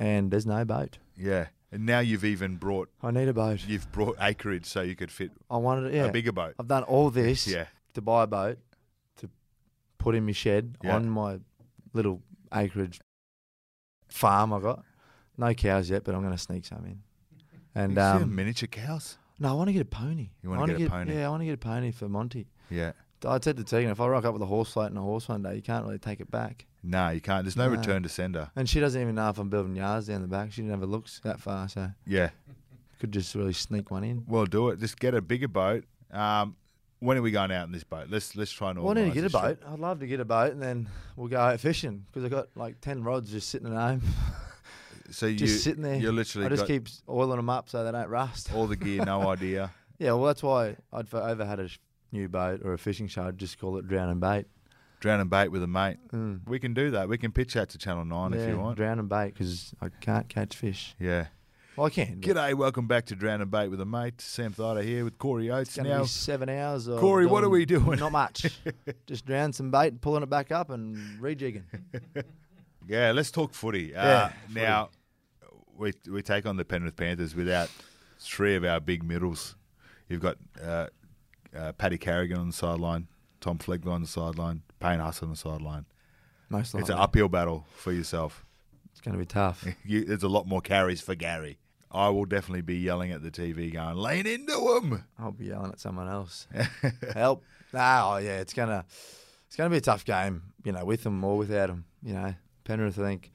and 0.00 0.30
there's 0.32 0.46
no 0.46 0.64
boat. 0.64 0.98
Yeah. 1.16 1.46
And 1.72 1.86
now 1.86 2.00
you've 2.00 2.24
even 2.24 2.56
brought 2.56 2.88
I 3.00 3.12
need 3.12 3.28
a 3.28 3.32
boat. 3.32 3.60
you've 3.68 3.90
brought 3.92 4.16
acreage 4.20 4.66
so 4.66 4.80
you 4.82 4.96
could 4.96 5.12
fit 5.12 5.30
I 5.48 5.56
wanted, 5.58 5.94
yeah, 5.94 6.06
a 6.06 6.12
bigger 6.12 6.32
boat. 6.32 6.54
I've 6.58 6.66
done 6.66 6.82
all 6.82 7.10
this 7.10 7.46
Yeah. 7.46 7.66
to 7.94 8.00
buy 8.00 8.24
a 8.24 8.26
boat, 8.26 8.58
to 9.18 9.30
put 9.98 10.16
in 10.16 10.26
my 10.26 10.32
shed 10.32 10.76
Yeah. 10.82 10.96
on 10.96 11.08
my 11.08 11.38
little 11.92 12.22
acreage 12.52 12.98
farm 14.08 14.52
I 14.52 14.58
got. 14.60 14.82
No 15.38 15.54
cows 15.54 15.88
yet, 15.88 16.02
but 16.04 16.14
I'm 16.14 16.22
going 16.22 16.32
to 16.34 16.38
sneak 16.38 16.64
some 16.64 16.84
in. 16.84 17.00
And 17.74 17.96
um, 17.98 18.34
miniature 18.34 18.66
cows. 18.66 19.16
no, 19.38 19.50
I 19.50 19.52
want 19.52 19.68
to 19.68 19.72
get 19.72 19.82
a 19.82 19.84
pony. 19.84 20.30
You 20.42 20.48
I 20.52 20.58
wanna 20.58 20.60
wanna 20.72 20.74
get 20.78 20.86
a 20.88 20.90
pony? 20.90 21.14
Yeah, 21.14 21.26
I 21.26 21.30
want 21.30 21.42
to 21.42 21.44
get 21.46 21.54
a 21.54 21.58
pony 21.58 21.92
for 21.92 22.08
Monty. 22.08 22.48
Yeah. 22.68 22.92
I 23.24 23.38
said 23.40 23.56
to 23.58 23.64
Tegan, 23.64 23.90
if 23.90 24.00
I 24.00 24.06
rock 24.06 24.24
up 24.24 24.32
with 24.32 24.42
a 24.42 24.46
horse 24.46 24.72
float 24.72 24.88
and 24.90 24.98
a 24.98 25.02
horse 25.02 25.28
one 25.28 25.42
day, 25.42 25.54
you 25.56 25.62
can't 25.62 25.84
really 25.84 25.98
take 25.98 26.20
it 26.20 26.30
back. 26.30 26.66
No, 26.82 27.10
you 27.10 27.20
can't. 27.20 27.44
There's 27.44 27.56
no 27.56 27.68
No. 27.68 27.76
return 27.76 28.02
to 28.02 28.08
sender. 28.08 28.50
And 28.56 28.68
she 28.68 28.80
doesn't 28.80 29.00
even 29.00 29.14
know 29.14 29.28
if 29.28 29.38
I'm 29.38 29.50
building 29.50 29.76
yards 29.76 30.06
down 30.06 30.22
the 30.22 30.28
back. 30.28 30.52
She 30.52 30.62
never 30.62 30.86
looks 30.86 31.20
that 31.24 31.38
far, 31.40 31.68
so 31.68 31.90
Yeah. 32.06 32.30
could 32.98 33.12
just 33.12 33.34
really 33.34 33.52
sneak 33.52 33.90
one 33.90 34.04
in. 34.04 34.24
Well, 34.26 34.46
do 34.46 34.68
it. 34.70 34.78
Just 34.80 34.98
get 34.98 35.14
a 35.14 35.20
bigger 35.20 35.48
boat. 35.48 35.84
Um, 36.10 36.56
when 37.00 37.16
are 37.16 37.22
we 37.22 37.30
going 37.30 37.50
out 37.50 37.66
in 37.66 37.72
this 37.72 37.84
boat? 37.84 38.08
Let's 38.10 38.36
let's 38.36 38.52
try 38.52 38.70
and. 38.70 38.78
Well, 38.80 38.90
I 38.90 39.02
need 39.02 39.08
to 39.08 39.14
get 39.14 39.24
a 39.24 39.30
boat. 39.30 39.40
trip. 39.42 39.64
I'd 39.70 39.78
love 39.78 40.00
to 40.00 40.06
get 40.06 40.20
a 40.20 40.24
boat, 40.24 40.52
and 40.52 40.60
then 40.62 40.88
we'll 41.16 41.28
go 41.28 41.38
out 41.40 41.58
fishing 41.60 42.04
because 42.06 42.24
I've 42.24 42.30
got 42.30 42.48
like 42.56 42.80
ten 42.80 43.02
rods 43.02 43.30
just 43.30 43.48
sitting 43.48 43.68
at 43.68 43.72
home, 43.74 44.02
So 45.10 45.26
you 45.26 45.36
just 45.36 45.64
sitting 45.64 45.82
there. 45.82 45.96
You're 45.96 46.12
literally 46.12 46.46
I 46.46 46.50
just 46.50 46.66
keep 46.66 46.88
oiling 47.08 47.36
them 47.38 47.48
up 47.50 47.68
so 47.68 47.84
they 47.84 47.90
don't 47.92 48.08
rust. 48.08 48.52
all 48.54 48.66
the 48.66 48.76
gear, 48.76 49.04
no 49.04 49.28
idea. 49.30 49.70
Yeah, 49.98 50.12
well, 50.12 50.24
that's 50.26 50.42
why 50.42 50.76
I'd 50.92 51.12
over 51.14 51.44
had 51.44 51.58
a 51.60 51.68
new 52.12 52.28
boat 52.28 52.60
or 52.64 52.72
a 52.72 52.78
fishing 52.78 53.08
show, 53.08 53.30
just 53.32 53.58
call 53.58 53.76
it 53.78 53.88
Drown 53.88 54.08
and 54.08 54.20
Bait. 54.20 54.46
Drown 55.00 55.20
and 55.20 55.30
bait 55.30 55.48
with 55.48 55.62
a 55.62 55.66
mate. 55.66 55.96
Mm. 56.12 56.46
We 56.46 56.58
can 56.58 56.74
do 56.74 56.90
that. 56.90 57.08
We 57.08 57.16
can 57.16 57.32
pitch 57.32 57.54
that 57.54 57.70
to 57.70 57.78
Channel 57.78 58.04
Nine 58.04 58.34
if 58.34 58.46
you 58.46 58.58
want. 58.58 58.76
Drown 58.76 58.98
and 58.98 59.08
Bait 59.08 59.28
because 59.32 59.72
I 59.80 59.88
can't 59.88 60.28
catch 60.28 60.54
fish. 60.54 60.94
Yeah. 61.00 61.26
Well, 61.76 61.86
I 61.86 61.90
can. 61.90 62.20
but 62.20 62.28
G'day, 62.28 62.52
welcome 62.54 62.86
back 62.86 63.06
to 63.06 63.14
Drown 63.14 63.40
and 63.40 63.50
Bait 63.50 63.68
with 63.68 63.80
a 63.80 63.86
mate. 63.86 64.20
Sam 64.20 64.52
Thaiday 64.52 64.84
here 64.84 65.04
with 65.04 65.16
Corey 65.16 65.50
Oates. 65.50 65.70
It's 65.70 65.76
going 65.78 65.88
to 65.96 66.02
be 66.02 66.06
seven 66.08 66.50
hours. 66.50 66.86
Corey, 66.86 67.24
what 67.24 67.44
are 67.44 67.48
we 67.48 67.64
doing? 67.64 67.98
Not 67.98 68.12
much. 68.12 68.60
just 69.06 69.24
drown 69.24 69.54
some 69.54 69.70
bait, 69.70 70.02
pulling 70.02 70.22
it 70.22 70.28
back 70.28 70.52
up, 70.52 70.68
and 70.70 70.96
rejigging. 71.20 71.62
Yeah, 72.88 73.12
let's 73.12 73.30
talk 73.30 73.54
footy. 73.54 73.94
Uh, 73.94 74.04
Yeah, 74.04 74.28
footy. 74.48 74.60
Now, 74.60 74.88
we 75.76 75.92
we 76.10 76.22
take 76.22 76.44
on 76.44 76.56
the 76.56 76.64
Penrith 76.64 76.96
Panthers 76.96 77.34
without 77.36 77.70
three 78.18 78.56
of 78.56 78.64
our 78.64 78.80
big 78.80 79.04
middles. 79.04 79.54
You've 80.08 80.20
got 80.22 80.38
uh, 80.62 80.86
uh, 81.56 81.72
Paddy 81.72 81.98
Carrigan 81.98 82.38
on 82.38 82.48
the 82.48 82.52
sideline, 82.52 83.08
Tom 83.40 83.58
Flegler 83.58 83.92
on 83.92 84.02
the 84.02 84.08
sideline, 84.08 84.62
Payne 84.78 85.00
Haas 85.00 85.22
on 85.22 85.30
the 85.30 85.36
sideline. 85.36 85.86
Most 86.48 86.74
likely. 86.74 86.82
It's 86.82 86.90
an 86.90 86.98
uphill 86.98 87.28
battle 87.28 87.66
for 87.76 87.92
yourself. 87.92 88.44
It's 88.90 89.00
going 89.00 89.12
to 89.12 89.18
be 89.18 89.26
tough. 89.26 89.66
You, 89.84 90.04
there's 90.04 90.22
a 90.22 90.28
lot 90.28 90.46
more 90.46 90.60
carries 90.60 91.00
for 91.00 91.14
Gary. 91.14 91.58
I 91.92 92.08
will 92.10 92.24
definitely 92.24 92.62
be 92.62 92.76
yelling 92.76 93.10
at 93.10 93.22
the 93.22 93.30
TV, 93.30 93.72
going, 93.72 93.96
"Lean 93.96 94.26
into 94.26 94.76
him." 94.76 95.04
I'll 95.18 95.32
be 95.32 95.46
yelling 95.46 95.72
at 95.72 95.80
someone 95.80 96.08
else. 96.08 96.46
Help! 97.14 97.42
Ah, 97.74 98.14
oh 98.14 98.16
yeah, 98.18 98.38
it's 98.38 98.52
gonna, 98.52 98.84
it's 99.48 99.56
gonna 99.56 99.70
be 99.70 99.78
a 99.78 99.80
tough 99.80 100.04
game. 100.04 100.42
You 100.64 100.70
know, 100.70 100.84
with 100.84 101.02
them 101.02 101.24
or 101.24 101.36
without 101.36 101.66
them. 101.66 101.84
You 102.02 102.14
know, 102.14 102.34
Penrith. 102.64 102.98
I 102.98 103.02
think. 103.02 103.32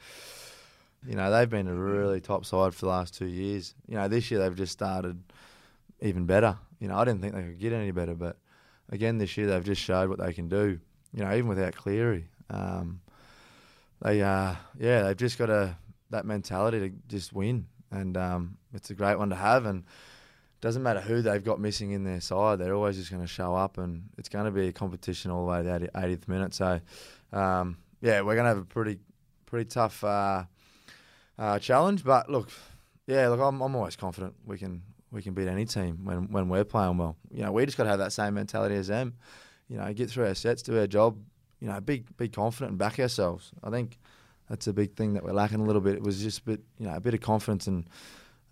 You 1.08 1.16
know, 1.16 1.30
they've 1.30 1.50
been 1.50 1.68
a 1.68 1.76
really 1.76 2.20
top 2.20 2.46
side 2.46 2.74
for 2.74 2.86
the 2.86 2.90
last 2.90 3.16
two 3.16 3.28
years. 3.28 3.76
You 3.88 3.96
know, 3.96 4.08
this 4.08 4.32
year 4.32 4.40
they've 4.40 4.56
just 4.56 4.72
started 4.72 5.22
even 6.02 6.26
better. 6.26 6.58
You 6.80 6.88
know, 6.88 6.98
I 6.98 7.06
didn't 7.06 7.22
think 7.22 7.36
they 7.36 7.42
could 7.42 7.60
get 7.60 7.74
any 7.74 7.92
better, 7.92 8.16
but 8.16 8.38
again 8.90 9.18
this 9.18 9.36
year 9.38 9.48
they've 9.48 9.64
just 9.64 9.82
showed 9.82 10.10
what 10.10 10.20
they 10.20 10.34
can 10.34 10.50
do. 10.50 10.80
You 11.14 11.24
know, 11.24 11.34
even 11.34 11.48
without 11.48 11.76
Cleary, 11.76 12.28
um, 12.50 13.02
they 14.02 14.22
uh, 14.22 14.56
yeah, 14.78 15.04
they've 15.04 15.18
just 15.18 15.38
got 15.38 15.50
a 15.50 15.78
that 16.10 16.26
mentality 16.26 16.80
to 16.80 16.96
just 17.08 17.34
win, 17.34 17.68
and 17.92 18.18
um, 18.18 18.58
it's 18.74 18.90
a 18.90 18.94
great 18.94 19.18
one 19.18 19.30
to 19.30 19.36
have. 19.36 19.66
And 19.66 19.84
doesn't 20.62 20.84
matter 20.84 21.02
who 21.02 21.22
they've 21.22 21.44
got 21.44 21.60
missing 21.60 21.92
in 21.92 22.04
their 22.04 22.22
side, 22.22 22.60
they're 22.60 22.74
always 22.74 22.98
just 22.98 23.12
going 23.12 23.22
to 23.22 23.28
show 23.28 23.56
up, 23.56 23.78
and 23.78 24.10
it's 24.18 24.30
going 24.30 24.46
to 24.46 24.52
be 24.52 24.68
a 24.68 24.74
competition 24.74 25.32
all 25.32 25.46
the 25.46 25.52
way 25.52 25.58
to 25.64 25.80
the 25.80 25.88
80th 26.00 26.28
minute. 26.28 26.54
So, 26.54 26.80
um, 27.32 27.78
yeah, 28.02 28.22
we're 28.22 28.36
going 28.36 28.46
to 28.46 28.50
have 28.50 28.58
a 28.58 28.66
pretty 28.66 29.00
pretty 29.46 29.70
tough 29.70 30.04
uh, 30.04 30.44
uh, 31.38 31.60
challenge. 31.60 32.04
But 32.04 32.30
look, 32.30 32.50
yeah, 33.08 33.30
look, 33.30 33.40
I'm, 33.40 33.62
I'm 33.62 33.76
always 33.76 33.96
confident 33.96 34.36
we 34.46 34.58
can 34.58 34.82
we 35.16 35.22
can 35.22 35.34
beat 35.34 35.48
any 35.48 35.66
team 35.66 36.00
when 36.04 36.32
when 36.32 36.50
we're 36.50 36.66
playing 36.66 36.98
well. 36.98 37.16
You 37.32 37.44
know, 37.44 37.52
we 37.54 37.66
just 37.66 37.78
got 37.78 37.86
to 37.86 37.90
have 37.90 38.00
that 38.00 38.12
same 38.12 38.34
mentality 38.36 38.76
as 38.76 38.88
them. 38.88 39.14
You 39.70 39.78
know, 39.78 39.92
get 39.94 40.10
through 40.10 40.28
our 40.28 40.36
sets, 40.36 40.62
do 40.62 40.78
our 40.78 40.88
job. 40.88 41.18
You 41.62 41.70
know, 41.70 41.80
be 41.80 42.04
be 42.18 42.28
confident 42.28 42.72
and 42.72 42.78
back 42.78 43.00
ourselves. 43.00 43.52
I 43.64 43.70
think 43.70 43.98
that's 44.50 44.68
a 44.68 44.74
big 44.74 44.96
thing 44.96 45.14
that 45.14 45.24
we're 45.24 45.32
lacking 45.32 45.62
a 45.62 45.64
little 45.64 45.82
bit. 45.82 45.96
It 45.96 46.04
was 46.04 46.22
just 46.22 46.40
a 46.40 46.44
bit, 46.44 46.62
you 46.78 46.86
know, 46.88 46.94
a 46.96 47.00
bit 47.00 47.14
of 47.14 47.22
confidence 47.22 47.66
and 47.66 47.90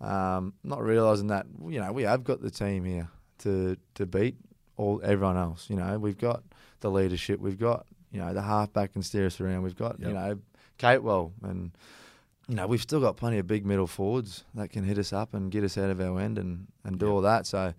um, 0.00 0.54
not 0.64 0.82
realizing 0.82 1.28
that 1.28 1.46
you 1.68 1.80
know 1.80 1.92
we 1.92 2.02
have 2.02 2.24
got 2.24 2.40
the 2.40 2.50
team 2.50 2.84
here 2.84 3.08
to 3.40 3.76
to 3.94 4.06
beat 4.06 4.36
all 4.76 5.00
everyone 5.04 5.36
else. 5.36 5.68
You 5.68 5.76
know, 5.76 5.98
we've 5.98 6.18
got 6.18 6.42
the 6.80 6.90
leadership, 6.90 7.40
we've 7.40 7.58
got 7.60 7.86
you 8.10 8.18
know 8.20 8.32
the 8.32 8.42
halfback 8.42 8.94
can 8.94 9.02
steer 9.02 9.26
us 9.26 9.40
around, 9.40 9.62
we've 9.62 9.76
got 9.76 10.00
you 10.00 10.06
Yep. 10.06 10.14
know 10.14 10.38
Capewell, 10.78 11.32
and 11.42 11.70
you 12.48 12.54
know 12.56 12.66
we've 12.66 12.82
still 12.82 13.00
got 13.00 13.16
plenty 13.16 13.38
of 13.38 13.46
big 13.46 13.64
middle 13.64 13.86
forwards 13.86 14.44
that 14.54 14.68
can 14.70 14.84
hit 14.84 14.98
us 14.98 15.12
up 15.12 15.34
and 15.34 15.50
get 15.50 15.64
us 15.64 15.76
out 15.78 15.90
of 15.90 16.00
our 16.00 16.20
end 16.20 16.38
and 16.38 16.66
and 16.84 16.98
do 16.98 17.08
all 17.10 17.20
that. 17.22 17.46
So. 17.46 17.74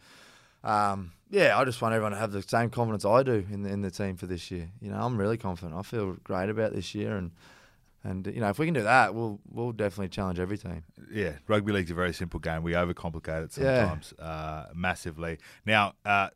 Um, 0.63 1.11
yeah, 1.29 1.57
I 1.57 1.65
just 1.65 1.79
want 1.81 1.93
everyone 1.93 2.11
to 2.13 2.17
have 2.17 2.31
the 2.31 2.41
same 2.41 2.69
confidence 2.69 3.05
I 3.05 3.21
do 3.23 3.45
in 3.51 3.63
the, 3.63 3.69
in 3.69 3.81
the 3.81 3.91
team 3.91 4.15
for 4.15 4.25
this 4.25 4.49
year. 4.49 4.69
You 4.81 4.89
know, 4.89 4.97
I'm 4.97 5.15
really 5.17 5.37
confident. 5.37 5.77
I 5.77 5.81
feel 5.83 6.13
great 6.23 6.49
about 6.49 6.73
this 6.73 6.95
year, 6.95 7.17
and 7.17 7.31
and 8.03 8.25
you 8.27 8.39
know, 8.39 8.49
if 8.49 8.57
we 8.59 8.65
can 8.65 8.73
do 8.73 8.83
that, 8.83 9.13
we'll 9.13 9.39
we'll 9.47 9.71
definitely 9.73 10.09
challenge 10.09 10.39
every 10.39 10.57
team. 10.57 10.83
Yeah, 11.11 11.33
rugby 11.47 11.71
league's 11.71 11.91
a 11.91 11.95
very 11.95 12.13
simple 12.13 12.39
game. 12.39 12.63
We 12.63 12.71
overcomplicate 12.73 13.45
it 13.45 13.57
Yeah. 13.61 13.79
sometimes 13.81 14.13
uh, 14.19 14.67
massively. 14.73 15.37
Now, 15.65 15.93
uh, 16.03 16.29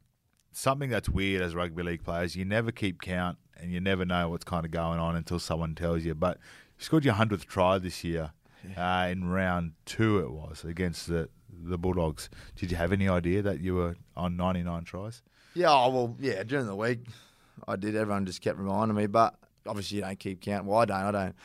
something 0.51 0.89
that's 0.89 1.09
weird 1.09 1.41
as 1.41 1.55
rugby 1.55 1.83
league 1.83 2.03
players, 2.03 2.35
you 2.35 2.45
never 2.45 2.71
keep 2.71 3.01
count 3.01 3.37
and 3.59 3.71
you 3.71 3.79
never 3.79 4.05
know 4.05 4.29
what's 4.29 4.45
kind 4.45 4.65
of 4.65 4.71
going 4.71 4.99
on 4.99 5.15
until 5.15 5.39
someone 5.39 5.75
tells 5.75 6.03
you. 6.03 6.13
But 6.15 6.37
you 6.79 6.85
scored 6.85 7.05
your 7.05 7.15
hundredth 7.15 7.45
try 7.45 7.77
this 7.77 8.03
year 8.03 8.31
uh, 8.77 9.07
in 9.11 9.29
round 9.29 9.73
two. 9.85 10.19
It 10.19 10.31
was 10.31 10.63
against 10.63 11.07
the 11.07 11.29
the 11.51 11.77
Bulldogs. 11.77 12.29
Did 12.55 12.71
you 12.71 12.77
have 12.77 12.93
any 12.93 13.09
idea 13.09 13.41
that 13.41 13.59
you 13.59 13.75
were 13.75 13.95
on 14.15 14.37
ninety 14.37 14.63
nine 14.63 14.85
tries? 14.85 15.21
Yeah, 15.53 15.71
oh, 15.71 15.89
well, 15.89 16.15
yeah, 16.19 16.43
during 16.43 16.67
the 16.67 16.75
week, 16.75 16.99
I 17.67 17.75
did. 17.75 17.95
Everyone 17.95 18.25
just 18.25 18.41
kept 18.41 18.57
reminding 18.57 18.95
me, 18.95 19.07
but 19.07 19.35
obviously 19.67 19.97
you 19.97 20.03
don't 20.03 20.17
keep 20.17 20.41
count. 20.41 20.65
Well, 20.65 20.79
I 20.79 20.85
don't. 20.85 20.97
I 20.97 21.11
don't. 21.11 21.35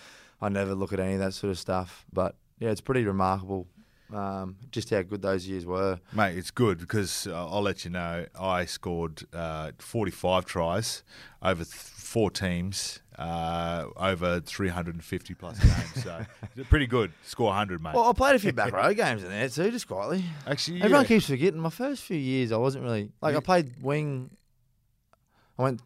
I 0.40 0.49
never 0.51 0.75
look 0.75 0.92
at 0.92 1.01
any 1.01 1.14
of 1.14 1.20
that 1.20 1.35
sort 1.35 1.51
of 1.51 1.59
stuff. 1.59 2.05
But 2.12 2.37
yeah, 2.59 2.70
it's 2.70 2.81
pretty 2.81 3.05
remarkable. 3.05 3.66
Um, 4.12 4.57
just 4.71 4.90
how 4.90 5.03
good 5.03 5.23
those 5.23 5.47
years 5.49 5.64
were. 5.67 5.99
Mate, 6.12 6.37
it's 6.37 6.51
good 6.51 6.79
because 6.79 7.27
uh, 7.27 7.49
I'll 7.49 7.62
let 7.62 7.85
you 7.85 7.90
know 7.90 8.27
I 8.38 8.64
scored 8.64 9.23
uh, 9.33 9.73
45 9.79 10.45
tries 10.45 11.03
over 11.43 11.64
th- 11.64 11.75
four 11.75 12.31
teams 12.31 13.01
uh, 13.19 13.87
over 13.97 14.40
350 14.40 15.35
plus 15.35 15.59
games. 15.61 16.05
So 16.05 16.25
pretty 16.69 16.87
good. 16.87 17.12
Score 17.23 17.47
100, 17.49 17.83
mate. 17.83 17.95
Well, 17.95 18.09
I 18.09 18.12
played 18.12 18.37
a 18.37 18.38
few 18.38 18.53
back 18.53 18.73
row 18.75 18.93
games 18.93 19.23
in 19.23 19.31
there 19.31 19.49
too, 19.49 19.71
just 19.71 19.88
quietly. 19.88 20.25
Actually, 20.47 20.83
Everyone 20.83 21.07
keeps 21.07 21.27
forgetting. 21.27 21.61
My 21.61 21.71
first 21.71 22.03
few 22.03 22.19
years, 22.19 22.53
I 22.53 22.57
wasn't 22.57 22.85
really 22.85 23.11
like 23.23 23.37
I 23.37 23.40
played 23.40 23.83
wing. 23.83 24.31
I 25.59 25.62
went 25.62 25.81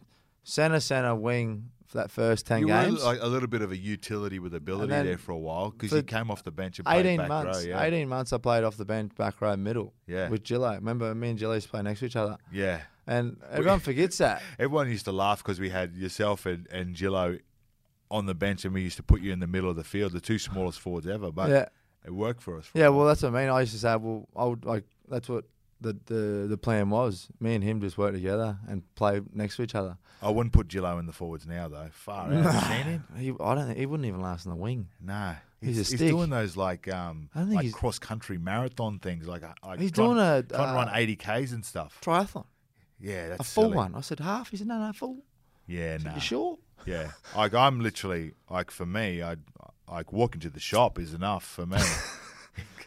centre, 0.45 0.81
centre, 0.81 1.15
wing 1.15 1.71
for 1.88 1.98
that 1.98 2.11
first 2.11 2.46
ten 2.46 2.61
you 2.61 2.68
were 2.68 2.83
games. 2.83 3.03
like 3.03 3.18
a 3.20 3.27
little 3.27 3.48
bit 3.48 3.62
of 3.62 3.72
a 3.72 3.77
utility 3.77 4.38
with 4.38 4.55
ability 4.55 4.88
there 4.92 5.16
for 5.18 5.33
a 5.33 5.38
while 5.38 5.70
because 5.70 5.90
you 5.90 6.03
came 6.03 6.31
off 6.31 6.44
the 6.44 6.51
bench 6.51 6.79
and 6.79 6.87
Eighteen 6.88 7.16
back 7.18 7.29
months. 7.29 7.64
row. 7.64 7.70
Yeah, 7.70 7.83
Eighteen 7.83 8.09
months. 8.09 8.33
I 8.33 8.38
played 8.38 8.62
off 8.62 8.77
the 8.77 8.85
bench, 8.85 9.14
back 9.16 9.40
row, 9.40 9.57
middle. 9.57 9.94
Yeah. 10.07 10.29
With 10.29 10.44
Gillo. 10.44 10.74
Remember, 10.74 11.14
me 11.14 11.31
and 11.31 11.38
Gillo 11.38 11.55
used 11.55 11.66
to 11.66 11.70
play 11.70 11.83
next 11.83 12.01
to 12.01 12.07
each 12.07 12.16
other, 12.16 12.37
yeah. 12.53 12.83
and 13.07 13.38
everyone 13.51 13.81
forgets 13.81 14.18
that. 14.18 14.42
Everyone 14.59 14.88
used 14.88 15.07
to 15.07 15.12
laugh 15.12 15.42
because 15.42 15.59
we 15.59 15.70
had 15.70 15.96
yourself 15.96 16.44
and, 16.46 16.66
and 16.70 16.94
Gillo 16.94 17.38
on 18.11 18.27
the 18.27 18.35
bench, 18.35 18.64
and 18.66 18.74
we 18.74 18.83
used 18.83 18.96
to 18.98 19.03
put 19.03 19.20
you 19.22 19.33
in 19.33 19.40
the 19.40 19.46
middle 19.46 19.70
of 19.70 19.77
the 19.77 19.85
field, 19.85 20.12
the 20.12 20.20
two 20.20 20.38
smallest 20.38 20.81
forwards 20.81 21.07
ever. 21.07 21.31
But 21.33 21.48
Yeah. 21.51 21.66
it 22.05 22.12
worked 22.12 22.42
for 22.42 22.59
us. 22.59 22.66
for 22.66 22.79
Yeah, 22.79 22.88
well, 22.88 23.07
that's 23.07 23.22
what 23.22 23.35
I 23.35 23.40
mean. 23.40 23.48
I 23.51 23.61
used 23.61 23.72
to 23.72 23.79
say, 23.79 23.96
well, 23.96 24.29
I 24.37 24.44
would 24.44 24.64
like 24.64 24.85
that's 25.09 25.29
what 25.29 25.44
the 25.81 25.97
the 26.07 26.47
the 26.49 26.59
plan 26.59 26.91
was. 26.91 27.29
Me 27.41 27.55
and 27.55 27.62
him 27.64 27.81
just 27.81 27.97
work 27.99 28.12
together 28.12 28.59
and 28.69 28.83
play 28.95 29.21
next 29.33 29.57
to 29.57 29.62
each 29.62 29.75
other. 29.75 29.97
I 30.21 30.31
wouldn't 30.31 30.53
put 30.53 30.67
Gillo 30.69 30.99
in 30.99 31.07
the 31.07 31.12
forwards 31.12 31.47
now 31.47 31.69
though. 31.69 31.88
Far 31.93 32.33
out. 32.33 32.53
Seen 32.64 32.83
him? 32.85 33.05
He, 33.19 33.31
I 33.41 33.55
don't 33.55 33.67
think 33.67 33.79
he 33.79 33.87
wouldn't 33.87 34.07
even 34.07 34.21
last 34.21 34.45
in 34.47 34.51
the 34.51 34.57
wing. 34.57 34.88
No, 35.01 35.35
He's 35.61 35.77
he's, 35.77 35.79
a 35.93 35.97
stick. 35.97 36.09
doing 36.09 36.31
those 36.31 36.57
like 36.57 36.93
um 36.93 37.31
I 37.35 37.38
don't 37.41 37.49
think 37.49 37.57
like 37.57 37.62
he's- 37.64 37.75
cross 37.75 37.99
country 37.99 38.38
marathon 38.38 38.99
things, 38.99 39.29
like, 39.29 39.43
uh, 39.45 39.53
like 39.64 39.79
He's 39.81 39.93
trying, 39.93 40.09
doing 40.14 40.19
a, 40.21 40.43
trying 40.43 40.69
to 40.69 40.75
run 40.75 40.88
uh, 40.88 40.93
eighty 40.97 41.14
k's 41.17 41.53
and 41.53 41.64
stuff. 41.64 42.01
Triathlon, 42.03 42.47
Yeah, 43.01 43.29
that's 43.29 43.41
a 43.41 43.45
full 43.45 43.64
silly. 43.64 43.77
one. 43.77 43.95
I 43.95 44.01
said 44.01 44.19
half. 44.21 44.51
He 44.51 44.57
said 44.57 44.67
no, 44.67 44.79
no, 44.79 44.93
full. 44.93 45.19
Yeah, 45.69 45.99
no. 45.99 46.14
You 46.14 46.21
sure? 46.21 46.59
Yeah, 46.87 47.11
like 47.37 47.55
I'm 47.55 47.81
literally 47.81 48.33
like 48.51 48.71
for 48.73 48.87
me, 48.87 49.23
I 49.23 49.37
like 49.91 50.12
walking 50.12 50.41
to 50.41 50.51
the 50.51 50.61
shop 50.61 50.99
is 50.99 51.12
enough 51.14 51.45
for 51.45 51.67
me. 51.67 51.79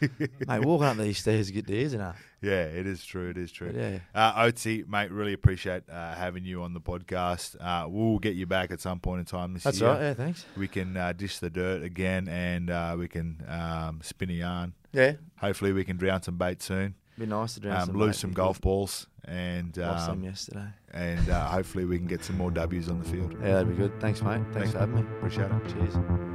Mate, 0.48 0.64
walking 0.64 0.86
up 0.86 0.96
these 0.96 1.18
stairs 1.18 1.50
get 1.50 1.66
to 1.66 1.74
ears 1.74 1.94
enough. 1.94 2.20
Yeah, 2.40 2.64
it 2.64 2.86
is 2.88 3.04
true. 3.04 3.30
It 3.30 3.36
is 3.38 3.52
true. 3.52 3.68
But 3.68 3.76
yeah. 3.76 3.98
Uh, 4.14 4.42
Oatsy, 4.42 4.86
mate, 4.88 5.12
really 5.12 5.32
appreciate 5.32 5.88
uh, 5.88 6.14
having 6.14 6.44
you 6.44 6.62
on 6.62 6.74
the 6.74 6.80
podcast. 6.80 7.54
Uh, 7.60 7.88
we'll 7.88 8.18
get 8.18 8.34
you 8.34 8.46
back 8.46 8.72
at 8.72 8.80
some 8.80 8.98
point 8.98 9.20
in 9.20 9.24
time 9.26 9.54
this 9.54 9.62
That's 9.62 9.80
year. 9.80 9.90
That's 9.90 10.00
right. 10.00 10.06
Yeah, 10.08 10.14
thanks. 10.14 10.44
We 10.56 10.66
can 10.66 10.96
uh, 10.96 11.12
dish 11.12 11.38
the 11.38 11.50
dirt 11.50 11.84
again 11.84 12.26
and 12.26 12.68
uh, 12.68 12.96
we 12.98 13.06
can 13.06 13.44
um, 13.48 14.00
spin 14.02 14.30
a 14.30 14.34
yarn. 14.34 14.72
Yeah, 14.92 15.12
Hopefully, 15.38 15.72
we 15.72 15.84
can 15.84 15.96
drown 15.96 16.22
some 16.22 16.36
bait 16.36 16.60
soon. 16.62 16.94
be 17.18 17.26
nice 17.26 17.54
to 17.54 17.60
drown 17.60 17.76
Um, 17.82 17.86
some. 17.86 17.96
lose 17.96 18.08
mate. 18.08 18.16
some 18.16 18.32
golf 18.32 18.60
balls 18.60 19.06
and 19.24 19.76
Lost 19.76 20.06
some 20.06 20.18
um, 20.18 20.24
yesterday. 20.24 20.66
and 20.92 21.30
uh, 21.30 21.46
hopefully 21.46 21.84
we 21.84 21.96
can 21.96 22.06
get 22.08 22.24
some 22.24 22.36
more 22.36 22.50
W's 22.50 22.88
on 22.88 22.98
the 22.98 23.08
field. 23.08 23.34
Yeah, 23.40 23.54
that'd 23.54 23.68
be 23.68 23.76
good. 23.76 23.98
Thanks, 24.00 24.20
mate. 24.20 24.42
Thanks, 24.52 24.54
Thanks, 24.54 24.72
for 24.72 24.78
having 24.80 24.96
me. 24.96 25.00
Appreciate 25.18 25.50
it. 25.50 25.68
Cheers. 25.72 26.31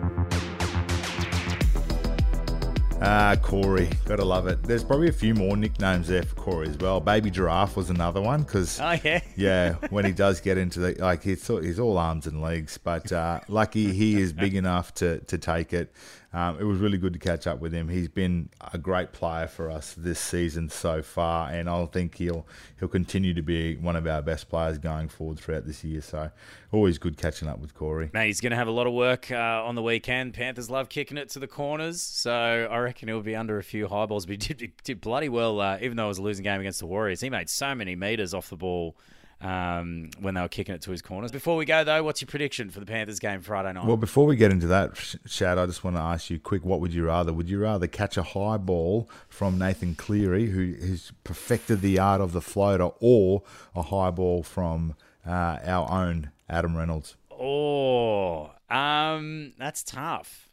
Ah, 3.00 3.36
Corey, 3.42 3.90
gotta 4.06 4.26
love 4.26 4.48
it. 4.48 4.64
There's 4.64 4.84
probably 4.84 5.10
a 5.10 5.14
few 5.14 5.36
more 5.36 5.56
nicknames 5.56 6.08
there 6.08 6.24
for 6.24 6.34
Corey 6.36 6.68
as 6.70 6.78
well. 6.78 7.00
Baby 7.00 7.30
Giraffe 7.30 7.78
was 7.78 7.92
another 7.92 8.22
one 8.22 8.42
because 8.42 8.80
Oh 8.82 8.98
yeah. 9.04 9.20
yeah, 9.36 9.74
when 9.92 10.04
he 10.04 10.12
does 10.12 10.42
get 10.42 10.58
into 10.58 10.80
the 10.80 10.94
like, 11.00 11.22
he's 11.22 11.48
all, 11.48 11.62
he's 11.62 11.80
all 11.80 11.98
arms 12.00 12.26
and 12.26 12.42
legs, 12.42 12.80
but 12.80 13.12
uh, 13.12 13.40
lucky 13.48 13.94
he 13.94 14.20
is 14.20 14.34
big 14.34 14.56
enough 14.56 14.94
to 14.96 15.20
to 15.20 15.38
take 15.38 15.74
it. 15.74 15.92
Um, 16.38 16.60
it 16.60 16.65
was 16.65 16.78
really 16.78 17.00
good 17.00 17.13
to 17.13 17.19
catch 17.19 17.47
up 17.47 17.62
with 17.62 17.73
him. 17.73 17.89
He's 17.89 18.10
been 18.10 18.50
a 18.71 18.78
great 18.78 19.12
player 19.12 19.47
for 19.47 19.71
us 19.71 19.95
this 19.97 20.19
season 20.19 20.69
so 20.69 21.02
far, 21.02 21.50
and 21.50 21.67
I 21.67 21.84
think 21.88 22.13
he'll 22.13 22.45
he'll 22.78 22.88
continue 22.89 23.34
to 23.34 23.41
be 23.41 23.76
one 23.76 23.95
of 23.95 24.06
our 24.06 24.21
best 24.21 24.47
players 24.47 24.78
going 24.78 25.10
forward 25.10 25.39
throughout 25.39 25.65
this 25.65 25.84
year. 25.84 26.00
So 26.00 26.30
always 26.71 27.00
good 27.00 27.17
catching 27.17 27.47
up 27.47 27.58
with 27.58 27.73
Corey. 27.73 28.12
Mate, 28.13 28.28
he's 28.28 28.39
going 28.39 28.52
to 28.52 28.56
have 28.56 28.67
a 28.67 28.71
lot 28.71 28.86
of 28.86 28.93
work 28.93 29.32
uh, 29.32 29.63
on 29.65 29.73
the 29.73 29.82
weekend. 29.82 30.36
Panthers 30.36 30.69
love 30.69 30.89
kicking 30.89 31.17
it 31.17 31.30
to 31.30 31.39
the 31.39 31.47
corners, 31.47 32.04
so 32.04 32.67
I 32.69 32.78
reckon 32.78 33.08
he'll 33.08 33.23
be 33.23 33.36
under 33.36 33.58
a 33.58 33.63
few 33.63 33.88
high 33.88 34.06
balls. 34.06 34.28
But 34.28 34.43
he 34.43 34.54
did, 34.54 34.73
did 34.84 35.02
bloody 35.02 35.30
well, 35.30 35.60
uh, 35.60 35.80
even 35.82 35.97
though 35.97 36.06
it 36.06 36.10
was 36.10 36.19
a 36.19 36.23
losing 36.23 36.43
game 36.43 36.60
against 36.60 36.82
the 36.82 36.86
Warriors. 36.86 37.19
He 37.19 37.32
made 37.32 37.50
so 37.50 37.73
many 37.73 37.95
meters 37.95 38.36
off 38.36 38.52
the 38.52 38.58
ball 38.58 38.95
um, 39.41 40.10
when 40.19 40.34
they 40.34 40.41
were 40.41 40.47
kicking 40.47 40.76
it 40.76 40.82
to 40.84 40.91
his 40.91 41.02
corners. 41.02 41.32
Before 41.32 41.56
we 41.56 41.65
go, 41.65 41.84
though, 41.84 42.04
what's 42.04 42.21
your 42.21 42.28
prediction 42.28 42.69
for 42.69 42.80
the 42.80 42.86
Panthers 42.86 43.19
game 43.19 43.41
Friday 43.41 43.73
night? 43.73 43.86
Well, 43.86 43.97
before 43.97 44.26
we 44.26 44.36
get 44.36 44.52
into 44.52 44.67
that, 44.67 44.97
Sh- 44.97 45.15
Shad, 45.26 45.58
I 45.58 45.65
just 45.65 45.84
want 45.84 45.95
to 45.95 46.02
ask 46.02 46.30
you 46.30 46.39
quick: 46.39 46.65
What 46.65 46.80
would 46.80 46.93
you 46.93 47.06
rather? 47.06 47.34
Would 47.34 47.50
you 47.50 47.60
rather 47.60 47.88
catch 47.88 48.17
a 48.17 48.23
high 48.23 48.58
ball 48.58 49.10
from 49.30 49.58
Nathan 49.58 49.95
Cleary, 49.95 50.47
who 50.47 50.73
has 50.73 51.12
perfected 51.23 51.82
the 51.82 52.00
art 52.00 52.21
of 52.21 52.32
the 52.34 52.41
floater, 52.41 52.89
or 53.00 53.43
a 53.76 53.84
high 53.84 54.12
ball 54.12 54.43
from 54.43 54.95
uh, 55.26 55.60
our 55.63 55.91
own 55.91 56.32
Adam 56.50 56.76
Reynolds? 56.76 57.15
Oh, 57.32 58.52
um, 58.69 59.54
that's 59.60 59.84
tough. 59.84 60.47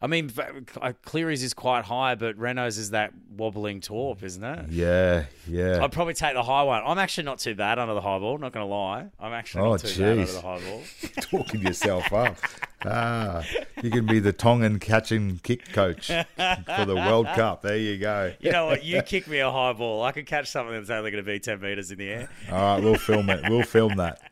I 0.00 0.06
mean, 0.06 0.28
v- 0.28 0.42
uh, 0.80 0.92
Cleary's 1.04 1.42
is 1.42 1.54
quite 1.54 1.84
high, 1.84 2.14
but 2.14 2.36
Reynolds' 2.38 2.78
is 2.78 2.90
that 2.90 3.12
wobbling 3.36 3.80
torp, 3.80 4.22
isn't 4.22 4.44
it? 4.44 4.68
Yeah, 4.70 5.24
yeah. 5.48 5.82
I'd 5.82 5.90
probably 5.90 6.14
take 6.14 6.34
the 6.34 6.42
high 6.44 6.62
one. 6.62 6.82
I'm 6.86 6.98
actually 6.98 7.24
not 7.24 7.40
too 7.40 7.56
bad 7.56 7.80
under 7.80 7.94
the 7.94 8.00
high 8.00 8.18
ball. 8.20 8.38
Not 8.38 8.52
going 8.52 8.64
to 8.64 8.72
lie. 8.72 9.06
I'm 9.18 9.32
actually 9.32 9.62
Oh, 9.64 9.70
not 9.70 9.80
too 9.80 10.00
bad 10.00 10.18
under 10.20 10.32
the 10.32 10.40
high 10.40 10.60
ball. 10.60 10.82
Talking 11.20 11.62
yourself 11.62 12.12
up. 12.12 12.36
Ah, 12.84 13.42
you 13.82 13.90
can 13.90 14.06
be 14.06 14.20
the 14.20 14.32
Tongan 14.32 14.78
catch 14.78 15.10
and 15.10 15.42
kick 15.42 15.72
coach 15.72 16.06
for 16.06 16.84
the 16.86 16.94
World 16.94 17.26
Cup. 17.26 17.62
There 17.62 17.76
you 17.76 17.98
go. 17.98 18.32
You 18.38 18.52
know 18.52 18.66
what? 18.66 18.84
You 18.84 19.02
kick 19.02 19.26
me 19.26 19.38
a 19.40 19.50
high 19.50 19.72
ball. 19.72 20.04
I 20.04 20.12
could 20.12 20.26
catch 20.26 20.48
something 20.48 20.74
that's 20.76 20.90
only 20.90 21.10
going 21.10 21.24
to 21.24 21.28
be 21.28 21.40
10 21.40 21.60
metres 21.60 21.90
in 21.90 21.98
the 21.98 22.08
air. 22.08 22.28
All 22.52 22.56
right, 22.76 22.82
we'll 22.84 22.94
film 22.94 23.28
it. 23.30 23.50
We'll 23.50 23.64
film 23.64 23.96
that. 23.96 24.27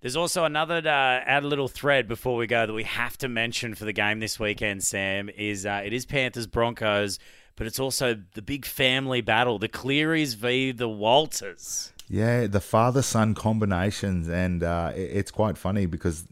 There's 0.00 0.16
also 0.16 0.44
another 0.44 0.76
uh, 0.76 0.88
add 1.26 1.42
a 1.42 1.48
little 1.48 1.68
thread 1.68 2.06
before 2.06 2.36
we 2.36 2.46
go 2.46 2.66
that 2.66 2.72
we 2.72 2.84
have 2.84 3.18
to 3.18 3.28
mention 3.28 3.74
for 3.74 3.84
the 3.84 3.92
game 3.92 4.20
this 4.20 4.38
weekend. 4.38 4.84
Sam 4.84 5.28
is 5.28 5.66
uh, 5.66 5.82
it 5.84 5.92
is 5.92 6.06
Panthers 6.06 6.46
Broncos, 6.46 7.18
but 7.56 7.66
it's 7.66 7.80
also 7.80 8.16
the 8.34 8.42
big 8.42 8.64
family 8.64 9.20
battle: 9.20 9.58
the 9.58 9.68
Clearys 9.68 10.34
v 10.34 10.70
the 10.70 10.88
Walters. 10.88 11.92
Yeah, 12.08 12.46
the 12.46 12.60
father 12.60 13.02
son 13.02 13.34
combinations, 13.34 14.28
and 14.28 14.62
uh, 14.62 14.92
it- 14.94 15.00
it's 15.16 15.30
quite 15.30 15.58
funny 15.58 15.84
because 15.86 16.26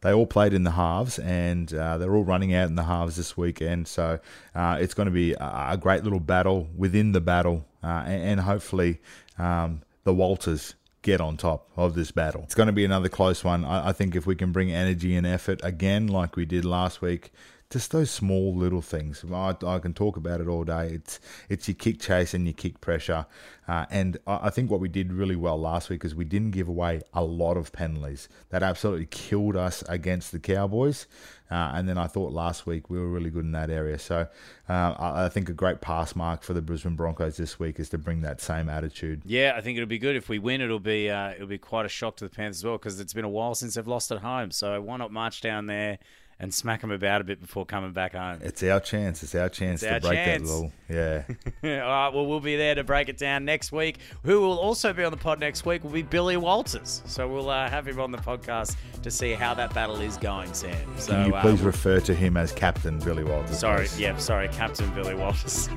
they 0.00 0.12
all 0.12 0.26
played 0.26 0.52
in 0.52 0.64
the 0.64 0.72
halves, 0.72 1.20
and 1.20 1.72
uh, 1.72 1.96
they're 1.98 2.14
all 2.14 2.24
running 2.24 2.52
out 2.52 2.68
in 2.68 2.74
the 2.74 2.82
halves 2.82 3.14
this 3.16 3.36
weekend. 3.36 3.86
So 3.86 4.18
uh, 4.54 4.78
it's 4.80 4.94
going 4.94 5.06
to 5.06 5.12
be 5.12 5.34
a, 5.34 5.66
a 5.70 5.78
great 5.80 6.02
little 6.02 6.18
battle 6.20 6.68
within 6.76 7.12
the 7.12 7.20
battle, 7.20 7.64
uh, 7.84 8.02
and, 8.04 8.22
and 8.24 8.40
hopefully 8.40 9.00
um, 9.38 9.82
the 10.02 10.12
Walters 10.12 10.74
get 11.02 11.20
on 11.20 11.36
top 11.36 11.68
of 11.76 11.94
this 11.94 12.10
battle. 12.10 12.42
It's 12.44 12.54
going 12.54 12.68
to 12.68 12.72
be 12.72 12.84
another 12.84 13.08
close 13.08 13.44
one. 13.44 13.64
I, 13.64 13.88
I 13.88 13.92
think 13.92 14.16
if 14.16 14.26
we 14.26 14.34
can 14.34 14.52
bring 14.52 14.72
energy 14.72 15.14
and 15.14 15.26
effort 15.26 15.60
again, 15.62 16.06
like 16.06 16.36
we 16.36 16.44
did 16.44 16.64
last 16.64 17.02
week. 17.02 17.32
Just 17.72 17.90
those 17.90 18.10
small 18.10 18.54
little 18.54 18.82
things. 18.82 19.24
I, 19.32 19.56
I 19.66 19.78
can 19.78 19.94
talk 19.94 20.18
about 20.18 20.42
it 20.42 20.46
all 20.46 20.62
day. 20.62 20.90
It's 20.92 21.18
it's 21.48 21.68
your 21.68 21.74
kick 21.74 22.00
chase 22.00 22.34
and 22.34 22.44
your 22.44 22.52
kick 22.52 22.82
pressure, 22.82 23.24
uh, 23.66 23.86
and 23.90 24.18
I 24.26 24.40
I 24.48 24.50
think 24.50 24.70
what 24.70 24.78
we 24.78 24.90
did 24.90 25.10
really 25.10 25.36
well 25.36 25.58
last 25.58 25.88
week 25.88 26.04
is 26.04 26.14
we 26.14 26.26
didn't 26.26 26.50
give 26.50 26.68
away 26.68 27.00
a 27.14 27.24
lot 27.24 27.56
of 27.56 27.72
penalties. 27.72 28.28
That 28.50 28.62
absolutely 28.62 29.06
killed 29.06 29.56
us 29.56 29.82
against 29.88 30.32
the 30.32 30.38
Cowboys, 30.38 31.06
uh, 31.50 31.72
and 31.74 31.88
then 31.88 31.96
I 31.96 32.08
thought 32.08 32.32
last 32.32 32.66
week 32.66 32.90
we 32.90 32.98
were 32.98 33.08
really 33.08 33.30
good 33.30 33.46
in 33.46 33.52
that 33.52 33.70
area. 33.70 33.98
So 33.98 34.26
uh, 34.68 34.94
I, 34.98 35.24
I 35.24 35.28
think 35.30 35.48
a 35.48 35.54
great 35.54 35.80
pass 35.80 36.14
mark 36.14 36.42
for 36.42 36.52
the 36.52 36.60
Brisbane 36.60 36.94
Broncos 36.94 37.38
this 37.38 37.58
week 37.58 37.80
is 37.80 37.88
to 37.88 37.96
bring 37.96 38.20
that 38.20 38.42
same 38.42 38.68
attitude. 38.68 39.22
Yeah, 39.24 39.54
I 39.56 39.62
think 39.62 39.78
it'll 39.78 39.88
be 39.88 39.98
good 39.98 40.16
if 40.16 40.28
we 40.28 40.38
win. 40.38 40.60
It'll 40.60 40.78
be 40.78 41.08
uh, 41.08 41.30
it'll 41.30 41.46
be 41.46 41.56
quite 41.56 41.86
a 41.86 41.88
shock 41.90 42.16
to 42.16 42.24
the 42.24 42.30
Panthers 42.30 42.58
as 42.58 42.64
well 42.64 42.76
because 42.76 43.00
it's 43.00 43.14
been 43.14 43.24
a 43.24 43.30
while 43.30 43.54
since 43.54 43.76
they've 43.76 43.88
lost 43.88 44.12
at 44.12 44.18
home. 44.18 44.50
So 44.50 44.78
why 44.82 44.98
not 44.98 45.10
march 45.10 45.40
down 45.40 45.64
there 45.64 45.98
and 46.42 46.52
smack 46.52 46.82
them 46.82 46.90
about 46.90 47.20
a 47.22 47.24
bit 47.24 47.40
before 47.40 47.64
coming 47.64 47.92
back 47.92 48.12
home? 48.12 48.40
It's 48.42 48.62
our 48.64 48.80
chance. 48.80 49.22
It's 49.22 49.34
our 49.34 49.48
chance 49.48 49.82
It's 49.82 49.88
to 49.88 49.94
our 49.94 50.00
break 50.00 50.12
chance. 50.24 50.42
that 50.42 50.54
little. 50.54 50.72
Yeah. 50.90 51.22
All 51.84 51.88
right, 51.88 52.08
well, 52.12 52.26
we'll 52.26 52.40
be 52.40 52.56
there 52.56 52.74
to 52.74 52.84
break 52.84 53.08
it 53.08 53.16
down 53.16 53.44
next 53.46 53.72
week. 53.72 53.98
Who 54.24 54.40
will 54.40 54.58
also 54.58 54.92
be 54.92 55.04
on 55.04 55.10
the 55.12 55.16
pod 55.16 55.40
next 55.40 55.64
week 55.64 55.82
will 55.84 55.90
be 55.90 56.02
Billy 56.02 56.36
Walters. 56.36 57.00
So 57.06 57.26
we'll 57.28 57.48
uh, 57.48 57.70
have 57.70 57.88
him 57.88 57.98
on 58.00 58.10
the 58.10 58.18
podcast 58.18 58.76
to 59.02 59.10
see 59.10 59.32
how 59.32 59.54
that 59.54 59.72
battle 59.72 60.00
is 60.00 60.16
going, 60.18 60.52
Sam. 60.52 60.76
So, 60.98 61.12
Can 61.12 61.26
you 61.28 61.34
uh, 61.34 61.40
please 61.40 61.60
refer 61.62 62.00
to 62.00 62.14
him 62.14 62.36
as 62.36 62.52
Captain 62.52 62.98
Billy 62.98 63.24
Walters? 63.24 63.58
Sorry, 63.60 63.86
please? 63.86 64.00
yeah, 64.00 64.16
sorry, 64.18 64.48
Captain 64.48 64.92
Billy 64.94 65.14
Walters. 65.14 65.68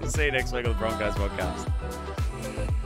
we'll 0.00 0.08
see 0.08 0.26
you 0.26 0.32
next 0.32 0.52
week 0.52 0.64
on 0.66 0.72
the 0.72 0.78
Broncos 0.78 1.14
podcast. 1.14 2.80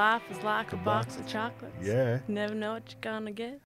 Life 0.00 0.22
is 0.30 0.42
like 0.42 0.72
a 0.72 0.78
box 0.78 1.16
of 1.16 1.26
chocolates. 1.26 1.76
Yeah. 1.82 2.20
Never 2.26 2.54
know 2.54 2.72
what 2.72 2.84
you're 2.88 3.02
gonna 3.02 3.32
get. 3.32 3.58